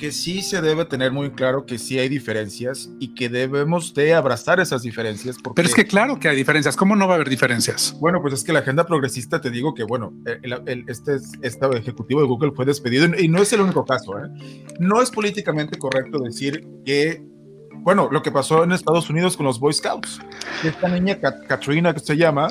que 0.00 0.12
sí 0.12 0.40
se 0.40 0.62
debe 0.62 0.86
tener 0.86 1.12
muy 1.12 1.30
claro 1.30 1.66
que 1.66 1.76
sí 1.76 1.98
hay 1.98 2.08
diferencias 2.08 2.88
y 2.98 3.14
que 3.14 3.28
debemos 3.28 3.92
de 3.92 4.14
abrazar 4.14 4.58
esas 4.58 4.80
diferencias. 4.80 5.36
Porque, 5.36 5.56
Pero 5.56 5.68
es 5.68 5.74
que 5.74 5.84
claro 5.84 6.18
que 6.18 6.26
hay 6.26 6.36
diferencias. 6.36 6.74
¿Cómo 6.74 6.96
no 6.96 7.06
va 7.06 7.12
a 7.12 7.16
haber 7.16 7.28
diferencias? 7.28 7.94
Bueno, 8.00 8.22
pues 8.22 8.32
es 8.32 8.42
que 8.42 8.54
la 8.54 8.60
agenda 8.60 8.86
progresista, 8.86 9.42
te 9.42 9.50
digo 9.50 9.74
que, 9.74 9.84
bueno, 9.84 10.14
el, 10.24 10.86
este, 10.88 11.16
este 11.42 11.76
ejecutivo 11.76 12.22
de 12.22 12.26
Google 12.26 12.52
fue 12.52 12.64
despedido 12.64 13.08
y 13.14 13.28
no 13.28 13.42
es 13.42 13.52
el 13.52 13.60
único 13.60 13.84
caso. 13.84 14.18
¿eh? 14.18 14.30
No 14.78 15.02
es 15.02 15.10
políticamente 15.10 15.78
correcto 15.78 16.18
decir 16.20 16.66
que, 16.86 17.22
bueno, 17.80 18.08
lo 18.10 18.22
que 18.22 18.32
pasó 18.32 18.64
en 18.64 18.72
Estados 18.72 19.10
Unidos 19.10 19.36
con 19.36 19.44
los 19.44 19.60
Boy 19.60 19.74
Scouts. 19.74 20.18
Esta 20.64 20.88
niña, 20.88 21.20
Katrina, 21.20 21.92
que 21.92 22.00
se 22.00 22.16
llama, 22.16 22.48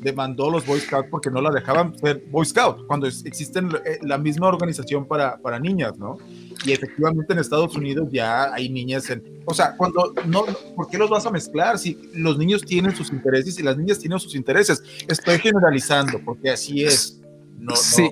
demandó 0.00 0.48
a 0.48 0.52
los 0.52 0.64
Boy 0.64 0.78
Scouts 0.78 1.08
porque 1.10 1.28
no 1.28 1.40
la 1.40 1.50
dejaban 1.50 1.98
ser 1.98 2.22
Boy 2.30 2.46
Scout, 2.46 2.86
cuando 2.86 3.08
existen 3.08 3.70
eh, 3.84 3.98
la 4.02 4.16
misma 4.16 4.46
organización 4.46 5.08
para, 5.08 5.38
para 5.38 5.58
niñas, 5.58 5.98
¿no? 5.98 6.18
Y 6.64 6.72
efectivamente 6.72 7.32
en 7.32 7.38
Estados 7.38 7.76
Unidos 7.76 8.08
ya 8.10 8.52
hay 8.52 8.68
niñas 8.68 9.08
en... 9.10 9.22
O 9.44 9.54
sea, 9.54 9.76
cuando 9.76 10.14
no, 10.26 10.44
¿por 10.76 10.88
qué 10.88 10.98
los 10.98 11.10
vas 11.10 11.26
a 11.26 11.30
mezclar 11.30 11.78
si 11.78 11.98
los 12.14 12.38
niños 12.38 12.62
tienen 12.62 12.94
sus 12.94 13.10
intereses 13.10 13.58
y 13.58 13.62
las 13.62 13.76
niñas 13.76 13.98
tienen 13.98 14.18
sus 14.18 14.34
intereses? 14.34 14.82
Estoy 15.08 15.38
generalizando 15.38 16.20
porque 16.24 16.50
así 16.50 16.84
es. 16.84 17.20
No, 17.58 17.76
sí. 17.76 18.08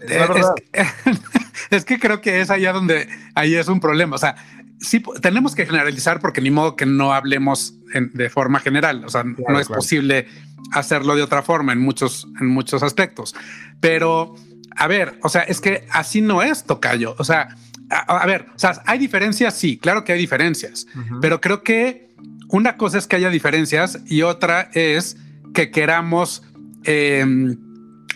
es, 1.70 1.84
que 1.84 1.98
creo 1.98 2.20
que 2.20 2.40
es 2.40 2.50
allá 2.50 2.72
donde 2.72 3.08
ahí 3.34 3.54
es 3.54 3.68
un 3.68 3.80
problema. 3.80 4.16
O 4.16 4.18
sea, 4.18 4.36
sí 4.80 5.02
tenemos 5.20 5.54
que 5.54 5.66
generalizar 5.66 6.20
porque 6.20 6.40
ni 6.40 6.50
modo 6.50 6.76
que 6.76 6.86
no 6.86 7.12
hablemos 7.12 7.74
de 7.92 8.30
forma 8.30 8.60
general. 8.60 9.04
O 9.04 9.08
sea, 9.08 9.24
no 9.24 9.60
es 9.60 9.68
posible 9.68 10.26
hacerlo 10.72 11.16
de 11.16 11.22
otra 11.22 11.42
forma 11.42 11.72
en 11.72 11.80
muchos, 11.80 12.26
en 12.40 12.46
muchos 12.46 12.82
aspectos. 12.82 13.34
Pero 13.80 14.34
a 14.76 14.86
ver, 14.86 15.18
o 15.22 15.28
sea, 15.28 15.42
es 15.42 15.60
que 15.60 15.86
así 15.90 16.20
no 16.20 16.42
es 16.42 16.64
tocayo. 16.64 17.14
O 17.18 17.24
sea, 17.24 17.56
a, 17.90 18.24
ver, 18.26 18.46
o 18.54 18.58
sea, 18.58 18.80
hay 18.86 18.98
diferencias, 18.98 19.54
sí, 19.54 19.76
claro 19.76 20.04
que 20.04 20.12
hay 20.12 20.18
diferencias, 20.18 20.86
pero 21.20 21.40
creo 21.40 21.62
que 21.62 22.10
una 22.48 22.76
cosa 22.76 22.98
es 22.98 23.06
que 23.06 23.16
haya 23.16 23.30
diferencias 23.30 23.98
y 24.06 24.22
otra 24.22 24.70
es 24.74 25.16
que 25.54 25.70
queramos, 25.70 26.42
em, 26.84 27.58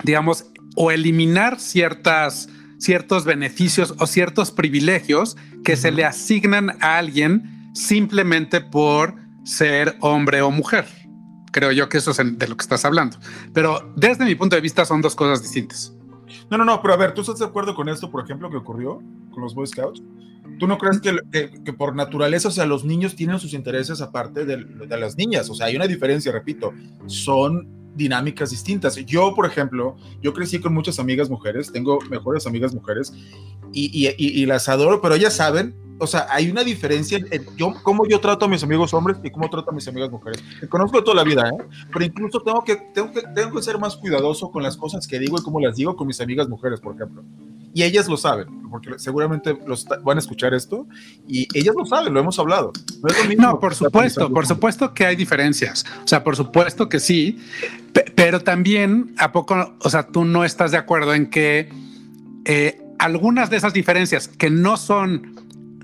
digamos, 0.05 0.47
o 0.77 0.91
eliminar 0.91 1.61
ciertas, 1.61 2.49
ciertos 2.79 3.25
beneficios 3.25 3.95
o 3.99 4.07
ciertos 4.07 4.51
privilegios 4.51 5.37
que 5.65 5.77
se 5.77 5.91
le 5.91 6.05
asignan 6.05 6.77
a 6.81 6.99
alguien 6.99 7.71
simplemente 7.75 8.61
por 8.61 9.15
ser 9.45 9.97
hombre 10.01 10.43
o 10.43 10.51
mujer. 10.51 10.87
Creo 11.53 11.71
yo 11.71 11.89
que 11.89 11.99
eso 11.99 12.11
es 12.11 12.17
de 12.17 12.49
lo 12.49 12.57
que 12.57 12.63
estás 12.63 12.85
hablando. 12.85 13.19
Pero 13.53 13.93
desde 13.97 14.25
mi 14.25 14.35
punto 14.35 14.57
de 14.57 14.63
vista 14.63 14.85
son 14.85 15.01
dos 15.01 15.15
cosas 15.15 15.43
distintas. 15.43 15.93
No, 16.51 16.59
no, 16.59 16.65
no, 16.65 16.81
pero 16.83 16.95
a 16.95 16.97
ver, 16.97 17.15
¿tú 17.15 17.21
estás 17.21 17.39
de 17.39 17.45
acuerdo 17.45 17.75
con 17.75 17.89
esto, 17.89 18.11
por 18.11 18.25
ejemplo, 18.25 18.51
que 18.51 18.57
ocurrió 18.57 19.03
con 19.33 19.43
los 19.43 19.55
Boy 19.55 19.67
Scouts? 19.67 20.03
¿Tú 20.59 20.67
no 20.67 20.79
crees 20.79 21.01
que, 21.01 21.19
que, 21.65 21.73
por 21.73 21.97
naturaleza, 21.97 22.49
o 22.49 22.51
sea, 22.51 22.65
los 22.65 22.85
niños 22.85 23.17
tienen 23.17 23.39
sus 23.41 23.55
intereses 23.55 24.01
aparte 24.01 24.45
de, 24.45 24.59
de, 24.65 24.99
las 24.99 25.17
niñas? 25.17 25.51
O 25.51 25.55
sea, 25.55 25.67
hay 25.67 25.77
una 25.77 25.87
diferencia, 25.87 26.31
repito, 26.31 26.73
son 27.07 27.69
dinámicas 27.97 28.51
distintas. 28.51 28.97
Yo, 28.97 29.35
por 29.35 29.47
ejemplo, 29.47 29.97
yo 30.23 30.33
crecí 30.33 30.61
con 30.61 30.73
muchas 30.75 30.99
amigas 30.99 31.29
mujeres, 31.31 31.73
tengo 31.73 31.99
mejores 32.11 32.47
amigas 32.47 32.75
mujeres 32.75 33.13
y, 33.73 33.91
y, 33.93 34.15
y, 34.17 34.47
las 34.47 34.69
adoro, 34.69 35.01
pero 35.01 35.15
ellas 35.15 35.35
saben 35.35 35.75
o 35.99 36.07
sea, 36.07 36.27
hay 36.31 36.51
una 36.51 36.65
diferencia 36.65 37.19
en 37.19 37.47
yo, 37.57 37.75
cómo 37.83 38.07
yo 38.07 38.21
trato 38.21 38.45
a 38.45 38.49
mis 38.49 38.63
amigos 38.63 38.93
hombres 38.95 39.19
y 39.23 39.31
cómo 39.31 39.49
trato 39.49 39.71
a 39.71 39.75
mis 39.75 39.87
amigas 39.87 40.11
mujeres. 40.11 40.43
Me 40.61 40.69
conozco 40.69 41.03
toda 41.05 41.17
la 41.17 41.25
vida, 41.25 41.49
¿eh? 41.49 41.65
pero 41.93 42.05
incluso 42.05 42.41
tengo 42.41 42.65
que, 42.65 42.77
tengo, 42.77 43.13
que, 43.13 43.23
tengo 43.35 43.57
que 43.57 43.63
ser 43.63 43.79
más 43.79 43.97
cuidadoso 43.97 44.51
con 44.51 44.63
las 44.63 44.77
cosas 44.77 45.07
que 45.07 45.19
digo 45.19 45.39
y 45.39 45.43
cómo 45.43 45.61
las 45.61 45.77
digo 45.77 45.97
con 45.97 46.07
mis 46.07 46.21
amigas 46.21 46.49
mujeres, 46.49 46.81
por 46.81 46.95
ejemplo. 46.95 47.23
Y 47.73 47.83
ellas 47.83 48.09
lo 48.09 48.17
saben, 48.17 48.71
porque 48.71 48.99
seguramente 48.99 49.59
los 49.67 49.85
van 50.05 50.17
a 50.17 50.21
escuchar 50.21 50.55
esto 50.55 50.87
y 51.27 51.49
ellas 51.59 51.75
lo 51.77 51.85
saben, 51.85 52.15
lo 52.15 52.21
hemos 52.21 52.39
hablado. 52.39 52.73
No, 53.37 53.53
no 53.53 53.61
por 53.61 53.75
supuesto, 53.75 54.33
por 54.33 54.47
supuesto 54.47 54.95
que 54.95 55.07
hay 55.07 55.17
diferencias. 55.17 55.85
O 56.05 56.09
sea, 56.09 56.23
por 56.23 56.37
supuesto 56.37 56.89
que 56.89 57.01
sí, 57.01 57.41
pero 58.15 58.41
también 58.41 59.15
a 59.19 59.33
poco, 59.33 59.75
o 59.81 59.91
sea, 59.91 60.07
tú 60.07 60.25
no 60.25 60.45
estás 60.45 60.71
de 60.71 60.79
acuerdo 60.79 61.15
en 61.15 61.31
que 61.31 61.69
eh, 62.45 62.81
algunas 62.99 63.51
de 63.51 63.57
esas 63.57 63.73
diferencias 63.73 64.29
que 64.29 64.51
no 64.51 64.77
son 64.77 65.34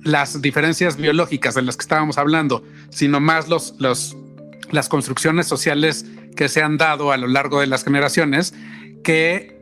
las 0.05 0.41
diferencias 0.41 0.97
biológicas 0.97 1.55
de 1.55 1.63
las 1.63 1.77
que 1.77 1.83
estábamos 1.83 2.19
hablando, 2.19 2.63
sino 2.91 3.21
más 3.21 3.49
los, 3.49 3.75
las 3.79 4.89
construcciones 4.89 5.47
sociales 5.47 6.07
que 6.37 6.49
se 6.49 6.63
han 6.63 6.77
dado 6.77 7.13
a 7.13 7.17
lo 7.17 7.27
largo 7.27 7.61
de 7.61 7.67
las 7.67 7.85
generaciones, 7.85 8.55
que 9.03 9.61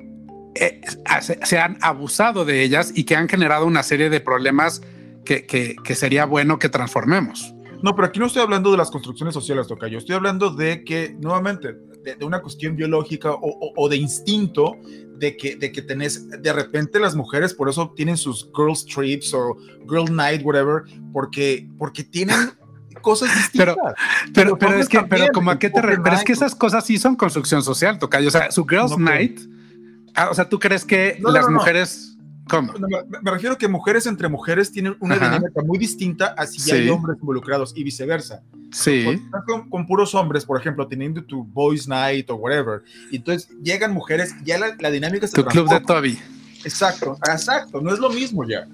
eh, 0.55 0.81
se, 1.21 1.59
han 1.59 1.79
abusado 1.83 2.45
de 2.45 2.63
ellas 2.63 2.93
y 2.95 3.05
que 3.05 3.17
han 3.17 3.29
generado 3.29 3.67
una 3.67 3.83
serie 3.83 4.11
de 4.11 4.21
problemas 4.21 4.83
que, 5.25 5.47
que, 5.47 5.95
sería 5.95 6.25
bueno 6.25 6.59
que 6.59 6.69
transformemos. 6.69 7.55
No, 7.83 7.95
pero 7.95 8.09
aquí 8.09 8.19
no 8.19 8.27
estoy 8.27 8.43
hablando 8.43 8.71
de 8.71 8.79
las 8.79 8.91
construcciones 8.91 9.35
sociales, 9.35 9.67
Tocayo. 9.67 9.99
Estoy 9.99 10.17
hablando 10.17 10.51
de 10.51 10.85
que, 10.85 11.15
nuevamente, 11.21 11.77
de, 12.03 12.25
una 12.25 12.41
cuestión 12.41 12.77
biológica 12.77 13.33
o, 13.33 13.73
o, 13.77 13.89
de 13.89 13.97
instinto 13.97 14.77
de 15.17 15.37
que, 15.37 15.57
de 15.57 15.73
que 15.73 15.83
tenés, 15.83 16.29
de 16.29 16.53
repente 16.53 17.01
las 17.01 17.15
mujeres 17.15 17.53
por 17.53 17.69
eso 17.69 17.93
tienen 17.95 18.17
sus 18.17 18.49
girls 18.57 18.85
trips 18.85 19.35
o 19.35 19.57
girl 19.89 20.15
night, 20.15 20.43
whatever, 20.45 20.83
porque, 21.13 21.69
porque 21.77 22.05
tienen 22.05 22.53
cosas 23.03 23.35
distintas. 23.35 23.77
Pero, 24.33 24.57
pero, 24.59 24.75
es 24.75 24.89
que, 24.89 25.03
pero 25.03 25.27
como 25.33 25.51
a 25.51 25.59
qué 25.59 25.71
te 25.71 25.81
Pero 25.81 26.13
es 26.13 26.25
que 26.25 26.33
esas 26.33 26.55
cosas 26.55 26.85
sí 26.87 26.99
son 26.99 27.17
construcción 27.17 27.63
social, 27.63 27.99
Tocayo. 27.99 28.29
O 28.29 28.31
sea, 28.31 28.51
su 28.51 28.65
girls 28.65 28.97
night, 28.97 29.41
ah, 30.15 30.29
o 30.31 30.35
sea, 30.35 30.49
¿tú 30.49 30.59
crees 30.59 30.85
que 30.85 31.19
las 31.21 31.49
mujeres 31.49 32.08
¿Cómo? 32.49 32.73
Me, 33.23 33.31
refiero 33.31 33.59
que 33.59 33.69
mujeres 33.69 34.07
entre 34.07 34.29
mujeres 34.29 34.73
tienen 34.73 34.97
una 35.01 35.17
dinámica 35.17 35.63
muy 35.65 35.79
distinta 35.79 36.35
así 36.37 36.59
si 36.61 36.73
hay 36.73 36.89
hombres 36.89 37.19
involucrados 37.21 37.73
y 37.77 37.85
viceversa. 37.85 38.43
Sí. 38.73 39.05
Con, 39.71 39.87
puros 39.87 40.15
hombres, 40.15 40.45
por 40.45 40.61
ejemplo, 40.61 40.87
teniendo 40.87 41.23
tu 41.25 41.45
boys 41.45 41.89
night 41.89 42.29
o 42.31 42.37
whatever, 42.37 42.83
y 43.11 43.17
entonces 43.17 43.49
llegan 43.63 43.93
mujeres, 43.93 44.35
ya 44.45 44.59
la, 44.59 44.91
dinámica 44.91 45.27
se 45.27 45.35
Tu 45.35 45.45
club 45.45 45.69
de 45.69 45.81
Toby. 45.81 46.19
Exacto, 46.65 47.17
exacto, 47.25 47.81
no 47.81 47.93
es 47.93 48.01
lo 48.01 48.11
mismo 48.11 48.45
ya. 48.47 48.67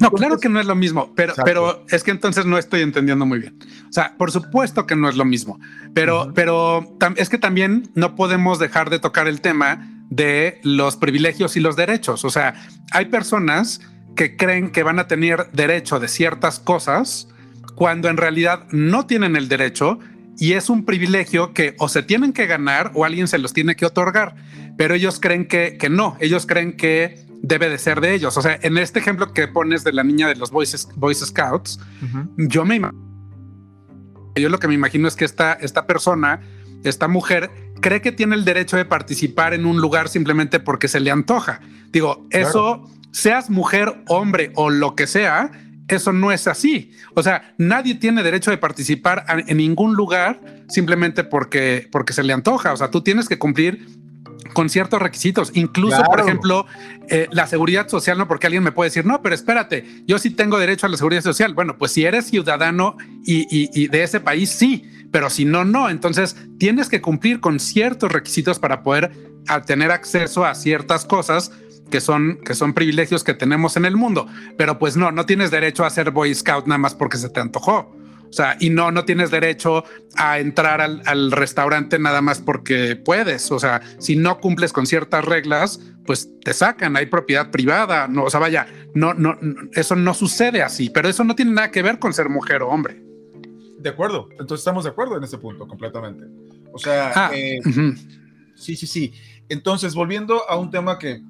No, 0.00 0.10
claro 0.10 0.38
que 0.38 0.48
no 0.48 0.58
es 0.58 0.66
lo 0.66 0.74
mismo, 0.74 1.12
pero, 1.14 1.34
pero 1.44 1.84
es 1.90 2.02
que 2.02 2.10
entonces 2.10 2.46
no 2.46 2.56
estoy 2.58 2.80
entendiendo 2.80 3.26
muy 3.26 3.38
bien. 3.38 3.58
O 3.88 3.92
sea, 3.92 4.14
por 4.16 4.30
supuesto 4.30 4.86
que 4.86 4.96
no 4.96 5.08
es 5.08 5.16
lo 5.16 5.24
mismo, 5.24 5.60
pero, 5.94 6.32
pero 6.34 6.96
es 7.16 7.28
que 7.28 7.38
también 7.38 7.90
no 7.94 8.14
podemos 8.16 8.58
dejar 8.58 8.90
de 8.90 8.98
tocar 8.98 9.28
el 9.28 9.40
tema 9.40 9.95
de 10.10 10.60
los 10.62 10.96
privilegios 10.96 11.56
y 11.56 11.60
los 11.60 11.76
derechos. 11.76 12.24
O 12.24 12.30
sea, 12.30 12.54
hay 12.92 13.06
personas 13.06 13.80
que 14.14 14.36
creen 14.36 14.70
que 14.70 14.82
van 14.82 14.98
a 14.98 15.08
tener 15.08 15.50
derecho 15.52 16.00
de 16.00 16.08
ciertas 16.08 16.58
cosas 16.58 17.28
cuando 17.74 18.08
en 18.08 18.16
realidad 18.16 18.66
no 18.70 19.06
tienen 19.06 19.36
el 19.36 19.48
derecho 19.48 19.98
y 20.38 20.52
es 20.52 20.70
un 20.70 20.84
privilegio 20.84 21.52
que 21.52 21.74
o 21.78 21.88
se 21.88 22.02
tienen 22.02 22.32
que 22.32 22.46
ganar 22.46 22.92
o 22.94 23.04
alguien 23.04 23.28
se 23.28 23.38
los 23.38 23.52
tiene 23.52 23.76
que 23.76 23.86
otorgar, 23.86 24.34
pero 24.76 24.94
ellos 24.94 25.20
creen 25.20 25.46
que, 25.46 25.76
que 25.78 25.88
no, 25.88 26.16
ellos 26.20 26.46
creen 26.46 26.76
que 26.76 27.26
debe 27.42 27.68
de 27.68 27.78
ser 27.78 28.00
de 28.00 28.14
ellos. 28.14 28.36
O 28.36 28.42
sea, 28.42 28.58
en 28.62 28.78
este 28.78 28.98
ejemplo 28.98 29.32
que 29.32 29.48
pones 29.48 29.84
de 29.84 29.92
la 29.92 30.02
niña 30.02 30.28
de 30.28 30.36
los 30.36 30.50
Boy, 30.50 30.66
Scouts, 30.66 31.80
yo 32.36 32.64
me 32.64 32.80
yo 34.34 34.48
lo 34.50 34.58
que 34.58 34.68
me 34.68 34.74
imagino 34.74 35.08
es 35.08 35.16
que 35.16 35.24
esta, 35.24 35.54
esta 35.54 35.86
persona, 35.86 36.40
esta 36.84 37.08
mujer, 37.08 37.50
cree 37.86 38.00
que 38.00 38.10
tiene 38.10 38.34
el 38.34 38.44
derecho 38.44 38.76
de 38.76 38.84
participar 38.84 39.54
en 39.54 39.64
un 39.64 39.80
lugar 39.80 40.08
simplemente 40.08 40.58
porque 40.58 40.88
se 40.88 40.98
le 40.98 41.12
antoja. 41.12 41.60
Digo, 41.92 42.26
eso, 42.30 42.90
seas 43.12 43.48
mujer, 43.48 44.02
hombre 44.08 44.50
o 44.56 44.70
lo 44.70 44.96
que 44.96 45.06
sea, 45.06 45.52
eso 45.86 46.12
no 46.12 46.32
es 46.32 46.48
así. 46.48 46.90
O 47.14 47.22
sea, 47.22 47.54
nadie 47.58 47.94
tiene 47.94 48.24
derecho 48.24 48.50
de 48.50 48.58
participar 48.58 49.24
en 49.28 49.56
ningún 49.58 49.94
lugar 49.94 50.40
simplemente 50.68 51.22
porque, 51.22 51.86
porque 51.92 52.12
se 52.12 52.24
le 52.24 52.32
antoja. 52.32 52.72
O 52.72 52.76
sea, 52.76 52.90
tú 52.90 53.02
tienes 53.02 53.28
que 53.28 53.38
cumplir 53.38 53.86
con 54.52 54.68
ciertos 54.68 55.00
requisitos, 55.00 55.52
incluso, 55.54 56.02
por 56.02 56.18
ejemplo, 56.18 56.66
eh, 57.08 57.28
la 57.30 57.46
seguridad 57.46 57.86
social, 57.88 58.18
no 58.18 58.26
porque 58.26 58.48
alguien 58.48 58.64
me 58.64 58.72
puede 58.72 58.90
decir, 58.90 59.06
no, 59.06 59.22
pero 59.22 59.34
espérate, 59.34 59.84
yo 60.08 60.18
sí 60.18 60.30
tengo 60.30 60.58
derecho 60.58 60.86
a 60.86 60.88
la 60.88 60.96
seguridad 60.96 61.22
social. 61.22 61.54
Bueno, 61.54 61.78
pues 61.78 61.92
si 61.92 62.04
eres 62.04 62.24
ciudadano 62.24 62.96
y 63.24 63.86
de 63.86 64.02
ese 64.02 64.18
país, 64.18 64.50
sí, 64.50 64.90
pero 65.16 65.30
si 65.30 65.46
no, 65.46 65.64
no. 65.64 65.88
Entonces 65.88 66.36
tienes 66.58 66.90
que 66.90 67.00
cumplir 67.00 67.40
con 67.40 67.58
ciertos 67.58 68.12
requisitos 68.12 68.58
para 68.58 68.82
poder 68.82 69.12
tener 69.64 69.90
acceso 69.90 70.44
a 70.44 70.54
ciertas 70.54 71.06
cosas 71.06 71.52
que 71.90 72.02
son, 72.02 72.38
que 72.44 72.54
son 72.54 72.74
privilegios 72.74 73.24
que 73.24 73.32
tenemos 73.32 73.78
en 73.78 73.86
el 73.86 73.96
mundo. 73.96 74.26
Pero 74.58 74.78
pues 74.78 74.94
no, 74.94 75.12
no 75.12 75.24
tienes 75.24 75.50
derecho 75.50 75.86
a 75.86 75.88
ser 75.88 76.10
Boy 76.10 76.34
Scout 76.34 76.66
nada 76.66 76.76
más 76.76 76.94
porque 76.94 77.16
se 77.16 77.30
te 77.30 77.40
antojó. 77.40 77.96
O 78.28 78.32
sea, 78.34 78.58
y 78.60 78.68
no, 78.68 78.90
no 78.90 79.06
tienes 79.06 79.30
derecho 79.30 79.84
a 80.16 80.38
entrar 80.38 80.82
al, 80.82 81.32
restaurante 81.32 81.98
nada 81.98 82.20
más 82.20 82.42
porque 82.42 82.94
puedes. 83.02 83.50
O 83.50 83.58
sea, 83.58 83.80
si 83.98 84.16
no 84.16 84.38
cumples 84.38 84.74
con 84.74 84.84
ciertas 84.84 85.24
reglas, 85.24 85.80
pues 86.04 86.28
te 86.44 86.52
sacan, 86.52 86.94
hay 86.94 87.06
propiedad 87.06 87.50
privada. 87.50 88.06
No, 88.06 88.24
o 88.24 88.30
sea, 88.30 88.38
vaya, 88.38 88.66
no, 88.94 89.14
no, 89.14 89.38
eso 89.72 89.96
no 89.96 90.12
sucede 90.12 90.62
así, 90.62 90.90
pero 90.90 91.08
eso 91.08 91.24
no 91.24 91.34
tiene 91.34 91.52
nada 91.52 91.70
que 91.70 91.80
ver 91.80 91.98
con 91.98 92.12
ser 92.12 92.28
mujer 92.28 92.60
o 92.60 92.68
hombre. 92.68 93.05
De 93.86 93.90
acuerdo, 93.90 94.26
entonces 94.32 94.58
estamos 94.58 94.82
de 94.82 94.90
acuerdo 94.90 95.16
en 95.16 95.22
ese 95.22 95.38
punto 95.38 95.68
completamente. 95.68 96.24
O 96.72 96.76
sea, 96.76 97.12
ah, 97.14 97.30
eh, 97.32 97.60
sí, 98.56 98.74
sí, 98.74 98.84
sí. 98.84 99.12
Entonces, 99.48 99.94
volviendo 99.94 100.42
a 100.50 100.56
un 100.56 100.72
tema 100.72 100.98
que, 100.98 101.22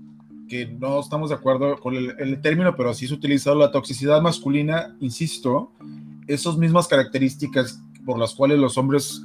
que 0.49 0.64
no 0.64 1.01
estamos 1.01 1.29
de 1.29 1.35
acuerdo 1.35 1.77
con 1.77 1.95
el, 1.95 2.40
término, 2.40 2.75
pero 2.75 2.95
sí 2.95 3.07
ha 3.11 3.14
utilizado 3.14 3.57
la 3.57 3.71
toxicidad 3.71 4.23
masculina, 4.23 4.97
insisto, 5.01 5.71
esas 6.29 6.57
mismas 6.57 6.88
características 6.88 7.79
por 8.07 8.19
las 8.19 8.35
cuales 8.35 8.59
los 8.59 8.79
hombres 8.79 9.21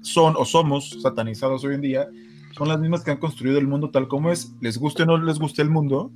son 0.00 0.34
o 0.38 0.46
somos 0.46 0.98
satanizados 1.02 1.64
hoy 1.64 1.74
en 1.74 1.82
día, 1.82 2.08
son 2.56 2.68
las 2.68 2.80
mismas 2.80 3.04
que 3.04 3.10
han 3.10 3.18
construido 3.18 3.58
el 3.58 3.66
mundo 3.66 3.90
tal 3.90 4.08
como 4.08 4.32
es, 4.32 4.50
les 4.62 4.78
guste 4.78 5.02
o 5.02 5.06
no 5.06 5.18
les 5.18 5.38
guste 5.38 5.60
el 5.60 5.68
mundo, 5.68 6.10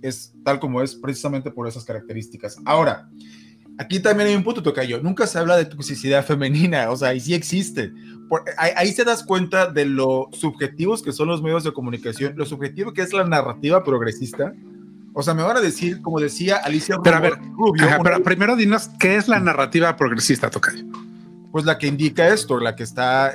es 0.00 0.32
tal 0.42 0.58
como 0.58 0.80
es 0.80 0.94
precisamente 0.94 1.50
por 1.50 1.68
esas 1.68 1.84
características. 1.84 2.56
Ahora, 2.64 3.10
Aquí 3.78 4.00
también 4.00 4.28
hay 4.28 4.34
un 4.34 4.42
punto, 4.42 4.62
Tocayo. 4.62 5.00
Nunca 5.00 5.26
se 5.26 5.38
habla 5.38 5.56
de 5.56 5.64
toxicidad 5.64 6.24
femenina, 6.24 6.90
o 6.90 6.96
sea, 6.96 7.14
y 7.14 7.20
sí 7.20 7.34
existe. 7.34 7.92
ahí, 8.56 8.72
ahí, 8.76 8.92
se 8.92 9.04
das 9.04 9.22
cuenta 9.22 9.70
de 9.70 9.86
lo 9.86 10.28
subjetivos 10.32 11.02
que 11.02 11.12
son 11.12 11.28
los 11.28 11.42
medios 11.42 11.62
de 11.62 11.72
comunicación, 11.72 12.34
lo 12.36 12.44
subjetivo 12.44 12.92
que 12.92 13.02
es 13.02 13.12
la 13.12 13.24
narrativa 13.24 13.84
progresista. 13.84 14.52
O 15.14 15.22
sea, 15.22 15.34
me 15.34 15.42
van 15.42 15.56
a 15.56 15.60
decir, 15.60 16.02
como 16.02 16.20
decía 16.20 16.56
Alicia 16.56 16.96
pero 17.02 17.16
a 17.16 17.20
ver, 17.20 17.38
Rubio. 17.56 17.86
pero 18.02 18.22
primero 18.22 18.56
dinos, 18.56 18.90
¿qué 18.98 19.16
es 19.16 19.28
la 19.28 19.40
narrativa 19.40 19.96
progresista, 19.96 20.50
Tocayo? 20.50 20.84
Pues 21.50 21.64
la 21.64 21.78
que 21.78 21.86
indica 21.86 22.28
esto, 22.28 22.60
la 22.60 22.76
que 22.76 22.82
está, 22.82 23.32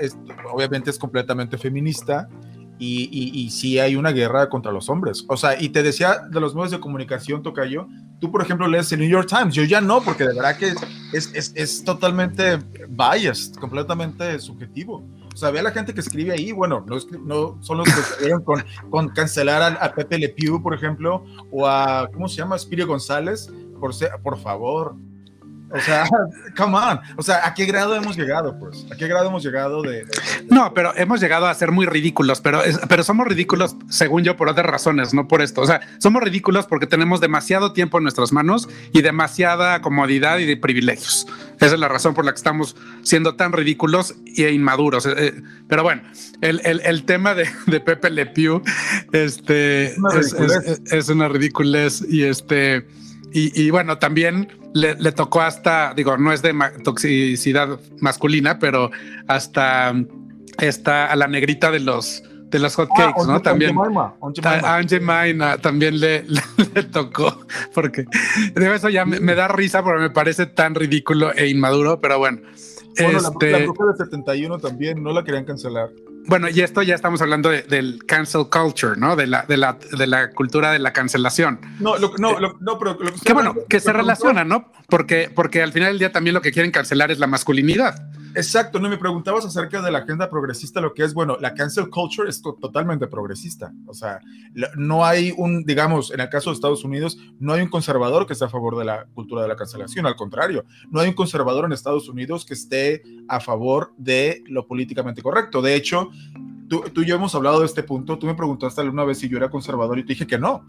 obviamente 0.52 0.92
es 0.92 1.00
completamente 1.00 1.58
feminista, 1.58 2.30
y, 2.80 3.04
y, 3.12 3.40
y, 3.40 3.50
sí 3.52 3.80
hay 3.80 3.96
una 3.96 4.12
guerra 4.12 4.50
contra 4.50 4.72
los 4.72 4.90
hombres. 4.90 5.26
O 5.28 5.38
sea, 5.38 5.62
y 5.62 5.70
te 5.70 5.84
decía 5.84 6.20
de 6.30 6.40
los 6.40 6.56
medios 6.56 6.72
de 6.72 6.80
comunicación, 6.80 7.44
Tocayo, 7.44 7.88
tú, 8.20 8.32
por 8.32 8.42
ejemplo, 8.42 8.68
lees 8.68 8.92
el 8.92 9.00
New 9.00 9.10
York 9.10 9.28
Times, 9.28 9.54
yo 9.54 9.64
ya 9.64 9.80
no, 9.82 10.02
porque 10.02 10.26
de 10.26 10.34
verdad 10.34 10.58
que 10.58 10.74
es, 11.14 11.32
es, 11.34 11.54
es 11.56 11.84
totalmente 11.84 12.60
biased, 12.90 13.56
completamente 13.56 14.40
subjetivo. 14.40 15.04
O 15.34 15.38
sea, 15.38 15.50
ve 15.50 15.60
a 15.60 15.64
la 15.64 15.72
gente 15.72 15.94
que 15.94 16.00
escribe 16.00 16.32
ahí, 16.32 16.52
bueno, 16.52 16.86
no, 16.88 16.98
no 17.26 17.58
son 17.62 17.78
los 17.78 17.94
que 17.94 18.00
escribieron 18.00 18.44
con, 18.44 18.64
con 18.90 19.10
cancelar 19.10 19.62
a, 19.62 19.68
a, 19.84 19.94
Pepe 19.94 20.20
Le 20.20 20.30
Pew, 20.30 20.62
por 20.62 20.74
ejemplo, 20.74 21.26
o 21.52 21.68
a, 21.68 22.10
¿cómo 22.14 22.28
se 22.28 22.38
llama? 22.38 22.58
Spirio 22.58 22.88
González, 22.88 23.52
por, 23.80 23.94
ser, 23.94 24.12
por 24.22 24.38
favor, 24.38 24.96
o 25.70 25.80
sea, 25.80 26.08
come 26.58 26.78
on. 26.78 27.00
O 27.18 27.24
sea, 27.24 27.46
¿a 27.48 27.54
qué 27.54 27.66
grado 27.66 27.96
hemos 27.96 28.16
llegado, 28.16 28.58
pues? 28.60 28.86
¿A 28.92 28.96
qué 28.96 29.08
grado 29.08 29.28
hemos 29.28 29.44
llegado 29.44 29.82
de...? 29.82 30.06
No, 30.50 30.74
pero 30.74 30.96
hemos 30.96 31.20
llegado 31.20 31.48
a 31.48 31.54
ser 31.54 31.72
muy 31.72 31.86
ridículos, 31.86 32.42
pero, 32.42 32.62
pero 32.88 33.04
somos 33.04 33.28
ridículos, 33.28 33.76
según 33.90 34.24
yo, 34.24 34.38
por 34.38 34.50
otras 34.50 34.66
razones, 34.66 35.14
no 35.14 35.28
por 35.28 35.42
esto. 35.42 35.62
O 35.62 35.68
sea, 35.68 35.82
somos 35.98 36.22
ridículos 36.22 36.68
porque 36.68 36.88
tenemos 36.88 37.22
demasiado 37.22 37.74
tiempo 37.74 37.98
en 37.98 38.04
nuestras 38.04 38.32
manos 38.32 38.70
y 38.92 39.02
demasiada 39.02 39.82
comodidad 39.82 40.40
y 40.40 40.46
de 40.46 40.58
privilegios. 40.58 41.28
Esa 41.60 41.74
es 41.74 41.80
la 41.80 41.88
razón 41.88 42.14
por 42.14 42.26
la 42.26 42.32
que 42.32 42.38
estamos 42.38 42.76
siendo 43.04 43.36
tan 43.36 43.54
ridículos 43.54 44.16
e 44.38 44.52
inmaduros. 44.52 45.06
Eh, 45.06 45.14
eh, 45.18 45.42
pero 45.68 45.84
bueno, 45.84 46.04
el, 46.42 46.62
el, 46.66 46.82
el 46.82 47.06
tema 47.06 47.34
de, 47.34 47.50
de, 47.68 47.80
Pepe 47.80 48.10
Le 48.10 48.26
Pew 48.26 48.62
este, 49.12 49.88
es, 49.88 50.34
es, 50.34 50.82
es 50.92 51.10
una 51.10 51.28
ridiculez 51.28 52.04
y 52.08 52.24
este... 52.24 52.88
Y, 53.36 53.72
bueno, 53.72 53.98
también 53.98 54.48
le, 54.74 55.12
tocó 55.12 55.42
hasta, 55.42 55.94
digo, 55.94 56.18
no 56.18 56.32
es 56.32 56.42
de 56.42 56.54
toxicidad 56.84 57.80
masculina, 58.00 58.60
pero 58.60 58.92
hasta 59.28 59.94
esta 60.60 61.08
a 61.08 61.16
la 61.16 61.28
negrita 61.28 61.72
de 61.72 61.80
los 61.80 62.24
de 62.54 62.60
los 62.60 62.76
hotcakes, 62.76 63.22
ah, 63.24 63.26
¿no? 63.28 63.42
También. 63.42 63.76
A 63.80 65.58
también 65.58 66.00
le, 66.00 66.24
le, 66.24 66.84
tocó, 66.84 67.46
porque 67.74 68.06
de 68.54 68.76
eso 68.76 68.90
ya 68.90 69.06
me, 69.06 69.34
da 69.34 69.48
risa, 69.48 69.84
porque 69.84 70.02
me 70.02 70.10
parece 70.12 70.46
tan 70.46 70.76
ridículo 70.76 71.34
e 71.34 71.48
inmaduro, 71.48 72.00
pero 72.00 72.20
bueno. 72.20 72.42
Bueno, 73.02 73.18
este, 73.18 73.52
la, 73.52 73.60
la 73.60 73.66
bruja 73.66 73.86
de 73.94 74.06
71 74.06 74.60
también 74.60 75.02
no 75.02 75.12
la 75.12 75.24
querían 75.24 75.46
cancelar. 75.46 75.90
Bueno, 76.26 76.48
y 76.50 76.62
esto 76.62 76.82
ya 76.82 76.96
estamos 76.96 77.22
hablando 77.22 77.50
del 77.50 78.06
cancel 78.06 78.48
culture, 78.50 78.96
¿no? 78.98 79.16
De 79.16 79.28
la, 79.28 79.44
de 79.44 79.58
la, 79.58 79.78
de 79.98 80.08
la 80.08 80.32
cultura 80.32 80.72
de 80.72 80.80
la 80.80 80.94
cancelación. 80.94 81.60
No, 81.80 81.98
no, 81.98 82.14
no, 82.18 82.80
pero 82.80 82.98
lo 83.00 83.12
que, 83.14 83.34
bueno, 83.34 83.56
que 83.68 83.80
se 83.80 83.92
relaciona, 83.92 84.44
¿no? 84.44 84.72
Porque, 84.88 85.30
porque 85.34 85.62
al 85.62 85.74
final 85.74 85.90
del 85.90 86.00
día 86.00 86.12
también 86.12 86.34
lo 86.34 86.42
que 86.42 86.52
quieren 86.52 86.72
cancelar 86.72 87.12
es 87.12 87.20
la 87.20 87.28
masculinidad. 87.28 88.13
Exacto, 88.36 88.80
no 88.80 88.90
me 88.90 88.98
preguntabas 88.98 89.46
acerca 89.46 89.82
de 89.82 89.92
la 89.92 90.00
agenda 90.00 90.30
progresista, 90.30 90.82
lo 90.82 90.94
que 90.94 91.04
es, 91.04 91.14
bueno, 91.14 91.38
la 91.40 91.54
cancel 91.54 91.90
culture 91.90 92.30
es 92.30 92.42
totalmente 92.42 93.08
progresista. 93.08 93.72
O 93.86 93.94
sea, 93.94 94.20
no 94.76 95.06
hay 95.06 95.34
un, 95.38 95.64
digamos, 95.64 96.12
en 96.12 96.20
el 96.20 96.30
caso 96.30 96.50
de 96.50 96.56
Estados 96.56 96.84
Unidos, 96.84 97.18
no 97.40 97.54
hay 97.54 97.62
un 97.62 97.70
conservador 97.70 98.26
que 98.26 98.34
esté 98.34 98.46
a 98.46 98.50
favor 98.50 98.78
de 98.78 98.86
la 98.86 99.06
cultura 99.14 99.44
de 99.44 99.48
la 99.48 99.56
cancelación, 99.56 100.06
al 100.06 100.16
contrario, 100.16 100.66
no 100.90 101.00
hay 101.00 101.10
un 101.10 101.16
conservador 101.16 101.66
en 101.66 101.74
Estados 101.74 102.10
Unidos 102.10 102.46
que 102.46 102.56
esté 102.56 103.04
a 103.28 103.40
favor 103.40 103.94
de 103.98 104.44
lo 104.48 104.66
políticamente 104.68 105.22
correcto. 105.22 105.62
De 105.62 105.76
hecho, 105.76 106.10
tú, 106.68 106.82
tú 106.94 107.02
y 107.02 107.06
yo 107.06 107.16
hemos 107.16 107.36
hablado 107.36 107.60
de 107.60 107.68
este 107.68 107.84
punto, 107.84 108.18
tú 108.18 108.26
me 108.26 108.36
preguntaste 108.36 108.82
alguna 108.82 109.04
vez 109.04 109.20
si 109.20 109.30
yo 109.30 109.38
era 109.38 109.50
conservador 109.50 110.00
y 110.00 110.04
te 110.04 110.14
dije 110.14 110.28
que 110.28 110.40
no 110.40 110.66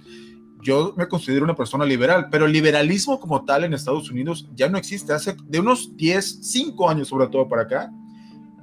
yo 0.65 0.95
me 0.97 1.07
considero 1.07 1.45
una 1.45 1.55
persona 1.55 1.85
liberal, 1.85 2.29
pero 2.31 2.47
el 2.47 2.53
liberalismo 2.53 3.21
como 3.21 3.45
tal 3.45 3.65
en 3.65 3.75
Estados 3.75 4.11
Unidos 4.11 4.49
ya 4.55 4.69
no 4.69 4.79
existe. 4.79 5.13
Hace 5.13 5.37
de 5.45 5.61
unos 5.61 5.95
10, 5.97 6.39
5 6.43 6.89
años 6.89 7.09
sobre 7.09 7.29
todo 7.29 7.49
para 7.49 7.63
acá, 7.63 7.93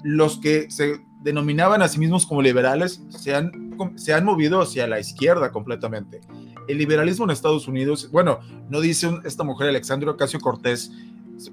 los 0.03 0.39
que 0.39 0.69
se 0.71 0.99
denominaban 1.21 1.83
a 1.83 1.87
sí 1.87 1.99
mismos 1.99 2.25
como 2.25 2.41
liberales 2.41 3.03
se 3.09 3.35
han, 3.35 3.77
se 3.95 4.13
han 4.13 4.25
movido 4.25 4.61
hacia 4.61 4.87
la 4.87 4.99
izquierda 4.99 5.51
completamente. 5.51 6.21
El 6.67 6.79
liberalismo 6.79 7.25
en 7.25 7.31
Estados 7.31 7.67
Unidos, 7.67 8.09
bueno, 8.11 8.39
no 8.69 8.81
dice 8.81 9.11
esta 9.23 9.43
mujer 9.43 9.69
Alexandria 9.69 10.11
Ocasio 10.11 10.39
Cortés, 10.39 10.91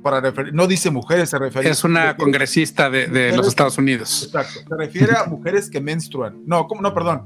para 0.03 0.21
referir, 0.21 0.55
no 0.55 0.67
dice 0.67 0.91
mujeres, 0.91 1.29
se 1.31 1.39
refiere. 1.39 1.69
Es 1.69 1.85
una 1.85 2.17
congresista 2.17 2.89
de, 2.89 3.07
de 3.07 3.37
los 3.37 3.47
Estados 3.47 3.77
Unidos. 3.77 4.25
Exacto, 4.25 4.61
se 4.67 4.77
refiere 4.77 5.13
a 5.15 5.25
mujeres 5.25 5.69
que 5.69 5.81
menstruan. 5.81 6.43
No, 6.47 6.67
¿cómo? 6.67 6.81
no, 6.81 6.95
perdón, 6.95 7.23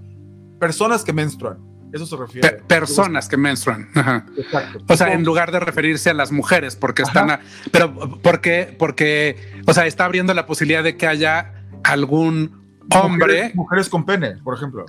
personas 0.59 1.05
que 1.05 1.13
menstruan 1.13 1.72
eso 1.93 2.07
se 2.07 2.17
refiere. 2.17 2.49
personas 2.67 3.29
que 3.29 3.37
menstruan. 3.37 3.89
Exacto. 4.37 4.81
O 4.89 4.97
sea, 4.97 5.13
en 5.13 5.25
lugar 5.25 5.53
de 5.53 5.61
referirse 5.61 6.11
a 6.11 6.15
las 6.15 6.33
mujeres, 6.33 6.75
porque 6.75 7.03
están. 7.03 7.31
A, 7.31 7.41
pero, 7.71 8.21
¿por 8.21 8.41
qué? 8.41 8.75
Porque, 8.79 9.63
o 9.67 9.75
sea, 9.75 9.87
está 9.87 10.07
abriendo 10.07 10.33
la 10.33 10.47
posibilidad 10.47 10.83
de 10.83 10.97
que 10.97 11.07
haya 11.07 11.53
algún 11.85 12.81
hombre. 12.91 13.53
Mujeres, 13.55 13.89
con 13.89 14.07
pene, 14.07 14.39
por 14.43 14.57
ejemplo. 14.57 14.87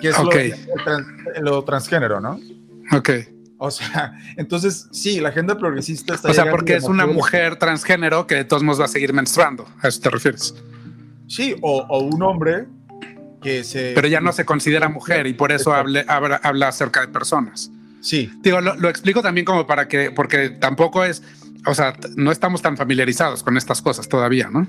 Que 0.00 0.08
es 0.08 0.16
lo, 1.40 1.64
transgénero, 1.64 2.20
¿no? 2.20 2.38
Ok. 2.92 3.10
O 3.58 3.70
sea, 3.70 4.14
entonces 4.36 4.88
sí, 4.92 5.20
la 5.20 5.28
agenda 5.28 5.58
progresista 5.58 6.14
está. 6.14 6.30
O 6.30 6.34
sea, 6.34 6.50
porque 6.50 6.76
es 6.76 6.84
una 6.84 7.06
mujer 7.06 7.56
transgénero 7.56 8.26
que 8.26 8.36
de 8.36 8.44
todos 8.44 8.62
modos 8.62 8.80
va 8.80 8.84
a 8.86 8.88
seguir 8.88 9.12
menstruando. 9.12 9.66
¿A 9.82 9.88
eso 9.88 10.00
te 10.00 10.10
refieres? 10.10 10.54
Sí, 11.26 11.54
o, 11.60 11.84
o 11.88 12.00
un 12.00 12.22
hombre 12.22 12.66
pero 13.40 14.08
ya 14.08 14.20
no 14.20 14.32
se 14.32 14.44
considera 14.44 14.88
mujer 14.88 15.26
y 15.26 15.34
por 15.34 15.52
eso 15.52 15.72
habla, 15.72 16.04
habla, 16.06 16.68
acerca 16.68 17.00
de 17.00 17.08
personas. 17.08 17.70
Sí. 18.00 18.30
Digo, 18.42 18.60
lo, 18.60 18.88
explico 18.88 19.22
también 19.22 19.44
como 19.44 19.66
para 19.66 19.88
que, 19.88 20.10
porque 20.10 20.50
tampoco 20.50 21.04
es, 21.04 21.22
o 21.66 21.74
sea, 21.74 21.94
no 22.16 22.32
estamos 22.32 22.62
tan 22.62 22.76
familiarizados 22.76 23.42
con 23.42 23.56
estas 23.56 23.82
cosas 23.82 24.08
todavía, 24.08 24.48
¿no? 24.50 24.66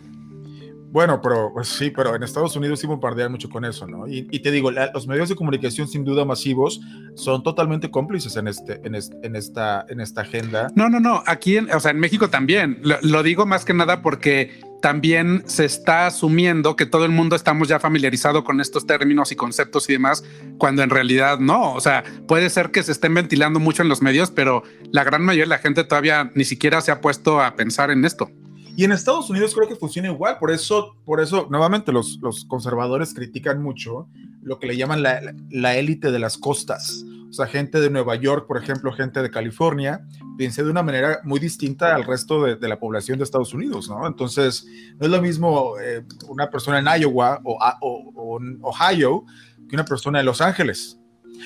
Bueno, 0.92 1.22
pero 1.22 1.52
pues 1.54 1.70
sí, 1.70 1.90
pero 1.90 2.14
en 2.16 2.24
Estados 2.24 2.54
Unidos 2.58 2.82
sí 2.82 2.88
bombardean 2.88 3.32
mucho 3.32 3.50
con 3.50 3.64
eso, 3.64 3.88
¿no? 3.88 4.10
Y, 4.10 4.24
te 4.40 4.52
digo, 4.52 4.72
los 4.72 5.08
medios 5.08 5.30
de 5.30 5.36
comunicación 5.36 5.88
sin 5.88 6.04
duda 6.04 6.26
masivos 6.26 6.82
son 7.16 7.44
totalmente 7.44 7.90
cómplices 7.90 8.36
en, 8.36 8.50
este, 8.50 8.82
en, 8.84 8.96
en, 8.96 9.36
esta, 9.38 9.86
en 9.88 10.02
esta 10.02 10.22
agenda. 10.22 10.68
No, 10.76 10.90
no, 10.90 11.00
no, 11.00 11.24
aquí, 11.28 11.56
en, 11.56 11.72
o 11.72 11.80
sea, 11.80 11.92
en 11.92 12.00
México 12.00 12.30
también. 12.30 12.82
lo 12.84 13.24
digo 13.24 13.46
más 13.46 13.64
que 13.64 13.74
nada 13.74 14.02
porque 14.02 14.52
también 14.82 15.44
se 15.46 15.66
está 15.66 16.08
asumiendo 16.08 16.76
que 16.76 16.86
todo 16.86 17.06
el 17.06 17.12
mundo 17.12 17.36
estamos 17.36 17.68
ya 17.68 17.80
familiarizado 17.80 18.44
con 18.44 18.60
estos 18.60 18.86
términos 18.86 19.32
y 19.32 19.36
conceptos 19.36 19.90
y 19.90 19.94
demás, 19.94 20.24
cuando 20.58 20.84
en 20.84 20.90
realidad 20.90 21.40
no. 21.40 21.74
O 21.74 21.80
sea, 21.80 22.04
puede 22.28 22.50
ser 22.50 22.72
que 22.72 22.84
se 22.84 22.92
estén 22.92 23.14
ventilando 23.14 23.60
mucho 23.60 23.84
en 23.84 23.90
los 23.90 24.02
medios, 24.02 24.32
pero 24.32 24.64
la 24.92 25.04
gran 25.04 25.24
mayoría 25.24 25.46
de 25.46 25.50
la 25.50 25.60
gente 25.60 25.84
todavía 25.84 26.32
ni 26.36 26.44
siquiera 26.44 26.82
se 26.82 26.92
ha 26.92 27.00
puesto 27.00 27.42
a 27.42 27.56
pensar 27.56 27.92
en 27.92 28.04
esto. 28.04 28.30
Y 28.76 28.86
en 28.86 28.92
Estados 28.92 29.30
Unidos 29.30 29.54
creo 29.54 29.68
que 29.68 29.76
funciona 29.76 30.08
igual, 30.10 30.38
por 30.40 30.50
eso, 30.50 30.96
por 31.06 31.22
eso 31.22 31.48
nuevamente 31.50 31.92
los, 31.92 32.20
los 32.22 32.46
conservadores 32.46 33.14
critican 33.14 33.62
mucho 33.62 34.08
lo 34.42 34.60
que 34.60 34.68
le 34.68 34.78
llaman 34.78 35.04
la 35.04 35.76
élite 35.76 36.12
de 36.12 36.20
las 36.20 36.38
costas 36.38 37.06
o 37.32 37.34
sea, 37.34 37.48
gente 37.48 37.80
de 37.80 37.90
Nueva 37.90 38.16
York, 38.16 38.46
por 38.46 38.62
ejemplo, 38.62 38.92
gente 38.92 39.22
de 39.22 39.32
California, 39.32 40.06
piensa 40.38 40.64
de 40.64 40.70
una 40.70 40.84
manera 40.84 41.22
muy 41.24 41.40
distinta 41.40 41.96
al 41.96 42.04
resto 42.04 42.44
de, 42.44 42.68
la 42.68 42.78
población 42.78 43.18
de 43.18 43.24
Estados 43.24 43.54
Unidos, 43.54 43.90
¿no? 43.90 44.06
Entonces, 44.06 44.68
no 45.00 45.06
es 45.06 45.12
lo 45.12 45.22
mismo 45.22 45.76
eh, 45.80 46.04
una 46.28 46.50
persona 46.50 46.80
en 46.80 47.02
Iowa 47.02 47.40
o, 47.46 48.38
en 48.38 48.60
Ohio 48.62 49.24
que 49.70 49.78
una 49.78 49.86
persona 49.86 50.20
en 50.20 50.26
Los 50.26 50.42
Ángeles. 50.42 51.00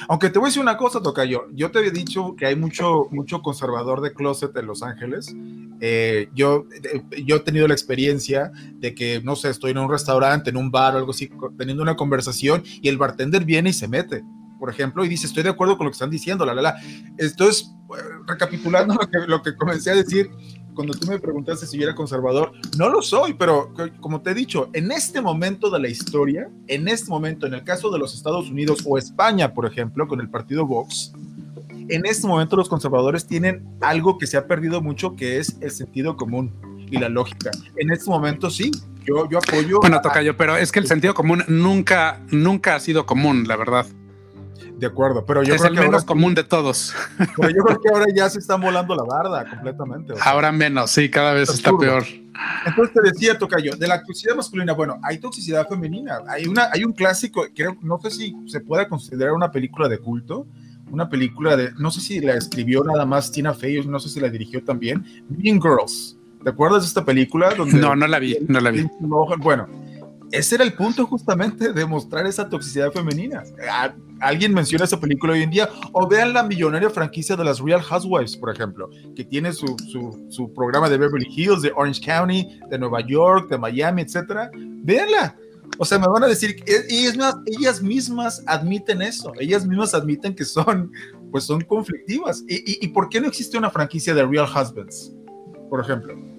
Aunque 0.09 0.31
te 0.31 0.39
voy 0.39 0.47
a 0.47 0.49
decir 0.49 0.61
una 0.61 0.75
cosa, 0.75 1.03
Tocayo. 1.03 1.45
Yo 1.53 1.69
te 1.69 1.77
había 1.77 1.91
dicho 1.91 2.35
que 2.35 2.47
hay 2.47 2.55
mucho, 2.55 3.07
mucho 3.11 3.43
conservador 3.43 4.01
de 4.01 4.11
closet 4.11 4.57
en 4.57 4.65
Los 4.65 4.81
Ángeles. 4.81 5.35
Eh, 5.81 6.29
yo, 6.33 6.65
eh, 6.83 7.03
yo 7.23 7.35
he 7.35 7.39
tenido 7.41 7.67
la 7.67 7.75
experiencia 7.75 8.51
de 8.73 8.95
que, 8.95 9.21
no 9.23 9.35
sé, 9.35 9.51
estoy 9.51 9.71
en 9.71 9.77
un 9.77 9.89
restaurante, 9.89 10.49
en 10.49 10.57
un 10.57 10.71
bar 10.71 10.95
o 10.95 10.97
algo 10.97 11.11
así, 11.11 11.29
teniendo 11.59 11.83
una 11.83 11.95
conversación 11.95 12.63
y 12.65 12.89
el 12.89 12.97
bartender 12.97 13.45
viene 13.45 13.69
y 13.69 13.73
se 13.73 13.87
mete 13.87 14.23
por 14.65 14.73
ejemplo, 14.73 15.05
y 15.05 15.07
dice, 15.07 15.27
estoy 15.27 15.43
de 15.43 15.49
acuerdo 15.49 15.77
con 15.77 15.85
lo 15.85 15.91
que 15.91 15.95
están 15.95 16.09
diciendo, 16.09 16.43
la, 16.43 16.55
la, 16.55 16.61
la. 16.63 16.75
Entonces, 17.19 17.71
recapitulando 18.25 18.95
lo 18.95 19.07
que, 19.07 19.27
lo 19.27 19.43
que 19.43 19.55
comencé 19.55 19.91
a 19.91 19.95
decir, 19.95 20.31
cuando 20.73 20.95
tú 20.95 21.05
me 21.05 21.19
preguntaste 21.19 21.67
si 21.67 21.77
yo 21.77 21.83
era 21.83 21.93
conservador, 21.93 22.51
no 22.75 22.89
lo 22.89 23.03
soy, 23.03 23.35
pero 23.35 23.71
como 23.99 24.21
te 24.21 24.31
he 24.31 24.33
dicho, 24.33 24.71
en 24.73 24.91
este 24.91 25.21
momento 25.21 25.69
de 25.69 25.77
la 25.77 25.87
historia, 25.87 26.49
en 26.65 26.87
este 26.87 27.11
momento, 27.11 27.45
en 27.45 27.53
el 27.53 27.63
caso 27.63 27.91
de 27.91 27.99
los 27.99 28.15
Estados 28.15 28.49
Unidos 28.49 28.79
o 28.87 28.97
España, 28.97 29.53
por 29.53 29.67
ejemplo, 29.67 30.07
con 30.07 30.19
el 30.19 30.31
partido 30.31 30.65
Vox, 30.65 31.13
en 31.87 32.03
este 32.07 32.25
momento 32.25 32.55
los 32.55 32.67
conservadores 32.67 33.27
tienen 33.27 33.67
algo 33.81 34.17
que 34.17 34.25
se 34.25 34.35
ha 34.35 34.47
perdido 34.47 34.81
mucho, 34.81 35.15
que 35.15 35.37
es 35.37 35.57
el 35.61 35.69
sentido 35.69 36.17
común 36.17 36.51
y 36.89 36.97
la 36.97 37.09
lógica. 37.09 37.51
En 37.77 37.91
este 37.91 38.09
momento 38.09 38.49
sí, 38.49 38.71
yo, 39.05 39.29
yo 39.29 39.37
apoyo. 39.37 39.79
Bueno, 39.79 40.01
toca 40.01 40.23
yo, 40.23 40.35
pero 40.35 40.57
es 40.57 40.71
que 40.71 40.79
el 40.79 40.87
sentido 40.87 41.13
común 41.13 41.43
nunca, 41.47 42.19
nunca 42.31 42.73
ha 42.73 42.79
sido 42.79 43.05
común, 43.05 43.47
la 43.47 43.57
verdad. 43.57 43.85
De 44.77 44.87
acuerdo, 44.87 45.25
pero 45.25 45.41
yo 45.41 45.55
es 45.55 45.61
creo 45.61 45.71
el 45.71 45.79
que 45.79 45.85
menos 45.85 46.03
común 46.03 46.35
de 46.35 46.43
todos. 46.43 46.93
Pero 47.17 47.49
yo 47.49 47.63
creo 47.63 47.79
que 47.79 47.89
ahora 47.93 48.05
ya 48.13 48.29
se 48.29 48.39
está 48.39 48.55
volando 48.55 48.95
la 48.95 49.03
barda 49.03 49.49
completamente. 49.49 50.13
ahora 50.21 50.51
menos, 50.51 50.91
sí, 50.91 51.09
cada 51.09 51.33
vez 51.33 51.49
está 51.49 51.75
peor. 51.77 52.03
Entonces 52.65 52.93
te 52.93 53.01
decía, 53.01 53.37
Tocayo, 53.37 53.75
de 53.77 53.87
la 53.87 54.01
toxicidad 54.03 54.35
masculina, 54.35 54.73
bueno, 54.73 54.99
hay 55.03 55.19
toxicidad 55.19 55.67
femenina. 55.67 56.19
Hay, 56.27 56.45
una, 56.45 56.69
hay 56.73 56.83
un 56.83 56.91
clásico, 56.91 57.45
creo, 57.55 57.77
no 57.81 57.97
sé 57.99 58.11
si 58.11 58.35
se 58.47 58.59
puede 58.59 58.87
considerar 58.89 59.33
una 59.33 59.51
película 59.51 59.87
de 59.87 59.99
culto, 59.99 60.45
una 60.91 61.09
película 61.09 61.55
de, 61.55 61.71
no 61.77 61.91
sé 61.91 62.01
si 62.01 62.19
la 62.19 62.33
escribió 62.33 62.83
nada 62.83 63.05
más 63.05 63.31
Tina 63.31 63.53
Fey, 63.53 63.85
no 63.87 63.99
sé 63.99 64.09
si 64.09 64.19
la 64.19 64.29
dirigió 64.29 64.63
también, 64.63 65.05
Mean 65.29 65.61
Girls. 65.61 66.17
¿Te 66.43 66.49
acuerdas 66.49 66.83
de 66.83 66.87
esta 66.87 67.03
película? 67.03 67.53
Donde 67.55 67.79
no, 67.79 67.95
no 67.95 68.05
la 68.05 68.19
vi, 68.19 68.37
no 68.47 68.59
la 68.59 68.69
vi. 68.69 68.85
Bueno, 69.39 69.67
ese 70.31 70.55
era 70.55 70.63
el 70.63 70.73
punto 70.73 71.05
justamente 71.05 71.71
de 71.73 71.85
mostrar 71.85 72.25
esa 72.25 72.49
toxicidad 72.49 72.91
femenina. 72.91 73.43
Alguien 74.19 74.53
menciona 74.53 74.85
esa 74.85 74.99
película 74.99 75.33
hoy 75.33 75.43
en 75.43 75.49
día, 75.49 75.69
o 75.91 76.07
vean 76.07 76.33
la 76.33 76.43
millonaria 76.43 76.89
franquicia 76.89 77.35
de 77.35 77.43
las 77.43 77.59
Real 77.59 77.81
Housewives, 77.81 78.35
por 78.37 78.53
ejemplo, 78.53 78.89
que 79.15 79.23
tiene 79.23 79.53
su, 79.53 79.75
su, 80.29 80.53
programa 80.53 80.89
de 80.89 80.97
Beverly 80.97 81.27
Hills, 81.29 81.61
de 81.61 81.71
Orange 81.75 82.01
County, 82.03 82.59
de 82.69 82.79
Nueva 82.79 83.01
York, 83.01 83.49
de 83.49 83.57
Miami, 83.57 84.01
etcétera. 84.01 84.49
Véanla. 84.53 85.35
O 85.77 85.83
sea, 85.85 85.99
me 85.99 86.07
van 86.07 86.23
a 86.23 86.27
decir, 86.27 86.55
ellas, 86.65 87.35
ellas 87.45 87.81
mismas 87.81 88.43
admiten 88.45 89.01
eso, 89.01 89.33
ellas 89.39 89.65
mismas 89.65 89.93
admiten 89.93 90.33
que 90.33 90.45
son, 90.45 90.91
pues 91.31 91.43
son 91.43 91.61
conflictivas. 91.61 92.43
¿Y, 92.47 92.55
y, 92.55 92.85
y 92.85 92.87
por 92.89 93.09
qué 93.09 93.19
no 93.19 93.27
existe 93.27 93.57
una 93.57 93.69
franquicia 93.69 94.13
de 94.13 94.25
Real 94.25 94.45
Husbands, 94.45 95.13
por 95.69 95.81
ejemplo? 95.81 96.34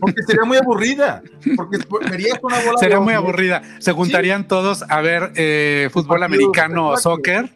Porque 0.00 0.22
sería 0.26 0.44
muy 0.44 0.56
aburrida. 0.56 1.22
Porque 1.56 1.78
verías 2.10 2.38
una 2.42 2.58
bola 2.60 2.78
Sería 2.78 3.00
muy 3.00 3.14
aburrida. 3.14 3.62
Se 3.78 3.92
juntarían 3.92 4.46
todos 4.46 4.84
a 4.88 5.00
ver 5.00 5.32
eh, 5.34 5.88
fútbol 5.92 6.22
americano 6.22 6.88
o 6.88 6.96
soccer 6.96 7.50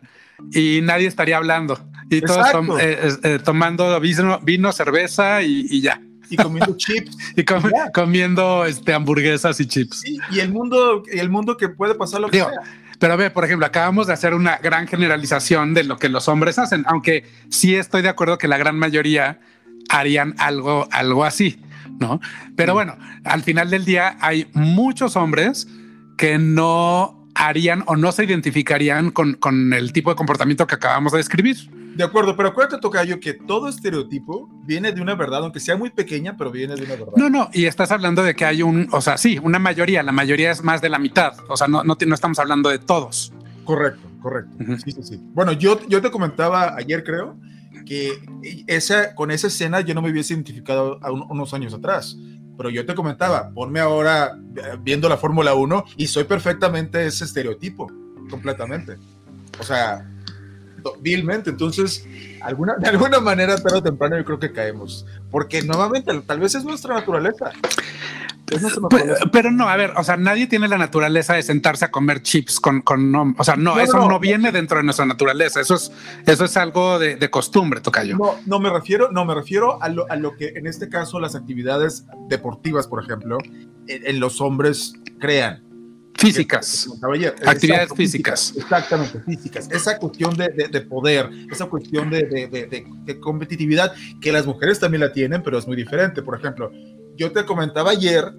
y 0.52 0.80
nadie 0.82 1.06
estaría 1.06 1.36
hablando. 1.36 1.78
Y 2.10 2.20
todos 2.20 2.46
eh, 2.80 3.10
eh, 3.22 3.38
tomando 3.42 3.98
vino, 4.00 4.72
cerveza 4.72 5.42
y, 5.42 5.80
ya. 5.80 6.00
Y 6.28 6.36
comiendo 6.36 6.76
chips. 6.76 7.16
y 7.36 7.44
comiendo 7.92 8.64
este, 8.64 8.92
hamburguesas 8.92 9.60
y 9.60 9.66
chips. 9.66 10.02
y 10.04 10.40
el 10.40 10.52
mundo, 10.52 11.02
y 11.10 11.18
el 11.18 11.30
mundo 11.30 11.56
que 11.56 11.68
puede 11.68 11.94
pasar 11.94 12.20
lo 12.20 12.28
que 12.28 12.38
sea. 12.38 12.50
Pero 13.02 13.14
a 13.14 13.16
ver, 13.16 13.32
por 13.32 13.44
ejemplo, 13.44 13.66
acabamos 13.66 14.06
de 14.06 14.12
hacer 14.12 14.32
una 14.32 14.58
gran 14.58 14.86
generalización 14.86 15.74
de 15.74 15.82
lo 15.82 15.98
que 15.98 16.08
los 16.08 16.28
hombres 16.28 16.60
hacen, 16.60 16.84
aunque 16.86 17.24
sí 17.50 17.74
estoy 17.74 18.00
de 18.00 18.08
acuerdo 18.08 18.38
que 18.38 18.46
la 18.46 18.56
gran 18.58 18.78
mayoría 18.78 19.40
harían 19.88 20.34
algo, 20.38 20.88
algo 20.90 21.24
así, 21.24 21.60
¿no? 22.00 22.20
Pero 22.56 22.74
bueno, 22.74 22.96
al 23.24 23.42
final 23.42 23.70
del 23.70 23.84
día 23.84 24.16
hay 24.20 24.48
muchos 24.54 25.16
hombres 25.16 25.68
que 26.16 26.38
no 26.38 27.28
harían 27.34 27.84
o 27.86 27.96
no 27.96 28.12
se 28.12 28.24
identificarían 28.24 29.10
con, 29.10 29.34
con 29.34 29.72
el 29.72 29.92
tipo 29.92 30.10
de 30.10 30.16
comportamiento 30.16 30.66
que 30.66 30.74
acabamos 30.74 31.12
de 31.12 31.18
describir. 31.18 31.56
De 31.94 32.04
acuerdo, 32.04 32.36
pero 32.36 32.48
acuérdate, 32.48 32.78
Tocayo, 32.78 33.20
que 33.20 33.34
todo 33.34 33.68
estereotipo 33.68 34.48
viene 34.64 34.92
de 34.92 35.02
una 35.02 35.14
verdad, 35.14 35.42
aunque 35.42 35.60
sea 35.60 35.76
muy 35.76 35.90
pequeña, 35.90 36.36
pero 36.38 36.50
viene 36.50 36.74
de 36.74 36.84
una 36.84 36.94
verdad. 36.94 37.12
No, 37.16 37.28
no, 37.28 37.50
y 37.52 37.66
estás 37.66 37.92
hablando 37.92 38.22
de 38.22 38.34
que 38.34 38.46
hay 38.46 38.62
un, 38.62 38.88
o 38.92 39.02
sea, 39.02 39.18
sí, 39.18 39.38
una 39.42 39.58
mayoría, 39.58 40.02
la 40.02 40.12
mayoría 40.12 40.50
es 40.50 40.62
más 40.62 40.80
de 40.80 40.88
la 40.88 40.98
mitad, 40.98 41.34
o 41.48 41.56
sea, 41.56 41.68
no, 41.68 41.84
no, 41.84 41.98
no 42.06 42.14
estamos 42.14 42.38
hablando 42.38 42.70
de 42.70 42.78
todos. 42.78 43.32
Correcto, 43.64 44.08
correcto. 44.22 44.56
Sí, 44.82 44.92
sí, 44.92 45.02
sí. 45.02 45.20
Bueno, 45.34 45.52
yo, 45.52 45.86
yo 45.88 46.00
te 46.00 46.10
comentaba 46.10 46.74
ayer, 46.76 47.04
creo, 47.04 47.36
que 47.84 48.12
esa, 48.66 49.14
con 49.14 49.30
esa 49.30 49.48
escena 49.48 49.80
yo 49.80 49.94
no 49.94 50.02
me 50.02 50.10
hubiese 50.10 50.34
identificado 50.34 50.98
a 51.02 51.10
unos 51.10 51.54
años 51.54 51.74
atrás. 51.74 52.16
Pero 52.56 52.70
yo 52.70 52.84
te 52.84 52.94
comentaba, 52.94 53.50
ponme 53.50 53.80
ahora 53.80 54.38
eh, 54.56 54.76
viendo 54.80 55.08
la 55.08 55.16
Fórmula 55.16 55.54
1 55.54 55.84
y 55.96 56.06
soy 56.06 56.24
perfectamente 56.24 57.06
ese 57.06 57.24
estereotipo, 57.24 57.90
completamente. 58.30 58.98
O 59.58 59.64
sea, 59.64 60.06
vilmente. 61.00 61.50
Entonces, 61.50 62.06
alguna, 62.40 62.76
de 62.76 62.88
alguna 62.88 63.20
manera, 63.20 63.56
tarde 63.56 63.78
o 63.78 63.82
temprano, 63.82 64.18
yo 64.18 64.24
creo 64.24 64.38
que 64.38 64.52
caemos. 64.52 65.06
Porque 65.30 65.62
nuevamente, 65.62 66.12
tal 66.22 66.40
vez 66.40 66.54
es 66.54 66.64
nuestra 66.64 66.94
naturaleza. 66.94 67.52
Pero, 69.32 69.50
no, 69.50 69.68
a 69.68 69.76
ver, 69.76 69.92
o 69.96 70.04
sea, 70.04 70.16
nadie 70.16 70.46
tiene 70.46 70.68
la 70.68 70.78
naturaleza 70.78 71.34
de 71.34 71.42
sentarse 71.42 71.84
a 71.84 71.90
comer 71.90 72.22
chips 72.22 72.60
con, 72.60 72.82
con 72.82 73.14
o 73.38 73.44
sea, 73.44 73.56
no, 73.56 73.78
eso 73.78 74.08
no, 74.08 74.18
viene 74.20 74.52
dentro 74.52 74.78
de 74.78 74.84
nuestra 74.84 75.06
naturaleza. 75.06 75.60
Eso 75.60 75.74
es, 75.74 75.92
eso 76.26 76.44
es 76.44 76.56
algo 76.56 76.98
de, 76.98 77.16
de 77.16 77.30
costumbre, 77.30 77.80
Tocayo. 77.80 78.16
No, 78.16 78.36
no 78.46 78.60
me 78.60 78.70
refiero, 78.70 79.10
no 79.10 79.24
me 79.24 79.34
refiero 79.34 79.82
a 79.82 79.88
lo, 79.88 80.10
a 80.10 80.16
lo, 80.16 80.36
que 80.36 80.48
en 80.56 80.66
este 80.66 80.88
caso 80.88 81.20
las 81.20 81.34
actividades 81.34 82.06
deportivas, 82.28 82.86
por 82.86 83.02
ejemplo, 83.02 83.38
en 83.86 84.20
los 84.20 84.40
hombres 84.40 84.94
crean 85.18 85.72
físicas, 86.14 86.88
actividades 87.44 87.92
físicas. 87.94 88.54
Exactamente, 88.56 89.20
físicas. 89.20 89.68
Esa 89.70 89.98
cuestión 89.98 90.36
de, 90.36 90.48
de, 90.70 90.80
poder, 90.82 91.28
esa 91.50 91.66
cuestión 91.66 92.10
de, 92.10 92.22
de, 92.24 93.20
competitividad, 93.20 93.92
que 94.20 94.32
las 94.32 94.46
mujeres 94.46 94.78
también 94.78 95.00
la 95.00 95.12
tienen, 95.12 95.42
pero 95.42 95.58
es 95.58 95.66
muy 95.66 95.76
diferente. 95.76 96.22
Por 96.22 96.38
ejemplo, 96.38 96.70
yo 97.16 97.32
te 97.32 97.44
comentaba 97.44 97.90
ayer, 97.90 98.32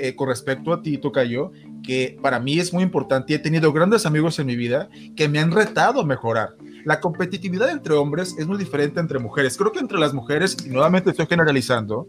eh, 0.00 0.16
con 0.16 0.28
respecto 0.28 0.72
a 0.72 0.82
ti, 0.82 0.98
Tocayo, 0.98 1.52
que 1.82 2.18
para 2.22 2.40
mí 2.40 2.58
es 2.58 2.72
muy 2.72 2.82
importante 2.82 3.32
y 3.32 3.36
he 3.36 3.38
tenido 3.38 3.72
grandes 3.72 4.06
amigos 4.06 4.38
en 4.38 4.46
mi 4.46 4.56
vida 4.56 4.88
que 5.16 5.28
me 5.28 5.38
han 5.38 5.50
retado 5.50 6.00
a 6.00 6.06
mejorar. 6.06 6.56
La 6.84 7.00
competitividad 7.00 7.70
entre 7.70 7.94
hombres 7.94 8.34
es 8.38 8.46
muy 8.46 8.56
diferente 8.56 9.00
entre 9.00 9.18
mujeres. 9.18 9.56
Creo 9.56 9.72
que 9.72 9.80
entre 9.80 9.98
las 9.98 10.14
mujeres, 10.14 10.56
y 10.64 10.70
nuevamente 10.70 11.10
estoy 11.10 11.26
generalizando, 11.26 12.06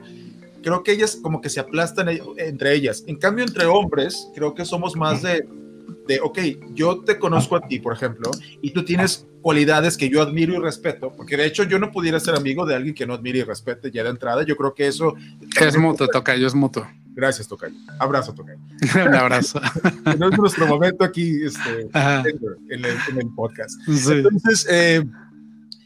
creo 0.63 0.83
que 0.83 0.93
ellas 0.93 1.19
como 1.21 1.41
que 1.41 1.49
se 1.49 1.59
aplastan 1.59 2.09
e, 2.09 2.21
entre 2.37 2.73
ellas. 2.73 3.03
En 3.07 3.17
cambio, 3.17 3.43
entre 3.43 3.65
hombres, 3.65 4.29
creo 4.33 4.53
que 4.53 4.63
somos 4.63 4.95
más 4.95 5.21
de, 5.21 5.45
de, 6.07 6.19
ok, 6.21 6.39
yo 6.73 7.01
te 7.01 7.19
conozco 7.19 7.55
a 7.55 7.61
ti, 7.61 7.79
por 7.79 7.93
ejemplo, 7.93 8.31
y 8.61 8.71
tú 8.71 8.85
tienes 8.85 9.27
cualidades 9.41 9.97
que 9.97 10.09
yo 10.09 10.21
admiro 10.21 10.53
y 10.53 10.59
respeto, 10.59 11.11
porque 11.11 11.35
de 11.35 11.45
hecho 11.45 11.63
yo 11.63 11.79
no 11.79 11.91
pudiera 11.91 12.19
ser 12.19 12.35
amigo 12.35 12.65
de 12.65 12.75
alguien 12.75 12.95
que 12.95 13.05
no 13.05 13.13
admire 13.13 13.39
y 13.39 13.43
respete 13.43 13.91
ya 13.91 14.03
de 14.03 14.11
entrada. 14.11 14.43
Yo 14.43 14.55
creo 14.55 14.73
que 14.73 14.87
eso... 14.87 15.15
Es 15.59 15.77
mutuo, 15.77 16.07
Tocayo, 16.07 16.47
es 16.47 16.53
mutuo. 16.53 16.87
Gracias, 17.13 17.47
Tocayo. 17.47 17.75
Abrazo, 17.99 18.33
Tocayo. 18.33 18.59
Un 19.07 19.15
abrazo. 19.15 19.59
no 20.17 20.29
es 20.29 20.37
nuestro 20.37 20.67
momento 20.67 21.03
aquí 21.03 21.43
este, 21.43 21.89
en, 21.93 22.85
el, 22.85 23.27
podcast. 23.35 23.79
Entonces, 23.87 24.65
eh, 24.69 25.03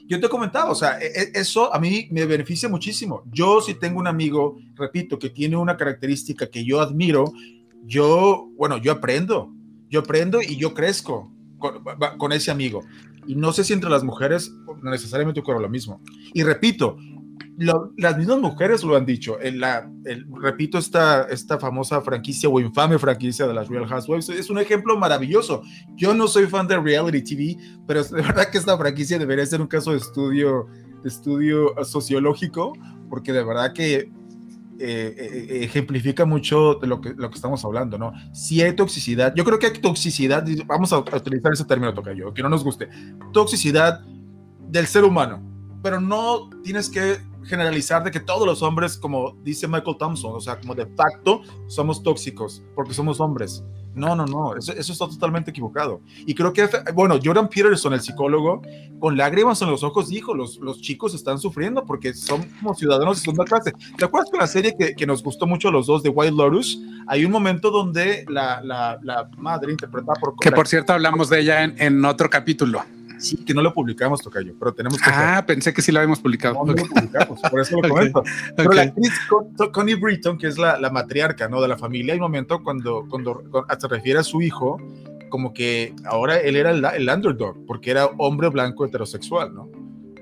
yo 0.08 0.20
te 0.20 0.30
comentaba, 0.30 0.70
o 0.70 0.76
sea, 0.76 1.00
e, 1.00 1.08
e, 1.08 1.32
eso 1.34 1.74
a 1.74 1.80
mí 1.80 2.08
me 2.12 2.26
beneficia 2.26 2.70
muchísimo. 2.70 3.24
Yo 3.32 3.62
si 3.62 3.74
tengo 3.74 4.00
un 4.00 4.08
amigo, 4.08 4.58
repito, 4.76 5.18
que 5.18 5.30
tiene 5.30 5.56
una 5.58 5.78
característica 5.78 6.48
que 6.48 6.64
yo 6.64 6.80
admiro, 6.80 7.26
yo, 7.84 8.50
bueno, 8.58 8.78
yo 8.78 8.92
aprendo, 8.92 9.52
yo 9.90 10.02
aprendo 10.02 10.42
y 10.42 10.58
yo 10.58 10.74
crezco 10.74 11.32
con, 12.18 12.32
ese 12.32 12.52
amigo. 12.52 12.84
Y 13.28 13.36
no 13.36 13.54
sé 13.54 13.64
si 13.64 13.74
entre 13.74 13.90
las 13.90 14.04
mujeres 14.04 14.52
necesariamente 14.84 15.40
ocurre 15.40 15.62
lo 15.62 15.70
mismo. 15.70 16.02
Y 16.34 16.44
repito, 16.44 16.98
las 17.58 18.18
mismas 18.18 18.40
mujeres 18.40 18.84
lo 18.84 18.96
han 18.96 19.06
dicho. 19.06 19.40
En 19.42 19.60
la, 19.60 19.90
repito, 20.42 20.78
esta, 20.78 21.24
esta 21.24 21.58
famosa 21.58 22.02
franquicia 22.02 22.50
o 22.50 22.60
infame 22.60 23.00
franquicia 23.00 23.48
de 23.48 23.54
las 23.54 23.68
Real 23.70 23.88
Housewives 23.88 24.30
es 24.30 24.50
un 24.50 24.60
ejemplo 24.60 24.98
maravilloso. 24.98 25.62
Yo 25.96 26.14
no 26.14 26.28
soy 26.28 26.48
fan 26.48 26.68
de 26.68 26.80
reality 26.80 27.22
TV, 27.24 27.58
pero 27.88 28.04
de 28.04 28.22
verdad 28.22 28.50
que 28.50 28.58
esta 28.58 28.78
franquicia 28.78 29.18
debería 29.18 29.46
ser 29.46 29.62
un 29.62 29.68
caso 29.68 29.92
de 29.92 29.98
estudio, 29.98 30.68
de 31.02 31.10
estudio 31.10 31.74
sociológico, 31.84 32.74
porque 33.10 33.32
de 33.32 33.44
verdad 33.44 33.74
que 33.74 34.12
eh, 34.78 35.16
eh, 35.18 35.64
ejemplifica 35.64 36.26
mucho 36.26 36.76
de 36.76 36.88
lo 36.88 37.00
que, 37.00 37.14
lo 37.14 37.30
que 37.30 37.36
estamos 37.36 37.64
hablando, 37.64 37.98
¿no? 37.98 38.12
Si 38.34 38.62
hay 38.62 38.76
toxicidad, 38.76 39.34
yo 39.34 39.46
creo 39.46 39.58
que 39.58 39.68
hay 39.68 39.74
toxicidad, 39.74 40.46
vamos 40.66 40.92
a, 40.92 40.98
utilizar 40.98 41.54
ese 41.54 41.64
término, 41.64 41.94
toca 41.94 42.12
yo, 42.12 42.34
que 42.34 42.44
no 42.44 42.50
nos 42.50 42.62
guste, 42.62 42.90
toxicidad 43.32 44.02
del 44.68 44.86
ser 44.88 45.06
humano, 45.06 45.55
pero 45.86 46.02
no 46.02 46.50
tienes 46.64 46.90
que 46.90 47.20
generalizar 47.44 48.04
de 48.04 48.10
que 48.10 48.20
todos 48.20 48.48
los 48.48 48.64
hombres, 48.64 48.98
como 48.98 49.38
dice 49.44 49.68
Michael 49.68 49.98
Thompson, 50.00 50.32
o 50.36 50.42
sea, 50.42 50.60
como 50.60 50.74
de 50.74 50.88
facto 50.88 51.44
somos 51.68 52.02
tóxicos 52.02 52.64
porque 52.74 52.92
somos 52.92 53.20
hombres. 53.20 53.64
No, 53.94 54.16
no, 54.16 54.26
no, 54.26 54.58
eso, 54.58 54.74
eso, 54.74 54.94
está 54.94 55.08
totalmente 55.08 55.52
equivocado. 55.52 56.02
Y 56.26 56.34
creo 56.34 56.52
que, 56.54 56.68
bueno, 56.96 57.20
Jordan 57.24 57.48
Peterson, 57.48 57.94
el 57.94 58.02
psicólogo, 58.02 58.64
con 58.98 59.16
lágrimas 59.16 59.62
en 59.62 59.70
los 59.70 59.84
ojos 59.84 60.10
dijo, 60.10 60.34
los, 60.34 60.58
los 60.58 60.82
chicos 60.82 61.14
están 61.14 61.38
sufriendo 61.38 61.86
porque 61.86 62.16
son 62.16 62.42
como 62.60 62.74
ciudadanos 62.74 63.18
de 63.18 63.22
segunda 63.22 63.46
clase. 63.46 63.72
¿Te 63.96 64.06
acuerdas 64.06 64.32
con 64.32 64.40
la 64.40 64.48
serie 64.48 64.76
que, 64.76 64.96
que, 64.96 65.06
nos 65.06 65.22
gustó 65.22 65.46
mucho 65.46 65.68
a 65.68 65.72
los 65.72 65.86
dos 65.86 66.02
de 66.02 66.10
Wild 66.10 66.36
Lotus? 66.36 66.82
Hay 67.06 67.26
un 67.26 67.32
momento 67.32 67.70
donde 67.70 68.26
la, 68.28 68.60
la, 68.64 68.98
la 69.04 69.30
madre 69.38 69.72
interpretada 69.72 70.20
por... 70.20 70.36
Que 70.38 70.52
por 70.52 70.68
cierto 70.68 70.94
hablamos 70.94 71.30
de 71.30 71.42
ella 71.42 71.64
en, 71.64 71.80
en 71.80 72.04
otro 72.04 72.28
capítulo. 72.28 72.82
Sí, 73.26 73.38
que 73.38 73.56
no 73.56 73.64
lo 73.64 73.74
publicamos, 73.74 74.22
Tocayo, 74.22 74.54
pero 74.60 74.72
tenemos 74.72 75.02
que. 75.02 75.10
Ah, 75.12 75.44
pensé 75.48 75.74
que 75.74 75.82
sí 75.82 75.92
lo 75.92 75.98
habíamos 75.98 76.20
publicado. 76.20 76.64
No, 76.64 76.74
lo 76.74 76.76
publicamos, 76.76 77.42
por 77.42 77.60
eso 77.60 77.82
lo 77.82 77.90
comento. 77.90 78.24
Pero 78.56 78.72
la 78.72 78.84
actriz 78.84 79.14
Connie 79.74 79.96
Britton, 79.96 80.38
que 80.38 80.46
es 80.46 80.60
la, 80.60 80.80
la, 80.80 80.92
matriarca 80.92 81.50
¿no? 81.50 81.60
de 81.60 81.68
la 81.68 81.76
familia, 81.76 82.14
hay 82.14 82.20
un 82.20 82.26
momento 82.26 82.62
cuando, 82.62 83.08
cuando, 83.10 83.44
se 83.80 83.88
refiere 83.88 84.20
a 84.20 84.24
su 84.24 84.44
hijo, 84.44 84.80
como 85.30 85.54
que 85.56 85.96
ahora 86.06 86.38
él 86.38 86.56
era 86.56 86.70
el, 86.70 86.86
el 86.86 87.10
underdog, 87.10 87.66
porque 87.66 87.90
era 87.90 88.06
hombre 88.20 88.50
blanco 88.50 88.86
heterosexual, 88.86 89.56
¿no? 89.56 89.72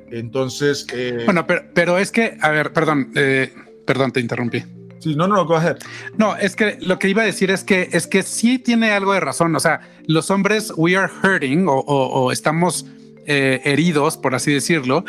Entonces. 0.09 0.87
Eh, 0.93 1.23
bueno, 1.25 1.45
pero, 1.45 1.63
pero, 1.73 1.97
es 1.97 2.09
que, 2.09 2.37
a 2.39 2.51
ver, 2.51 2.71
perdón, 2.71 3.11
eh, 3.15 3.53
perdón, 3.85 4.13
te 4.13 4.21
interrumpí. 4.21 4.63
Sí, 5.03 5.15
no, 5.15 5.27
no, 5.27 5.45
go 5.45 5.57
ahead. 5.57 5.79
No, 6.17 6.37
es 6.37 6.55
que 6.55 6.77
lo 6.79 6.97
que 6.97 7.09
iba 7.09 7.23
a 7.23 7.25
decir 7.25 7.51
es 7.51 7.65
que 7.65 7.89
es 7.91 8.07
que 8.07 8.23
sí 8.23 8.57
tiene 8.57 8.91
algo 8.91 9.11
de 9.11 9.19
razón. 9.19 9.53
O 9.53 9.59
sea, 9.59 9.81
los 10.07 10.31
hombres 10.31 10.71
we 10.77 10.95
are 10.95 11.11
hurting 11.21 11.67
o, 11.67 11.73
o, 11.73 12.31
estamos 12.31 12.85
eh, 13.25 13.59
heridos, 13.65 14.15
por 14.15 14.33
así 14.33 14.53
decirlo. 14.53 15.03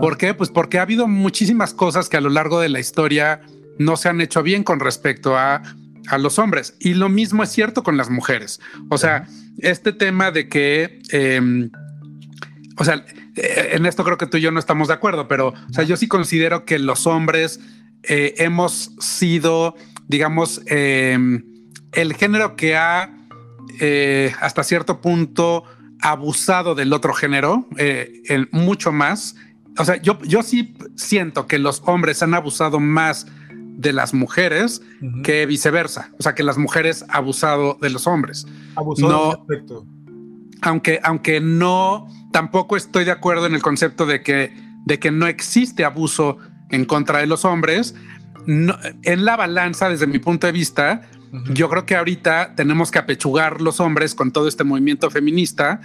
¿Por 0.00 0.18
qué? 0.18 0.34
Pues 0.34 0.50
porque 0.50 0.80
ha 0.80 0.82
habido 0.82 1.06
muchísimas 1.06 1.74
cosas 1.74 2.08
que 2.08 2.16
a 2.16 2.20
lo 2.20 2.28
largo 2.28 2.58
de 2.58 2.68
la 2.68 2.80
historia 2.80 3.40
no 3.78 3.96
se 3.96 4.08
han 4.08 4.20
hecho 4.20 4.42
bien 4.42 4.64
con 4.64 4.80
respecto 4.80 5.38
a, 5.38 5.62
a 6.08 6.18
los 6.18 6.40
hombres. 6.40 6.74
Y 6.80 6.94
lo 6.94 7.08
mismo 7.08 7.44
es 7.44 7.50
cierto 7.50 7.84
con 7.84 7.96
las 7.96 8.10
mujeres. 8.10 8.60
O 8.88 8.98
sea, 8.98 9.28
este 9.58 9.92
tema 9.92 10.32
de 10.32 10.48
que, 10.48 11.02
eh, 11.12 11.70
o 12.76 12.84
sea, 12.84 13.04
eh, 13.36 13.70
en 13.74 13.86
esto 13.86 14.02
creo 14.02 14.18
que 14.18 14.26
tú 14.26 14.38
y 14.38 14.40
yo 14.40 14.50
no 14.50 14.58
estamos 14.58 14.88
de 14.88 14.94
acuerdo, 14.94 15.28
pero 15.28 15.50
o 15.50 15.72
sea, 15.72 15.84
yo 15.84 15.96
sí 15.96 16.08
considero 16.08 16.64
que 16.64 16.80
los 16.80 17.06
hombres 17.06 17.60
eh, 18.02 18.34
hemos 18.38 18.92
sido, 19.00 19.74
digamos, 20.08 20.62
em, 20.66 21.44
el 21.92 22.14
género 22.14 22.56
que 22.56 22.76
ha 22.76 23.16
eh, 23.80 24.32
hasta 24.40 24.62
cierto 24.62 25.00
punto 25.00 25.64
abusado 26.00 26.74
del 26.74 26.92
otro 26.92 27.12
género, 27.14 27.66
eh, 27.76 28.22
mucho 28.52 28.92
más. 28.92 29.36
O 29.78 29.84
sea, 29.84 29.96
yo, 29.96 30.18
yo 30.22 30.42
sí 30.42 30.76
siento 30.94 31.46
que 31.46 31.58
los 31.58 31.82
hombres 31.84 32.22
han 32.22 32.34
abusado 32.34 32.80
más 32.80 33.26
de 33.50 33.92
las 33.92 34.14
mujeres 34.14 34.80
que 35.22 35.44
viceversa. 35.44 36.10
O 36.18 36.22
sea, 36.22 36.34
que 36.34 36.42
las 36.42 36.56
mujeres 36.56 37.02
han 37.02 37.16
abusado 37.16 37.76
de 37.80 37.90
los 37.90 38.06
hombres. 38.06 38.46
Abusado 38.74 39.44
no, 39.58 39.76
Aunque, 40.62 41.00
aunque 41.02 41.40
no, 41.40 42.08
tampoco 42.32 42.76
estoy 42.76 43.04
de 43.04 43.10
acuerdo 43.10 43.46
en 43.46 43.54
el 43.54 43.62
concepto 43.62 44.06
de 44.06 44.22
que, 44.22 44.52
de 44.86 44.98
que 44.98 45.10
no 45.10 45.26
existe 45.26 45.84
abuso 45.84 46.38
en 46.70 46.84
contra 46.84 47.20
de 47.20 47.26
los 47.26 47.44
hombres. 47.44 47.94
en 48.46 49.24
la 49.24 49.36
balanza, 49.36 49.88
desde 49.88 50.06
mi 50.06 50.18
punto 50.18 50.46
de 50.46 50.52
vista, 50.52 51.02
yo 51.52 51.68
creo 51.68 51.86
que 51.86 51.96
ahorita 51.96 52.54
tenemos 52.54 52.90
que 52.90 52.98
apechugar 52.98 53.60
los 53.60 53.80
hombres 53.80 54.14
con 54.14 54.32
todo 54.32 54.48
este 54.48 54.64
movimiento 54.64 55.10
feminista. 55.10 55.80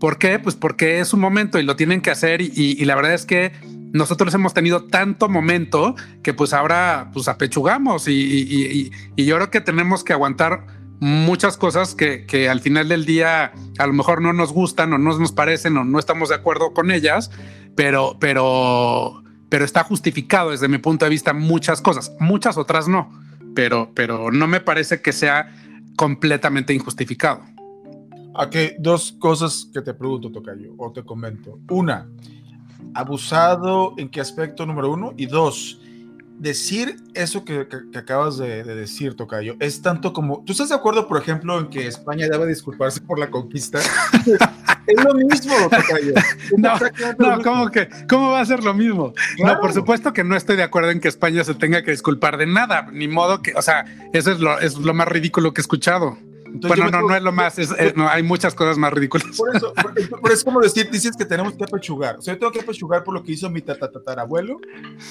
¿Por 0.00 0.18
qué? 0.18 0.38
Pues 0.38 0.56
porque 0.56 1.00
es 1.00 1.12
un 1.12 1.20
momento 1.20 1.58
y 1.58 1.62
lo 1.62 1.76
tienen 1.76 2.00
que 2.00 2.10
hacer 2.10 2.40
y, 2.40 2.84
la 2.84 2.94
verdad 2.94 3.14
es 3.14 3.26
que 3.26 3.52
nosotros 3.92 4.34
hemos 4.34 4.52
tenido 4.52 4.84
tanto 4.84 5.28
momento 5.28 5.94
que 6.22 6.34
pues 6.34 6.52
ahora 6.52 7.10
pues 7.12 7.28
apechugamos 7.28 8.08
y, 8.08 8.90
yo 9.16 9.36
creo 9.36 9.50
que 9.50 9.60
tenemos 9.60 10.04
que 10.04 10.12
aguantar 10.12 10.66
muchas 10.98 11.56
cosas 11.56 11.94
que, 11.94 12.24
que, 12.26 12.48
al 12.48 12.60
final 12.60 12.88
del 12.88 13.04
día 13.04 13.52
a 13.78 13.86
lo 13.86 13.92
mejor 13.92 14.22
no 14.22 14.32
nos 14.32 14.52
gustan 14.52 14.92
o 14.94 14.98
no 14.98 15.18
nos 15.18 15.32
parecen 15.32 15.76
o 15.76 15.84
no 15.84 15.98
estamos 15.98 16.30
de 16.30 16.34
acuerdo 16.34 16.72
con 16.72 16.90
ellas, 16.90 17.30
pero, 17.74 18.16
pero 18.18 19.22
pero 19.48 19.64
está 19.64 19.84
justificado 19.84 20.50
desde 20.50 20.68
mi 20.68 20.78
punto 20.78 21.04
de 21.04 21.10
vista 21.10 21.32
muchas 21.32 21.80
cosas, 21.80 22.12
muchas 22.18 22.56
otras 22.56 22.88
no, 22.88 23.10
pero, 23.54 23.90
pero 23.94 24.30
no 24.30 24.46
me 24.46 24.60
parece 24.60 25.00
que 25.00 25.12
sea 25.12 25.54
completamente 25.96 26.74
injustificado. 26.74 27.42
Aquí 28.34 28.72
dos 28.78 29.12
cosas 29.18 29.70
que 29.72 29.80
te 29.80 29.94
pregunto, 29.94 30.30
Tocayo, 30.30 30.74
o 30.76 30.92
te 30.92 31.02
comento. 31.02 31.58
Una, 31.70 32.06
abusado 32.94 33.94
en 33.96 34.10
qué 34.10 34.20
aspecto 34.20 34.66
número 34.66 34.92
uno 34.92 35.14
y 35.16 35.26
dos, 35.26 35.80
decir 36.38 36.96
eso 37.14 37.44
que, 37.44 37.66
acabas 37.94 38.36
de, 38.36 38.62
decir, 38.64 39.14
Tocayo, 39.14 39.56
es 39.58 39.80
tanto 39.80 40.12
como, 40.12 40.42
¿tú 40.44 40.52
estás 40.52 40.68
de 40.68 40.74
acuerdo, 40.74 41.08
por 41.08 41.20
ejemplo, 41.20 41.58
en 41.58 41.68
que 41.68 41.86
España 41.86 42.28
debe 42.28 42.46
disculparse 42.46 43.00
por 43.00 43.18
la 43.18 43.30
conquista? 43.30 43.80
es 44.86 45.04
lo 45.04 45.14
mismo, 45.14 45.54
Tocayo. 45.70 46.14
no, 46.56 46.78
no 47.18 47.42
¿cómo, 47.42 47.70
que, 47.70 47.88
¿cómo 48.08 48.30
va 48.32 48.40
a 48.40 48.46
ser 48.46 48.62
lo 48.62 48.74
mismo? 48.74 49.12
No, 49.38 49.60
por 49.60 49.72
supuesto 49.72 50.12
que 50.12 50.24
no 50.24 50.36
estoy 50.36 50.56
de 50.56 50.62
acuerdo 50.62 50.90
en 50.90 51.00
que 51.00 51.08
España 51.08 51.44
se 51.44 51.54
tenga 51.54 51.82
que 51.82 51.90
disculpar 51.90 52.36
de 52.36 52.46
nada, 52.46 52.88
ni 52.92 53.08
modo 53.08 53.42
que, 53.42 53.54
o 53.54 53.62
sea, 53.62 53.84
eso 54.12 54.32
es 54.32 54.40
lo, 54.40 54.58
es 54.58 54.76
lo 54.76 54.94
más 54.94 55.08
ridículo 55.08 55.52
que 55.52 55.60
he 55.60 55.62
escuchado 55.62 56.18
bueno, 56.60 56.90
no, 56.90 57.02
no 57.02 57.16
es 57.16 57.22
lo 57.22 57.32
más, 57.32 57.56
no, 57.94 58.08
hay 58.08 58.22
muchas 58.22 58.54
cosas 58.54 58.78
más 58.78 58.92
ridículas. 58.92 59.36
Por 59.36 59.56
eso, 59.56 59.72
por, 59.74 59.94
es 60.32 60.44
como 60.44 60.60
decir, 60.60 60.90
dices 60.90 61.16
que 61.16 61.24
tenemos 61.24 61.54
que 61.54 61.64
apechugar. 61.64 62.16
O 62.16 62.22
sea, 62.22 62.34
yo 62.34 62.40
tengo 62.40 62.52
que 62.52 62.60
apechugar 62.60 63.04
por 63.04 63.14
lo 63.14 63.22
que 63.22 63.32
hizo 63.32 63.50
mi 63.50 63.62
tatatarabuelo, 63.62 64.58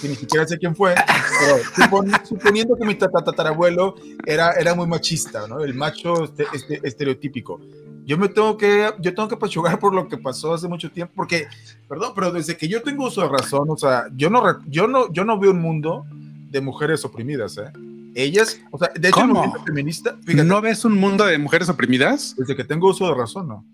que 0.02 0.08
ni 0.08 0.16
siquiera 0.16 0.48
sé 0.48 0.58
quién 0.58 0.76
fue, 0.76 0.96
pero 1.40 2.04
suponiendo 2.24 2.76
que 2.78 2.86
mi 2.86 2.96
tatatarabuelo 2.96 3.96
era, 4.26 4.54
era 4.54 4.76
muy 4.76 4.88
machista, 4.88 5.48
¿no? 5.48 5.62
El 5.62 5.74
macho 5.74 6.26
este, 6.26 6.46
este, 6.54 6.80
estereotípico. 6.84 7.60
Yo 8.06 8.18
me 8.18 8.30
tengo 8.30 8.56
que, 8.58 8.92
yo 9.00 9.14
tengo 9.14 9.28
que 9.28 9.36
apechugar 9.36 9.80
por 9.80 9.94
lo 9.94 10.08
que 10.08 10.18
pasó 10.18 10.54
hace 10.54 10.68
mucho 10.68 10.92
tiempo, 10.92 11.14
porque, 11.16 11.48
perdón, 11.90 12.12
pero 12.14 12.32
desde 12.32 12.56
que 12.56 12.68
yo 12.68 12.84
tengo 12.84 13.08
uso 13.08 13.22
de 13.22 13.30
razón, 13.30 13.68
o 13.70 13.78
sea, 13.78 14.06
yo 14.16 14.30
no, 14.30 14.64
yo 14.68 14.88
no, 14.88 15.12
yo 15.12 15.26
no 15.26 15.40
veo 15.40 15.52
un 15.52 15.62
mundo 15.62 16.06
de 16.12 16.62
mujeres 16.62 17.04
oprimidas, 17.04 17.58
¿eh? 17.58 17.72
ellas, 18.16 18.60
o 18.72 18.78
sea, 18.78 18.90
de 18.96 19.10
hecho, 19.10 19.20
¿Cómo? 19.20 19.44
el 19.44 19.62
feminista. 19.64 20.18
¿No 20.26 20.62
ves 20.62 20.86
un 20.86 20.98
mundo 20.98 21.26
de 21.26 21.38
mujeres 21.38 21.68
oprimidas? 21.70 22.34
Desde 22.38 22.56
que 22.56 22.64
tengo 22.64 22.90
uso 22.90 23.08
de 23.08 23.14
razón, 23.14 23.48
no. 23.48 23.66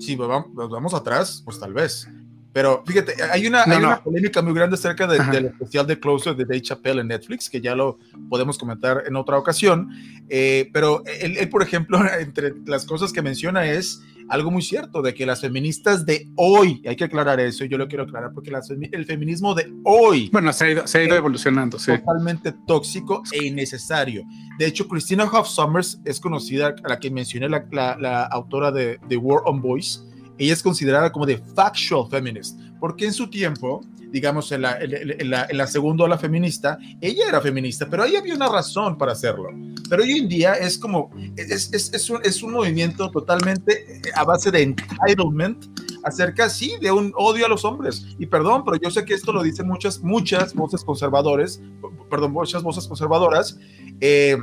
Si 0.00 0.16
vamos, 0.16 0.48
vamos 0.54 0.94
atrás, 0.94 1.42
pues 1.44 1.60
tal 1.60 1.72
vez. 1.72 2.08
Pero 2.52 2.84
fíjate, 2.86 3.14
hay 3.30 3.46
una, 3.46 3.62
hay 3.64 3.78
una 3.78 4.02
polémica 4.02 4.42
muy 4.42 4.52
grande 4.52 4.74
acerca 4.74 5.06
del 5.06 5.46
especial 5.46 5.86
de 5.86 5.98
Closer 5.98 6.36
de 6.36 6.44
Dave 6.44 6.60
Chappelle 6.60 7.00
en 7.00 7.08
Netflix, 7.08 7.48
que 7.48 7.60
ya 7.60 7.74
lo 7.74 7.98
podemos 8.28 8.58
comentar 8.58 9.04
en 9.06 9.16
otra 9.16 9.38
ocasión. 9.38 9.88
Eh, 10.28 10.68
pero 10.72 11.02
él, 11.06 11.48
por 11.48 11.62
ejemplo, 11.62 12.00
entre 12.20 12.52
las 12.66 12.84
cosas 12.84 13.12
que 13.12 13.22
menciona 13.22 13.64
es 13.64 14.02
algo 14.28 14.50
muy 14.50 14.62
cierto, 14.62 15.02
de 15.02 15.14
que 15.14 15.26
las 15.26 15.40
feministas 15.40 16.06
de 16.06 16.28
hoy, 16.36 16.82
hay 16.86 16.96
que 16.96 17.04
aclarar 17.04 17.40
eso, 17.40 17.64
y 17.64 17.68
yo 17.68 17.76
lo 17.76 17.88
quiero 17.88 18.04
aclarar, 18.04 18.32
porque 18.32 18.50
el 18.92 19.04
feminismo 19.04 19.54
de 19.54 19.72
hoy... 19.84 20.30
Bueno, 20.32 20.52
se 20.52 20.64
ha 20.64 20.70
ido, 20.70 20.86
se 20.86 20.98
ha 20.98 21.04
ido 21.04 21.16
evolucionando, 21.16 21.78
sí. 21.78 21.92
Totalmente 21.98 22.54
tóxico 22.66 23.22
e 23.32 23.44
innecesario. 23.44 24.22
De 24.58 24.66
hecho, 24.66 24.88
Christina 24.88 25.24
Hoff 25.24 25.48
Summers 25.48 26.00
es 26.04 26.20
conocida, 26.20 26.74
a 26.82 26.88
la 26.88 26.98
que 26.98 27.10
mencioné, 27.10 27.48
la, 27.48 27.66
la, 27.98 28.24
autora 28.24 28.70
de 28.70 28.98
The 29.08 29.16
War 29.16 29.42
on 29.44 29.60
Boys, 29.60 30.02
ella 30.44 30.54
es 30.54 30.62
considerada 30.62 31.12
como 31.12 31.26
de 31.26 31.38
factual 31.38 32.08
feminist, 32.10 32.58
porque 32.80 33.06
en 33.06 33.12
su 33.12 33.28
tiempo, 33.28 33.84
digamos, 34.10 34.50
en 34.52 34.62
la, 34.62 34.78
en 34.80 35.30
la, 35.30 35.46
en 35.48 35.56
la 35.56 35.66
segunda 35.66 36.04
ola 36.04 36.18
feminista, 36.18 36.78
ella 37.00 37.28
era 37.28 37.40
feminista, 37.40 37.88
pero 37.88 38.02
ahí 38.02 38.16
había 38.16 38.34
una 38.34 38.48
razón 38.48 38.98
para 38.98 39.12
hacerlo. 39.12 39.48
Pero 39.88 40.02
hoy 40.02 40.12
en 40.12 40.28
día 40.28 40.54
es 40.54 40.78
como, 40.78 41.10
es, 41.36 41.72
es, 41.72 41.92
es, 41.92 42.10
un, 42.10 42.20
es 42.24 42.42
un 42.42 42.52
movimiento 42.52 43.10
totalmente 43.10 43.84
eh, 43.88 44.02
a 44.14 44.24
base 44.24 44.50
de 44.50 44.62
entitlement, 44.62 45.66
acerca, 46.04 46.48
sí, 46.48 46.74
de 46.80 46.90
un 46.90 47.12
odio 47.16 47.46
a 47.46 47.48
los 47.48 47.64
hombres. 47.64 48.06
Y 48.18 48.26
perdón, 48.26 48.64
pero 48.64 48.76
yo 48.76 48.90
sé 48.90 49.04
que 49.04 49.14
esto 49.14 49.32
lo 49.32 49.42
dicen 49.42 49.66
muchas, 49.66 50.02
muchas 50.02 50.54
voces 50.54 50.84
conservadores, 50.84 51.62
perdón, 52.10 52.32
muchas 52.32 52.62
voces 52.62 52.86
conservadoras, 52.86 53.58
eh, 54.00 54.36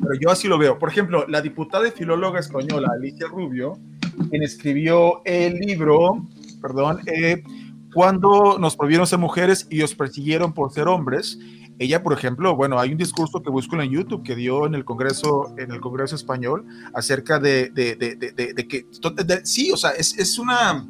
pero 0.00 0.14
yo 0.20 0.30
así 0.30 0.48
lo 0.48 0.58
veo. 0.58 0.78
Por 0.78 0.88
ejemplo, 0.88 1.26
la 1.28 1.40
diputada 1.40 1.86
y 1.86 1.90
filóloga 1.90 2.40
española 2.40 2.88
Alicia 2.92 3.28
Rubio, 3.28 3.78
quien 4.18 4.42
escribió 4.42 5.22
el 5.24 5.54
libro, 5.58 6.26
perdón, 6.60 7.00
eh, 7.06 7.42
Cuando 7.94 8.58
nos 8.58 8.76
prohibieron 8.76 9.06
ser 9.06 9.18
mujeres 9.18 9.66
y 9.70 9.82
os 9.82 9.94
persiguieron 9.94 10.52
por 10.52 10.72
ser 10.72 10.88
hombres. 10.88 11.38
Ella, 11.80 12.02
por 12.02 12.12
ejemplo, 12.12 12.56
bueno, 12.56 12.78
hay 12.78 12.90
un 12.90 12.98
discurso 12.98 13.40
que 13.40 13.50
busco 13.50 13.80
en 13.80 13.90
YouTube 13.90 14.24
que 14.24 14.34
dio 14.34 14.66
en 14.66 14.74
el 14.74 14.84
Congreso, 14.84 15.54
en 15.58 15.70
el 15.70 15.80
Congreso 15.80 16.16
español 16.16 16.66
acerca 16.92 17.38
de, 17.38 17.70
de, 17.70 17.94
de, 17.94 18.16
de 18.16 18.68
que, 18.68 18.86
sí, 19.44 19.70
o 19.70 19.76
sea, 19.76 19.90
es, 19.90 20.18
es 20.18 20.38
una, 20.40 20.84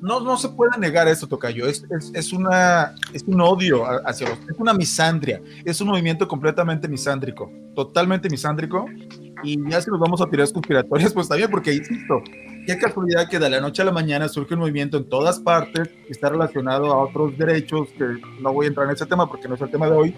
no, 0.00 0.20
no 0.20 0.36
se 0.36 0.48
puede 0.48 0.78
negar 0.78 1.08
esto, 1.08 1.26
Tocayo. 1.26 1.66
Es, 1.66 1.84
es, 1.90 2.10
es, 2.14 2.32
una, 2.32 2.94
es 3.12 3.22
un 3.24 3.40
odio 3.40 3.84
hacia 4.06 4.28
los. 4.30 4.38
Es 4.38 4.58
una 4.58 4.72
misandria. 4.72 5.42
Es 5.64 5.80
un 5.80 5.88
movimiento 5.88 6.26
completamente 6.26 6.88
misándrico. 6.88 7.52
Totalmente 7.74 8.30
misándrico 8.30 8.86
y 9.42 9.58
ya 9.70 9.80
si 9.80 9.90
nos 9.90 10.00
vamos 10.00 10.20
a 10.20 10.26
tirar 10.26 10.50
conspiratorias, 10.52 11.12
pues 11.12 11.28
también, 11.28 11.50
porque 11.50 11.72
insisto, 11.72 12.22
qué 12.66 12.78
casualidad 12.78 13.28
que 13.28 13.38
de 13.38 13.50
la 13.50 13.60
noche 13.60 13.82
a 13.82 13.84
la 13.84 13.92
mañana 13.92 14.28
surge 14.28 14.54
un 14.54 14.60
movimiento 14.60 14.96
en 14.96 15.08
todas 15.08 15.40
partes 15.40 15.88
que 15.88 16.12
está 16.12 16.28
relacionado 16.28 16.92
a 16.92 17.04
otros 17.04 17.36
derechos, 17.36 17.88
que 17.96 18.04
no 18.40 18.52
voy 18.52 18.66
a 18.66 18.68
entrar 18.68 18.86
en 18.86 18.94
ese 18.94 19.06
tema 19.06 19.28
porque 19.28 19.48
no 19.48 19.54
es 19.54 19.60
el 19.60 19.70
tema 19.70 19.86
de 19.88 19.96
hoy, 19.96 20.14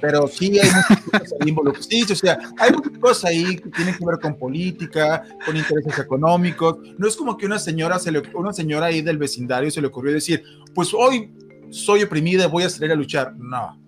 pero 0.00 0.28
sí 0.28 0.58
hay 0.58 0.68
muchas 0.68 1.04
cosas 1.04 1.32
ahí 1.40 1.48
involucradas. 1.48 1.86
Sí, 1.86 2.02
o 2.02 2.14
sea, 2.14 2.38
hay 2.58 2.72
muchas 2.72 2.98
cosas 2.98 3.24
ahí 3.24 3.56
que 3.56 3.70
tienen 3.70 3.96
que 3.96 4.04
ver 4.04 4.18
con 4.20 4.38
política, 4.38 5.24
con 5.44 5.56
intereses 5.56 5.98
económicos. 5.98 6.78
No 6.98 7.06
es 7.06 7.16
como 7.16 7.36
que 7.36 7.46
una 7.46 7.58
señora, 7.58 7.98
se 7.98 8.12
le, 8.12 8.22
una 8.34 8.52
señora 8.52 8.86
ahí 8.86 9.00
del 9.00 9.18
vecindario 9.18 9.70
se 9.70 9.80
le 9.80 9.88
ocurrió 9.88 10.12
decir, 10.12 10.42
pues 10.74 10.92
hoy 10.94 11.32
soy 11.70 12.02
oprimida, 12.02 12.46
voy 12.46 12.64
a 12.64 12.70
salir 12.70 12.92
a 12.92 12.94
luchar. 12.94 13.34
No, 13.36 13.78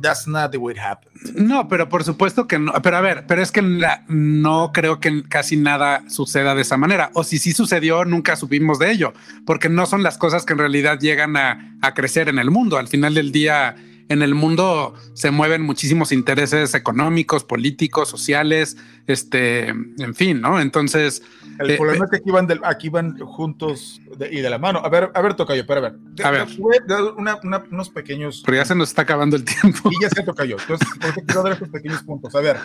that's 0.00 0.26
not 0.26 0.50
the 0.52 0.58
way 0.58 0.72
it 0.74 0.78
happened. 0.78 1.10
No, 1.34 1.68
pero 1.68 1.88
por 1.88 2.04
supuesto 2.04 2.46
que 2.46 2.58
no. 2.58 2.72
Pero 2.82 2.96
a 2.96 3.00
ver, 3.00 3.26
pero 3.26 3.42
es 3.42 3.50
que 3.52 3.62
no 4.08 4.72
creo 4.72 5.00
que 5.00 5.22
casi 5.28 5.56
nada 5.56 6.02
suceda 6.08 6.54
de 6.54 6.62
esa 6.62 6.76
manera. 6.76 7.10
O 7.14 7.24
si 7.24 7.38
sí 7.38 7.52
sucedió, 7.52 8.04
nunca 8.04 8.36
supimos 8.36 8.78
de 8.78 8.90
ello, 8.90 9.12
porque 9.46 9.68
no 9.68 9.86
son 9.86 10.02
las 10.02 10.18
cosas 10.18 10.44
que 10.44 10.52
en 10.52 10.58
realidad 10.60 10.98
llegan 10.98 11.36
a, 11.36 11.76
a 11.82 11.94
crecer 11.94 12.28
en 12.28 12.38
el 12.38 12.50
mundo. 12.50 12.78
Al 12.78 12.88
final 12.88 13.14
del 13.14 13.32
día, 13.32 13.76
en 14.10 14.22
el 14.22 14.34
mundo 14.34 14.92
se 15.14 15.30
mueven 15.30 15.62
muchísimos 15.62 16.10
intereses 16.10 16.74
económicos, 16.74 17.44
políticos, 17.44 18.08
sociales, 18.08 18.76
este, 19.06 19.68
en 19.68 20.14
fin, 20.16 20.40
¿no? 20.40 20.60
Entonces. 20.60 21.22
El 21.60 21.70
eh, 21.70 21.76
problema 21.76 22.06
es 22.06 22.10
que 22.10 22.16
aquí 22.16 22.30
van, 22.32 22.48
aquí 22.64 22.88
van 22.88 23.16
juntos 23.18 24.00
y 24.30 24.40
de 24.40 24.50
la 24.50 24.58
mano. 24.58 24.80
A 24.84 24.88
ver, 24.88 25.12
a 25.14 25.20
ver, 25.22 25.34
Tocayo, 25.34 25.64
pero 25.64 25.86
a 25.86 25.90
ver. 25.90 25.98
a 26.24 26.30
ver. 26.32 26.48
unos 27.70 27.88
pequeños. 27.90 28.42
Pero 28.44 28.56
ya 28.56 28.64
se 28.64 28.74
nos 28.74 28.88
está 28.88 29.02
acabando 29.02 29.36
el 29.36 29.44
tiempo. 29.44 29.88
Y 29.92 30.02
ya 30.02 30.10
se 30.10 30.24
Tocayo. 30.24 30.56
Entonces, 30.60 30.88
porque 31.00 31.22
quiero 31.24 31.44
dar 31.44 31.52
estos 31.52 31.68
pequeños 31.68 32.02
puntos. 32.02 32.34
A 32.34 32.40
ver, 32.40 32.56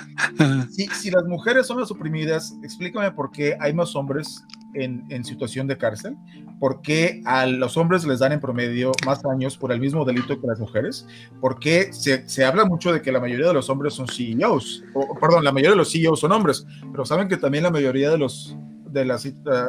si, 0.72 0.88
si 0.88 1.12
las 1.12 1.26
mujeres 1.26 1.68
son 1.68 1.80
las 1.80 1.92
oprimidas, 1.92 2.56
explícame 2.64 3.12
por 3.12 3.30
qué 3.32 3.56
hay 3.60 3.72
más 3.72 3.96
hombres 3.96 4.44
en, 4.76 5.24
situación 5.24 5.68
de 5.68 5.78
cárcel, 5.78 6.16
por 6.60 6.82
qué 6.82 7.22
a 7.26 7.46
los 7.46 7.78
hombres 7.78 8.06
les 8.06 8.20
dan 8.20 8.32
en 8.32 8.40
promedio 8.40 8.92
más 9.06 9.26
años 9.26 9.58
por 9.58 9.72
el 9.72 9.80
mismo 9.80 10.06
delito 10.06 10.40
que 10.40 10.48
las 10.48 10.60
mujeres, 10.60 11.08
porque 11.42 11.92
se, 11.94 12.28
se 12.28 12.46
habla 12.46 12.66
mucho 12.66 12.94
de 12.94 13.02
que 13.02 13.12
la 13.12 13.20
mayoría 13.20 13.48
de 13.48 13.54
los 13.54 13.70
hombres 13.70 13.94
son 13.94 14.08
CEOs, 14.08 14.84
o, 14.94 15.18
perdón, 15.20 15.44
la 15.44 15.52
mayoría 15.52 15.72
de 15.72 15.78
los 15.78 15.92
CEOs 15.92 16.20
son 16.20 16.32
hombres, 16.32 16.66
pero 16.92 17.06
saben 17.06 17.28
que 17.28 17.38
también 17.38 17.64
la 17.64 17.72
mayoría 17.72 18.10
de 18.10 18.18
los 18.18 18.56
de 18.96 19.06
la, 19.06 19.20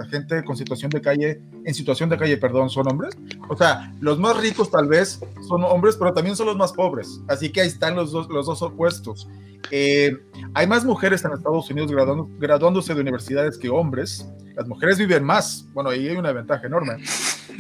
gente 0.09 0.45
con 0.45 0.57
situación 0.57 0.89
de 0.91 1.01
calle, 1.01 1.43
en 1.65 1.75
situación 1.75 2.09
de 2.09 2.17
calle, 2.17 2.37
perdón, 2.39 2.71
son 2.71 2.89
hombres. 2.89 3.15
O 3.49 3.57
sea, 3.57 3.93
los 4.01 4.19
más 4.19 4.37
ricos 4.41 4.71
tal 4.71 4.87
vez 4.87 5.21
son 5.49 5.65
hombres, 5.65 5.97
pero 5.97 6.15
también 6.15 6.37
son 6.37 6.47
los 6.47 6.57
más 6.57 6.73
pobres. 6.73 7.21
Así 7.29 7.51
que 7.51 7.61
ahí 7.61 7.67
están 7.67 7.97
los 7.97 8.13
dos, 8.13 8.29
los 8.29 8.47
dos 8.47 8.63
opuestos. 8.63 9.29
Eh, 9.71 10.17
hay 10.55 10.67
más 10.67 10.85
mujeres 10.85 11.25
en 11.25 11.33
Estados 11.33 11.71
Unidos 11.71 11.91
graduándose 12.39 12.95
de 12.95 13.01
universidades 13.01 13.59
que 13.59 13.69
hombres. 13.69 14.29
Las 14.55 14.67
mujeres 14.67 14.99
viven 14.99 15.25
más. 15.25 15.67
Bueno, 15.73 15.91
ahí 15.91 16.09
hay 16.09 16.17
una 16.17 16.33
ventaja 16.33 16.67
enorme. 16.67 16.97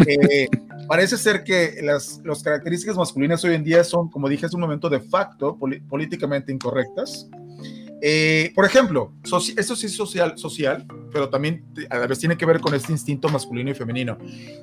Eh, 0.06 0.48
parece 0.88 1.16
ser 1.16 1.44
que 1.44 1.80
las, 1.82 2.20
las, 2.24 2.42
características 2.42 2.96
masculinas 2.96 3.44
hoy 3.44 3.54
en 3.54 3.64
día 3.64 3.84
son, 3.84 4.10
como 4.10 4.28
dije 4.28 4.46
hace 4.46 4.56
un 4.56 4.62
momento, 4.62 4.88
de 4.88 5.00
facto 5.00 5.58
políticamente 5.88 6.52
incorrectas. 6.52 7.28
Eh, 8.02 8.52
por 8.54 8.64
ejemplo, 8.64 9.12
esto 9.24 9.40
sí 9.40 9.54
es 9.86 9.96
social, 9.96 10.36
social, 10.36 10.86
pero 11.12 11.30
también 11.30 11.64
a 11.88 11.98
la 11.98 12.06
vez 12.06 12.18
tiene 12.18 12.36
que 12.36 12.44
ver 12.44 12.60
con 12.60 12.74
este 12.74 12.92
instinto 12.92 13.28
masculino 13.28 13.70
y 13.70 13.74
femenino. 13.74 14.18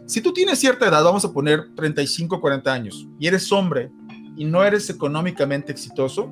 Si 0.06 0.22
tú 0.22 0.32
tienes 0.34 0.60
cierta 0.60 0.88
edad, 0.88 1.04
vamos 1.04 1.26
a 1.26 1.34
poner 1.34 1.74
35, 1.76 2.40
40 2.40 2.72
años, 2.72 3.08
y 3.20 3.28
eres 3.28 3.52
hombre 3.52 3.90
y 4.38 4.46
no 4.46 4.64
eres 4.64 4.90
económicamente 4.90 5.72
exitoso, 5.72 6.30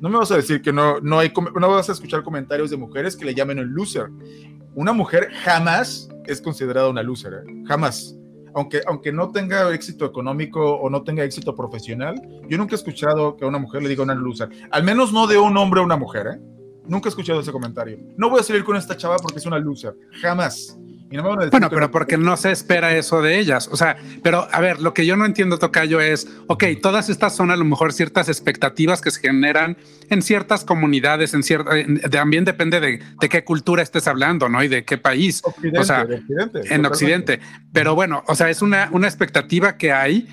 no 0.00 0.08
me 0.08 0.18
vas 0.18 0.30
a 0.30 0.36
decir 0.36 0.62
que 0.62 0.72
no, 0.72 1.00
no, 1.00 1.18
hay, 1.18 1.32
no 1.54 1.68
vas 1.68 1.88
a 1.88 1.92
escuchar 1.92 2.22
comentarios 2.22 2.70
de 2.70 2.76
mujeres 2.76 3.16
que 3.16 3.24
le 3.24 3.34
llamen 3.34 3.58
un 3.58 3.74
loser. 3.74 4.08
Una 4.74 4.92
mujer 4.92 5.30
jamás 5.42 6.08
es 6.26 6.40
considerada 6.40 6.88
una 6.88 7.02
loser, 7.02 7.34
¿eh? 7.34 7.64
jamás. 7.66 8.14
Aunque, 8.54 8.80
aunque 8.86 9.12
no 9.12 9.30
tenga 9.30 9.72
éxito 9.72 10.04
económico 10.04 10.60
o 10.60 10.88
no 10.88 11.02
tenga 11.02 11.24
éxito 11.24 11.54
profesional, 11.54 12.14
yo 12.48 12.58
nunca 12.58 12.74
he 12.74 12.78
escuchado 12.78 13.36
que 13.36 13.44
a 13.44 13.48
una 13.48 13.58
mujer 13.58 13.82
le 13.82 13.88
diga 13.88 14.02
una 14.02 14.14
loser. 14.14 14.48
Al 14.70 14.82
menos 14.82 15.12
no 15.12 15.26
de 15.26 15.38
un 15.38 15.56
hombre 15.56 15.80
a 15.80 15.84
una 15.84 15.96
mujer, 15.96 16.26
¿eh? 16.26 16.40
Nunca 16.86 17.08
he 17.08 17.10
escuchado 17.10 17.40
ese 17.40 17.52
comentario. 17.52 17.98
No 18.16 18.30
voy 18.30 18.40
a 18.40 18.42
salir 18.42 18.64
con 18.64 18.76
esta 18.76 18.96
chava 18.96 19.16
porque 19.18 19.38
es 19.38 19.46
una 19.46 19.58
loser. 19.58 19.94
Jamás. 20.22 20.78
Bueno, 21.10 21.70
pero 21.70 21.90
porque 21.90 22.18
no 22.18 22.36
se 22.36 22.52
espera 22.52 22.94
eso 22.96 23.22
de 23.22 23.38
ellas. 23.38 23.68
O 23.72 23.76
sea, 23.76 23.96
pero 24.22 24.46
a 24.52 24.60
ver, 24.60 24.80
lo 24.80 24.92
que 24.92 25.06
yo 25.06 25.16
no 25.16 25.24
entiendo, 25.24 25.58
Tocayo, 25.58 26.00
es, 26.00 26.28
ok, 26.48 26.64
todas 26.82 27.08
estas 27.08 27.34
son 27.34 27.50
a 27.50 27.56
lo 27.56 27.64
mejor 27.64 27.92
ciertas 27.92 28.28
expectativas 28.28 29.00
que 29.00 29.10
se 29.10 29.20
generan 29.20 29.78
en 30.10 30.20
ciertas 30.22 30.64
comunidades, 30.64 31.32
en 31.32 31.42
cierta, 31.42 31.70
también 32.10 32.44
depende 32.44 32.80
de, 32.80 33.00
qué 33.28 33.44
cultura 33.44 33.82
estés 33.82 34.06
hablando, 34.06 34.48
¿no? 34.48 34.62
Y 34.62 34.68
de 34.68 34.84
qué 34.84 34.98
país. 34.98 35.42
o 35.44 35.84
sea, 35.84 36.06
en 36.54 36.84
Occidente. 36.84 37.40
Pero 37.72 37.94
bueno, 37.94 38.22
o 38.26 38.34
sea, 38.34 38.50
es 38.50 38.60
una, 38.60 38.90
una 38.92 39.06
expectativa 39.06 39.78
que 39.78 39.92
hay, 39.92 40.28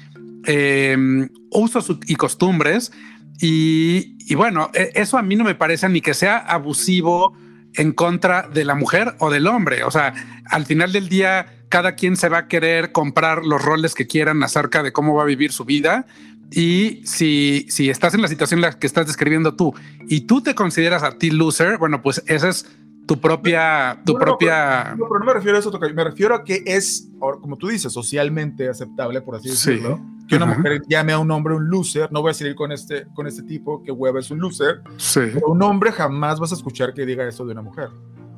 eh, 0.45 1.27
usos 1.51 1.97
y 2.05 2.15
costumbres. 2.15 2.91
Y, 3.39 4.17
y 4.27 4.35
bueno, 4.35 4.71
e, 4.73 4.91
eso 4.95 5.17
a 5.17 5.21
mí 5.21 5.35
no 5.35 5.45
me 5.45 5.55
parece 5.55 5.87
ni 5.87 6.01
que 6.01 6.13
sea 6.13 6.37
abusivo 6.37 7.33
en 7.77 7.91
contra 7.91 8.47
de 8.47 8.65
la 8.65 8.75
mujer 8.75 9.15
o 9.19 9.29
del 9.29 9.47
hombre. 9.47 9.83
O 9.83 9.91
sea, 9.91 10.13
al 10.49 10.65
final 10.65 10.91
del 10.91 11.09
día, 11.09 11.47
cada 11.69 11.95
quien 11.95 12.17
se 12.17 12.29
va 12.29 12.39
a 12.39 12.47
querer 12.47 12.91
comprar 12.91 13.45
los 13.45 13.63
roles 13.63 13.93
que 13.95 14.07
quieran 14.07 14.43
acerca 14.43 14.83
de 14.83 14.93
cómo 14.93 15.15
va 15.15 15.23
a 15.23 15.25
vivir 15.25 15.51
su 15.51 15.65
vida. 15.65 16.05
Y 16.51 17.01
si, 17.05 17.65
si 17.69 17.89
estás 17.89 18.13
en 18.13 18.21
la 18.21 18.27
situación 18.27 18.59
en 18.59 18.61
la 18.61 18.79
que 18.79 18.87
estás 18.87 19.07
describiendo 19.07 19.55
tú 19.55 19.73
y 20.07 20.21
tú 20.21 20.41
te 20.41 20.53
consideras 20.53 21.03
a 21.03 21.17
ti 21.17 21.31
loser, 21.31 21.77
bueno, 21.77 22.01
pues 22.01 22.23
esa 22.27 22.49
es 22.49 22.67
tu 23.07 23.19
propia, 23.19 24.01
tu 24.05 24.15
propia. 24.15 24.95
No, 24.97 25.07
pero 25.07 25.19
no 25.19 25.25
me 25.25 25.33
refiero 25.33 25.57
a 25.57 25.59
eso, 25.59 25.71
me 25.71 26.03
refiero 26.03 26.35
a 26.35 26.43
que 26.43 26.63
es, 26.65 27.09
como 27.19 27.57
tú 27.57 27.67
dices, 27.67 27.91
socialmente 27.93 28.69
aceptable, 28.69 29.21
por 29.21 29.35
así 29.35 29.49
decirlo, 29.49 29.99
que 30.27 30.35
una 30.35 30.45
mujer 30.45 30.81
llame 30.87 31.13
a 31.13 31.19
un 31.19 31.29
hombre 31.31 31.53
un 31.53 31.69
loser. 31.69 32.11
No 32.11 32.21
voy 32.21 32.31
a 32.31 32.33
salir 32.33 32.55
con 32.55 32.71
este, 32.71 33.05
con 33.13 33.27
este 33.27 33.43
tipo 33.43 33.83
que 33.83 33.91
hueva 33.91 34.19
es 34.19 34.31
un 34.31 34.39
loser. 34.39 34.81
Sí. 34.97 35.21
Pero 35.33 35.47
un 35.47 35.61
hombre 35.61 35.91
jamás 35.91 36.39
vas 36.39 36.51
a 36.51 36.55
escuchar 36.55 36.93
que 36.93 37.05
diga 37.05 37.27
eso 37.27 37.45
de 37.45 37.51
una 37.51 37.61
mujer. 37.61 37.89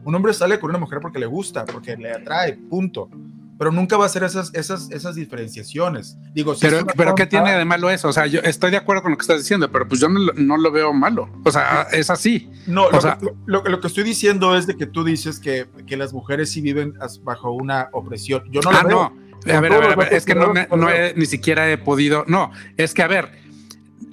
Un 0.04 0.16
hombre 0.16 0.34
sale 0.34 0.60
con 0.60 0.70
una 0.70 0.80
mujer 0.80 1.00
porque 1.02 1.20
le 1.20 1.26
gusta, 1.26 1.66
porque 1.66 1.98
le 1.98 2.12
atrae, 2.12 2.54
punto 2.54 3.10
pero 3.58 3.72
nunca 3.72 3.98
va 3.98 4.06
a 4.06 4.10
ser 4.10 4.24
esas, 4.24 4.54
esas, 4.54 4.92
esas 4.92 5.16
diferenciaciones. 5.16 6.18
Digo, 6.34 6.56
pero, 6.62 6.86
pero 6.96 7.16
¿qué 7.16 7.26
tiene 7.26 7.58
de 7.58 7.66
malo 7.66 7.90
eso? 7.90 8.08
O 8.08 8.14
sea, 8.14 8.28
yo 8.28 8.40
estoy 8.42 8.72
de 8.72 8.78
acuerdo 8.78 9.02
con 9.02 9.12
lo 9.12 9.18
que 9.18 9.24
estás 9.24 9.40
diciendo, 9.40 9.72
pero 9.72 9.88
pues 9.88 10.00
yo 10.00 10.10
no, 10.10 10.20
no 10.36 10.58
lo 10.58 10.72
veo 10.72 10.94
malo. 10.94 11.30
O 11.44 11.52
sea, 11.52 11.84
es 11.92 12.10
así. 12.10 12.50
No, 12.68 12.90
lo, 12.92 13.02
sea, 13.02 13.18
lo, 13.46 13.64
lo, 13.64 13.80
que 13.80 13.88
estoy 13.88 14.04
diciendo 14.04 14.56
es 14.56 14.68
de 14.68 14.76
que 14.76 14.86
tú 14.86 15.04
dices 15.04 15.40
que, 15.40 15.68
que 15.88 15.98
las 15.98 16.14
mujeres 16.14 16.52
sí 16.52 16.62
viven 16.62 16.94
bajo 17.24 17.52
una 17.52 17.90
opresión. 17.94 18.44
Yo 18.52 18.62
no 18.62 18.72
lo 18.72 18.78
ah, 18.78 18.84
veo. 18.84 18.98
no. 18.98 19.27
A 19.52 19.60
ver, 19.60 19.74
a 19.74 19.80
ver, 19.80 19.92
a 19.92 19.96
ver, 19.96 20.14
es 20.14 20.26
que 20.26 20.36
no, 20.36 20.54
me, 20.54 20.68
no 20.76 20.90
he, 20.90 21.14
ni 21.16 21.26
siquiera 21.26 21.72
he 21.72 21.78
podido. 21.78 22.24
No, 22.28 22.52
es 22.78 22.94
que 22.94 23.04
a 23.04 23.08
ver, 23.08 23.32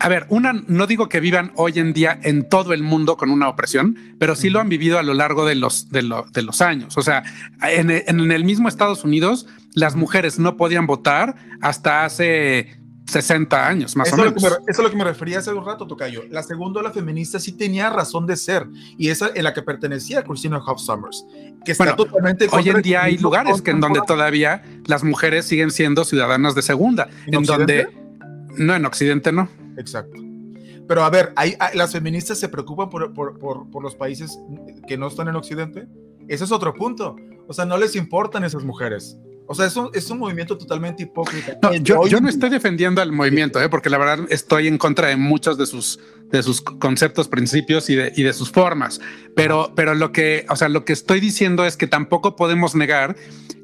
a 0.00 0.08
ver, 0.08 0.26
una, 0.28 0.52
no 0.52 0.86
digo 0.86 1.08
que 1.08 1.20
vivan 1.20 1.52
hoy 1.54 1.78
en 1.78 1.92
día 1.92 2.18
en 2.22 2.48
todo 2.48 2.72
el 2.72 2.82
mundo 2.82 3.16
con 3.16 3.30
una 3.30 3.48
opresión, 3.48 3.96
pero 4.18 4.34
sí 4.34 4.50
lo 4.50 4.60
han 4.60 4.68
vivido 4.68 4.98
a 4.98 5.02
lo 5.02 5.14
largo 5.14 5.46
de 5.46 5.54
los, 5.54 5.90
de, 5.90 6.02
de 6.32 6.42
los 6.42 6.60
años. 6.60 6.96
O 6.96 7.02
sea, 7.02 7.22
en, 7.62 7.90
en, 7.90 8.32
el 8.32 8.44
mismo 8.44 8.68
Estados 8.68 9.04
Unidos, 9.04 9.46
las 9.72 9.94
mujeres 9.96 10.38
no 10.38 10.56
podían 10.56 10.86
votar 10.86 11.36
hasta 11.60 12.04
hace 12.04 12.76
60 13.06 13.68
años, 13.68 13.96
más 13.96 14.08
eso 14.08 14.16
o 14.16 14.24
menos. 14.24 14.42
eso 14.42 14.58
es 14.66 14.78
lo 14.78 14.90
que 14.90 14.96
me 14.96 15.04
refería 15.04 15.38
hace 15.38 15.52
un 15.52 15.64
rato, 15.64 15.86
Tocayo. 15.86 16.22
La 16.30 16.42
segunda, 16.42 16.82
la 16.82 16.90
feminista, 16.90 17.38
sí 17.38 17.52
tenía 17.52 17.90
razón 17.90 18.26
de 18.26 18.36
ser, 18.36 18.66
y 18.96 19.08
esa 19.08 19.30
en 19.34 19.44
la 19.44 19.52
que 19.52 19.62
pertenecía 19.62 20.22
Christina 20.22 20.58
Hoff 20.58 20.80
Summers. 20.80 21.24
Que 21.64 21.72
está 21.72 21.84
bueno, 21.84 21.96
totalmente 21.96 22.48
hoy 22.50 22.68
en 22.68 22.82
día 22.82 23.02
hay 23.04 23.18
lugares 23.18 23.60
que 23.60 23.72
en 23.72 23.80
donde 23.80 24.00
todavía 24.06 24.62
las 24.86 25.04
mujeres 25.04 25.44
siguen 25.44 25.70
siendo 25.70 26.04
ciudadanas 26.04 26.54
de 26.54 26.62
segunda, 26.62 27.08
en, 27.26 27.34
¿En 27.34 27.42
donde 27.44 27.88
no 28.56 28.74
en 28.74 28.86
Occidente 28.86 29.32
no. 29.32 29.48
Exacto. 29.76 30.20
Pero 30.86 31.04
a 31.04 31.10
ver, 31.10 31.32
¿hay, 31.36 31.54
las 31.74 31.92
feministas 31.92 32.38
se 32.38 32.48
preocupan 32.48 32.90
por, 32.90 33.12
por, 33.14 33.38
por, 33.38 33.82
los 33.82 33.94
países 33.94 34.38
que 34.86 34.98
no 34.98 35.08
están 35.08 35.28
en 35.28 35.36
Occidente? 35.36 35.88
Ese 36.28 36.44
es 36.44 36.52
otro 36.52 36.74
punto. 36.74 37.16
O 37.48 37.52
sea, 37.52 37.64
no 37.64 37.78
les 37.78 37.96
importan 37.96 38.44
esas 38.44 38.64
mujeres. 38.64 39.18
O 39.46 39.54
sea, 39.54 39.66
es 39.66 39.76
un, 39.76 39.90
es 39.92 40.10
un 40.10 40.18
movimiento 40.18 40.56
totalmente 40.56 41.02
hipócrita. 41.02 41.58
No, 41.62 41.74
yo, 41.74 42.06
yo, 42.06 42.20
no 42.20 42.28
estoy 42.28 42.48
defendiendo 42.48 43.02
al 43.02 43.12
movimiento, 43.12 43.60
¿eh? 43.60 43.68
porque 43.68 43.90
la 43.90 43.98
verdad 43.98 44.26
estoy 44.30 44.68
en 44.68 44.78
contra 44.78 45.08
de 45.08 45.16
muchos 45.16 45.58
de 45.58 45.66
sus, 45.66 46.00
de 46.30 46.42
sus 46.42 46.62
conceptos, 46.62 47.28
principios 47.28 47.90
y 47.90 47.96
de, 47.96 48.12
y 48.16 48.22
de 48.22 48.32
sus 48.32 48.50
formas. 48.50 49.00
Pero, 49.36 49.72
pero 49.76 49.94
lo 49.94 50.12
que, 50.12 50.46
o 50.48 50.56
sea, 50.56 50.68
lo 50.68 50.84
que 50.84 50.94
estoy 50.94 51.20
diciendo 51.20 51.66
es 51.66 51.76
que 51.76 51.86
tampoco 51.86 52.36
podemos 52.36 52.74
negar 52.74 53.16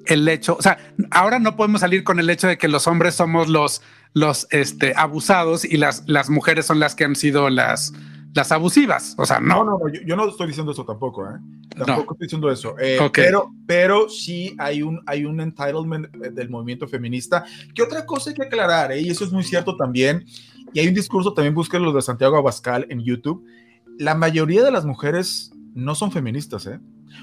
el 0.07 0.29
hecho, 0.29 0.57
o 0.59 0.63
sea, 0.63 0.79
ahora 1.11 1.39
no 1.39 1.57
podemos 1.57 1.81
salir 1.81 2.05
con 2.05 2.19
el 2.19 2.29
hecho 2.29 2.47
de 2.47 2.59
que 2.59 2.69
los 2.69 2.87
hombres 2.87 3.15
somos 3.15 3.49
los, 3.49 3.81
los 4.13 4.47
este, 4.51 4.93
abusados 4.97 5.65
y 5.65 5.77
las, 5.77 6.03
las 6.07 6.29
mujeres 6.31 6.67
son 6.67 6.81
las 6.81 6.95
que 6.95 7.05
han 7.05 7.17
sido 7.17 7.49
las, 7.49 7.93
las 8.35 8.53
abusivas. 8.53 9.15
O 9.19 9.27
sea, 9.27 9.41
no. 9.41 9.65
No, 9.65 9.79
no, 9.79 9.81
yo, 9.89 10.17
no 10.17 10.29
estoy 10.29 10.49
diciendo 10.49 10.73
eso 10.73 10.85
tampoco, 10.85 11.27
¿eh? 11.27 11.39
Tampoco 11.77 12.15
estoy 12.15 12.27
diciendo 12.27 12.51
eso. 12.51 12.77
Eh, 12.79 12.99
pero, 13.13 13.53
pero 13.67 14.09
sí 14.09 14.55
hay 14.59 14.83
un, 14.83 15.01
hay 15.07 15.25
un 15.25 15.41
entitlement 15.41 16.11
del 16.11 16.51
movimiento 16.51 16.87
feminista. 16.87 17.45
¿Qué 17.75 17.83
otra 17.83 18.07
cosa 18.07 18.31
hay 18.31 18.37
que 18.37 18.45
aclarar? 18.45 18.93
Eh? 18.93 19.01
Y 19.01 19.11
eso 19.11 19.25
es 19.25 19.33
muy 19.33 19.43
cierto 19.43 19.77
también. 19.77 20.25
Y 20.73 20.81
hay 20.81 20.89
un 20.89 20.95
discurso, 20.95 21.33
también 21.33 21.55
busquen 21.55 21.83
los 21.83 21.95
de 21.95 22.03
Santiago 22.03 22.37
Abascal 22.37 22.87
en 22.91 23.03
YouTube. 23.03 23.45
La 23.99 24.15
mayoría 24.15 24.63
de 24.63 24.71
las 24.71 24.85
mujeres 24.85 25.53
no 25.75 25.95
son 25.95 26.13
feministas, 26.13 26.67
¿eh? 26.67 26.81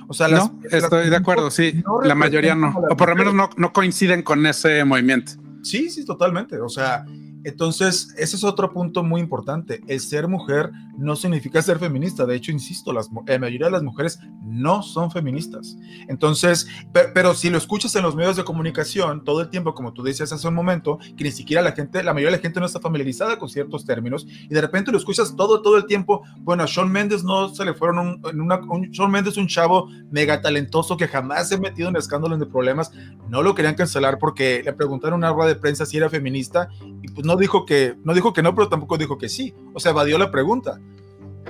O 0.07 0.13
sea, 0.13 0.27
las, 0.27 0.51
no, 0.51 0.59
estoy 0.69 1.09
de 1.09 1.15
acuerdo, 1.15 1.49
sí. 1.49 1.81
la 2.03 2.15
mayoría 2.15 2.55
no. 2.55 2.73
O 2.89 2.97
por 2.97 3.09
lo 3.09 3.15
menos 3.15 3.33
no, 3.33 3.49
no 3.55 3.71
coinciden 3.71 4.21
con 4.21 4.45
ese 4.45 4.83
movimiento. 4.83 5.33
Sí, 5.63 5.89
sí, 5.89 6.05
totalmente. 6.05 6.59
O 6.59 6.69
sea, 6.69 7.05
entonces, 7.47 8.13
ese 8.17 8.35
es 8.35 8.43
otro 8.43 8.73
punto 8.73 9.03
muy 9.03 9.21
importante. 9.21 9.81
El 9.87 10.01
ser 10.01 10.27
mujer 10.27 10.69
no 10.97 11.15
significa 11.15 11.61
ser 11.61 11.79
feminista. 11.79 12.25
De 12.25 12.35
hecho, 12.35 12.51
insisto, 12.51 12.91
la 12.91 13.03
mayoría 13.39 13.67
de 13.67 13.71
las 13.71 13.83
mujeres 13.83 14.19
no 14.43 14.83
son 14.83 15.11
feministas. 15.11 15.77
Entonces, 16.09 16.67
pero, 17.13 17.33
si 17.33 17.49
lo 17.49 17.57
escuchas 17.57 17.95
en 17.95 18.03
los 18.03 18.17
medios 18.17 18.35
de 18.35 18.43
comunicación 18.43 19.23
todo 19.23 19.39
el 19.39 19.49
tiempo, 19.49 19.73
como 19.73 19.93
tú 19.93 20.03
decías 20.03 20.33
hace 20.33 20.45
un 20.45 20.55
momento, 20.55 20.99
que 21.15 21.23
ni 21.23 21.31
siquiera 21.31 21.61
la 21.61 21.71
gente, 21.71 22.03
la 22.03 22.13
mayoría 22.13 22.31
de 22.31 22.37
la 22.37 22.41
gente 22.41 22.59
no 22.59 22.65
está 22.65 22.81
familiarizada 22.81 23.39
con 23.39 23.47
ciertos 23.47 23.85
términos, 23.85 24.27
y 24.27 24.53
de 24.53 24.59
repente 24.59 24.91
lo 24.91 24.97
escuchas 24.97 25.33
todo, 25.37 25.61
todo 25.61 25.77
el 25.77 25.85
tiempo. 25.85 26.23
Bueno, 26.39 26.63
a 26.63 26.67
Sean 26.67 26.91
Mendes 26.91 27.23
no 27.23 27.47
se 27.47 27.63
le 27.63 27.73
fueron 27.73 27.99
un, 27.99 28.21
en 28.29 28.41
una, 28.41 28.57
un, 28.57 28.93
Sean 28.93 29.09
Mendes, 29.09 29.37
un 29.37 29.47
chavo 29.47 29.87
mega 30.11 30.41
talentoso 30.41 30.97
que 30.97 31.07
jamás 31.07 31.47
se 31.47 31.55
ha 31.55 31.59
metido 31.59 31.87
en 31.87 31.95
escándalos 31.95 32.39
de 32.39 32.45
problemas, 32.45 32.91
no 33.29 33.41
lo 33.41 33.55
querían 33.55 33.75
cancelar 33.75 34.17
porque 34.19 34.61
le 34.65 34.73
preguntaron 34.73 35.23
a 35.23 35.27
una 35.27 35.33
rueda 35.33 35.53
de 35.53 35.55
prensa 35.55 35.85
si 35.85 35.95
era 35.95 36.09
feminista, 36.09 36.67
y 37.01 37.07
pues 37.07 37.25
no 37.25 37.36
dijo 37.37 37.65
que 37.65 37.95
no, 38.03 38.13
dijo 38.13 38.33
que 38.33 38.41
no, 38.41 38.53
pero 38.55 38.69
tampoco 38.69 38.97
dijo 38.97 39.17
que 39.17 39.29
sí. 39.29 39.53
O 39.73 39.79
sea, 39.79 39.91
evadió 39.91 40.17
la 40.17 40.31
pregunta. 40.31 40.79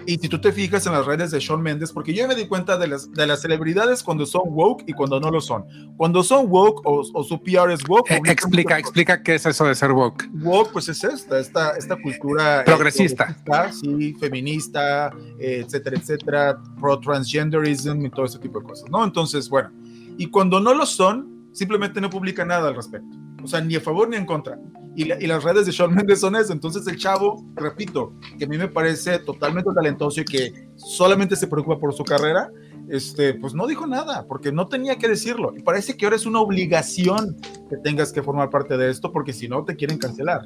Y 0.05 0.17
si 0.17 0.29
tú 0.29 0.39
te 0.39 0.53
fijas 0.53 0.85
en 0.85 0.93
las 0.93 1.05
redes 1.05 1.31
de 1.31 1.41
Sean 1.41 1.61
Mendes, 1.61 1.91
porque 1.91 2.13
yo 2.13 2.25
me 2.29 2.35
di 2.35 2.47
cuenta 2.47 2.77
de 2.77 2.88
las, 2.88 3.11
de 3.11 3.27
las 3.27 3.41
celebridades 3.41 4.01
cuando 4.01 4.25
son 4.25 4.43
woke 4.45 4.85
y 4.88 4.93
cuando 4.93 5.19
no 5.19 5.29
lo 5.29 5.41
son. 5.41 5.65
Cuando 5.97 6.23
son 6.23 6.45
woke 6.49 6.81
o, 6.85 7.03
su 7.03 7.41
PR 7.41 7.73
es 7.73 7.81
woke. 7.85 8.11
Eh, 8.11 8.21
explica, 8.25 8.79
explica 8.79 9.21
qué 9.21 9.35
es 9.35 9.45
eso 9.45 9.65
de 9.65 9.75
ser 9.75 9.91
woke. 9.91 10.29
Woke, 10.33 10.71
pues 10.71 10.88
es 10.88 11.03
esta, 11.03 11.39
esta, 11.39 11.71
esta 11.71 12.01
cultura. 12.01 12.61
Eh, 12.61 12.63
progresista. 12.63 13.35
sí, 13.71 14.13
feminista, 14.13 15.11
eh, 15.39 15.63
etcétera, 15.65 15.97
etcétera, 15.97 16.57
pro-transgenderism 16.79 18.05
y 18.05 18.09
todo 18.09 18.27
ese 18.27 18.39
tipo 18.39 18.61
de 18.61 18.65
cosas, 18.65 18.89
¿no? 18.89 19.03
Entonces, 19.03 19.49
bueno. 19.49 19.71
Y 20.17 20.27
cuando 20.27 20.61
no 20.61 20.73
lo 20.73 20.85
son, 20.85 21.49
simplemente 21.51 21.99
no 21.99 22.09
publica 22.09 22.45
nada 22.45 22.69
al 22.69 22.75
respecto. 22.75 23.09
O 23.43 23.47
sea, 23.47 23.59
ni 23.59 23.75
a 23.75 23.81
favor 23.81 24.07
ni 24.07 24.15
en 24.15 24.25
contra 24.25 24.57
y, 24.97 25.27
las 25.27 25.43
redes 25.43 25.67
de 25.67 25.71
Shawn 25.71 25.93
Mendes 25.93 26.21
son 26.21 26.35
eso. 26.35 26.51
Entonces 26.51 26.87
el 26.87 26.97
chavo, 26.97 27.45
repito, 27.55 28.13
que 28.39 28.45
a 28.45 28.47
mí 28.47 28.57
me 28.57 28.67
parece 28.67 29.19
totalmente 29.19 29.69
talentoso 29.71 30.21
y 30.21 30.25
que 30.25 30.69
solamente 30.75 31.35
se 31.35 31.45
preocupa 31.45 31.77
por 31.77 31.93
su 31.93 32.03
carrera, 32.03 32.49
este, 32.89 33.35
pues 33.35 33.53
no 33.53 33.67
dijo 33.67 33.85
nada, 33.85 34.25
porque 34.27 34.51
no 34.51 34.67
tenía 34.67 34.97
que 34.97 35.07
decirlo. 35.07 35.53
Y 35.55 35.61
parece 35.61 35.95
que 35.95 36.05
ahora 36.05 36.15
es 36.15 36.25
una 36.25 36.39
obligación 36.39 37.37
que 37.69 37.77
tengas 37.77 38.11
que 38.11 38.23
formar 38.23 38.49
parte 38.49 38.75
de 38.75 38.89
esto, 38.89 39.11
porque 39.11 39.33
si 39.33 39.47
no 39.47 39.63
te 39.63 39.75
quieren 39.75 39.99
cancelar. 39.99 40.41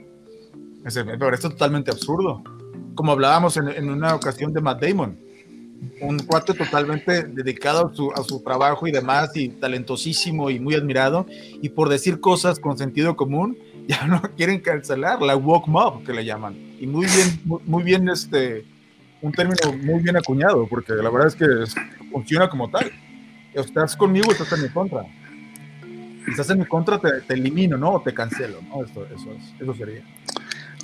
Me 1.05 1.17
parece 1.17 1.43
totalmente 1.43 1.89
absurdo. 1.89 2.43
Como 2.93 3.13
hablábamos 3.13 3.55
en, 3.55 3.69
en 3.69 3.89
una 3.89 4.15
ocasión 4.15 4.51
de 4.51 4.59
Matt 4.59 4.83
Damon, 4.83 5.17
un 6.01 6.19
cuate 6.19 6.53
totalmente 6.53 7.23
dedicado 7.23 7.87
a 7.87 7.95
su, 7.95 8.11
a 8.11 8.23
su, 8.23 8.41
trabajo 8.41 8.87
y 8.87 8.91
demás, 8.91 9.35
y 9.35 9.49
talentosísimo 9.49 10.49
y 10.49 10.59
muy 10.59 10.75
admirado, 10.75 11.25
y 11.61 11.69
por 11.69 11.89
decir 11.89 12.19
cosas 12.19 12.59
con 12.59 12.77
sentido 12.77 13.15
común, 13.15 13.57
ya 13.87 14.07
no 14.07 14.21
quieren 14.37 14.59
cancelar, 14.59 15.21
la 15.21 15.35
woke 15.35 15.67
mob 15.67 16.03
que 16.03 16.13
le 16.13 16.25
llaman. 16.25 16.55
Y 16.79 16.87
muy 16.87 17.05
bien, 17.05 17.61
muy, 17.65 17.83
bien 17.83 18.09
este, 18.09 18.65
un 19.21 19.31
término 19.31 19.73
muy 19.83 20.01
bien 20.01 20.17
acuñado, 20.17 20.67
porque 20.67 20.93
la 20.93 21.09
verdad 21.09 21.27
es 21.27 21.35
que 21.35 21.45
funciona 22.11 22.49
como 22.49 22.69
tal. 22.69 22.91
Estás 23.53 23.95
conmigo, 23.95 24.31
estás 24.31 24.51
en 24.53 24.63
mi 24.63 24.69
contra. 24.69 25.03
Si 26.25 26.31
estás 26.31 26.49
en 26.49 26.59
mi 26.59 26.65
contra, 26.65 26.99
te, 26.99 27.21
te 27.21 27.33
elimino, 27.33 27.77
¿no? 27.77 27.93
O 27.93 28.01
te 28.01 28.13
cancelo, 28.13 28.59
¿no? 28.61 28.83
Esto, 28.83 29.05
eso, 29.05 29.31
es, 29.31 29.61
eso 29.61 29.73
sería. 29.73 30.03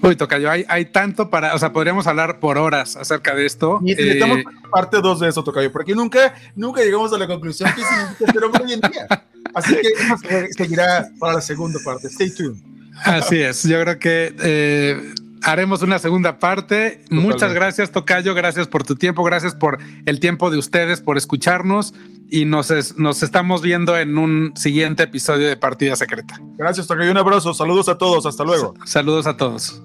Uy, 0.02 0.16
Tocayo, 0.16 0.52
hay, 0.52 0.66
hay 0.68 0.86
tanto 0.86 1.30
para, 1.30 1.56
o 1.56 1.60
sea, 1.60 1.74
podríamos 1.74 2.06
hablar 2.08 2.40
por 2.40 2.58
horas 2.58 2.96
acerca 2.96 3.34
de 3.34 3.46
esto. 3.46 3.80
Y 3.82 3.96
necesitamos 3.96 4.40
eh, 4.40 4.44
parte 4.72 5.02
2 5.02 5.20
de 5.20 5.30
eso, 5.30 5.44
Tocayo, 5.44 5.72
porque 5.72 5.96
nunca, 5.96 6.36
nunca 6.56 6.82
llegamos 6.82 7.14
a 7.14 7.18
la 7.18 7.26
conclusión 7.26 7.70
que 7.76 7.82
significa 7.82 8.32
ser 8.32 8.44
hombre 8.44 8.64
hoy 8.66 8.74
en 8.74 8.82
día. 8.82 9.08
Así 9.54 9.76
que 9.76 9.88
eso 9.88 10.16
seguirá 10.56 11.10
para 11.20 11.36
la 11.36 11.42
segunda 11.42 11.80
parte. 11.84 12.08
Stay 12.08 12.30
tuned. 12.30 12.77
Así 13.04 13.40
es, 13.40 13.64
yo 13.64 13.82
creo 13.82 14.00
que 14.00 14.36
eh, 14.40 15.14
haremos 15.44 15.82
una 15.82 16.00
segunda 16.00 16.40
parte. 16.40 17.04
Muchas 17.10 17.54
gracias, 17.54 17.92
Tocayo. 17.92 18.34
Gracias 18.34 18.68
por 18.68 18.84
tu 18.84 18.96
tiempo. 18.96 19.24
Gracias 19.24 19.56
por 19.56 19.78
el 20.06 20.20
tiempo 20.20 20.50
de 20.50 20.58
ustedes, 20.58 21.02
por 21.02 21.18
escucharnos. 21.18 21.94
Y 22.30 22.46
nos, 22.46 22.98
nos 22.98 23.24
estamos 23.24 23.62
viendo 23.62 23.98
en 23.98 24.18
un 24.18 24.54
siguiente 24.56 25.04
episodio 25.04 25.48
de 25.48 25.56
Partida 25.56 25.96
Secreta. 25.96 26.40
Gracias, 26.58 26.88
Tocayo. 26.88 27.12
Un 27.12 27.18
abrazo. 27.18 27.54
Saludos 27.54 27.88
a 27.88 27.98
todos. 27.98 28.26
Hasta 28.26 28.44
luego. 28.44 28.74
Saludos 28.86 29.28
a 29.28 29.38
todos. 29.38 29.82